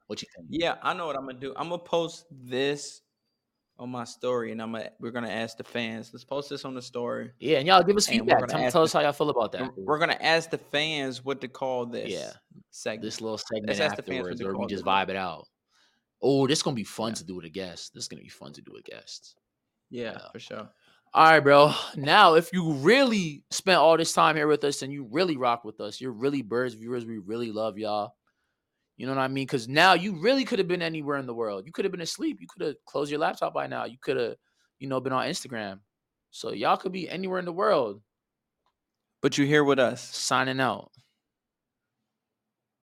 What 0.06 0.20
you 0.20 0.28
think? 0.36 0.48
Yeah, 0.50 0.74
I 0.82 0.92
know 0.92 1.06
what 1.06 1.16
I'm 1.16 1.24
gonna 1.24 1.38
do. 1.38 1.54
I'm 1.56 1.70
gonna 1.70 1.78
post 1.82 2.26
this 2.30 3.00
on 3.78 3.88
my 3.88 4.04
story, 4.04 4.52
and 4.52 4.60
I'm 4.60 4.72
gonna 4.72 4.90
we're 5.00 5.10
gonna 5.10 5.30
ask 5.30 5.56
the 5.56 5.64
fans. 5.64 6.10
Let's 6.12 6.22
post 6.24 6.50
this 6.50 6.66
on 6.66 6.74
the 6.74 6.82
story. 6.82 7.30
Yeah, 7.38 7.58
and 7.58 7.66
y'all 7.66 7.82
give 7.82 7.96
us 7.96 8.08
And 8.08 8.18
feedback. 8.20 8.46
Tell, 8.46 8.70
tell 8.70 8.82
us 8.82 8.92
how 8.92 9.00
y'all 9.00 9.12
feel 9.12 9.30
about 9.30 9.52
that. 9.52 9.70
We're 9.78 9.98
gonna 9.98 10.18
ask 10.20 10.50
the 10.50 10.58
fans 10.58 11.24
what 11.24 11.40
to 11.40 11.48
call 11.48 11.86
this. 11.86 12.10
Yeah. 12.10 12.32
segment. 12.70 13.02
this 13.04 13.22
little 13.22 13.38
segment 13.38 13.68
Let's 13.68 13.80
ask 13.80 13.96
the 13.96 14.02
fans 14.02 14.24
what 14.24 14.32
afterwards 14.32 14.38
they 14.40 14.44
where 14.44 14.56
we 14.58 14.66
just 14.66 14.84
vibe 14.84 15.08
it 15.08 15.16
out. 15.16 15.48
Oh, 16.26 16.46
this 16.46 16.58
is 16.58 16.62
gonna 16.62 16.74
be 16.74 16.84
fun 16.84 17.10
Yeah. 17.10 17.14
to 17.16 17.24
do 17.24 17.34
with 17.36 17.44
a 17.44 17.50
guest. 17.50 17.92
This 17.94 18.04
is 18.04 18.08
gonna 18.08 18.22
be 18.22 18.28
fun 18.28 18.52
to 18.54 18.62
do 18.62 18.72
with 18.72 18.84
guests. 18.84 19.36
yeah, 19.90 20.12
Yeah. 20.12 20.30
for 20.32 20.38
sure. 20.40 20.70
All 21.12 21.24
right, 21.26 21.38
bro. 21.40 21.72
Now, 21.94 22.34
if 22.34 22.52
you 22.52 22.72
really 22.72 23.44
spent 23.50 23.78
all 23.78 23.96
this 23.96 24.12
time 24.12 24.34
here 24.34 24.48
with 24.48 24.64
us 24.64 24.82
and 24.82 24.92
you 24.92 25.04
really 25.12 25.36
rock 25.36 25.62
with 25.64 25.80
us, 25.80 26.00
you're 26.00 26.10
really 26.10 26.42
Byrd's 26.42 26.74
viewers. 26.74 27.04
We 27.06 27.18
really 27.18 27.52
love 27.52 27.78
y'all. 27.78 28.16
You 28.96 29.06
know 29.06 29.12
what 29.14 29.20
I 29.20 29.28
mean? 29.28 29.46
Because 29.46 29.68
now 29.68 29.92
you 29.92 30.20
really 30.20 30.44
could 30.44 30.58
have 30.58 30.66
been 30.66 30.82
anywhere 30.82 31.18
in 31.18 31.26
the 31.26 31.34
world. 31.34 31.66
You 31.66 31.72
could 31.72 31.84
have 31.84 31.92
been 31.92 32.00
asleep. 32.00 32.38
You 32.40 32.48
could 32.48 32.66
have 32.66 32.76
closed 32.86 33.10
your 33.10 33.20
laptop 33.20 33.52
by 33.54 33.66
now. 33.68 33.84
You 33.84 33.98
could 34.00 34.16
have, 34.16 34.36
you 34.80 34.88
know, 34.88 34.98
been 35.00 35.12
on 35.12 35.26
Instagram. 35.26 35.80
So 36.30 36.52
y'all 36.52 36.76
could 36.76 36.92
be 36.92 37.08
anywhere 37.08 37.38
in 37.38 37.44
the 37.44 37.52
world. 37.52 38.02
But 39.20 39.36
you're 39.38 39.46
here 39.46 39.64
with 39.64 39.78
us. 39.78 40.02
Signing 40.02 40.58
out. 40.60 40.90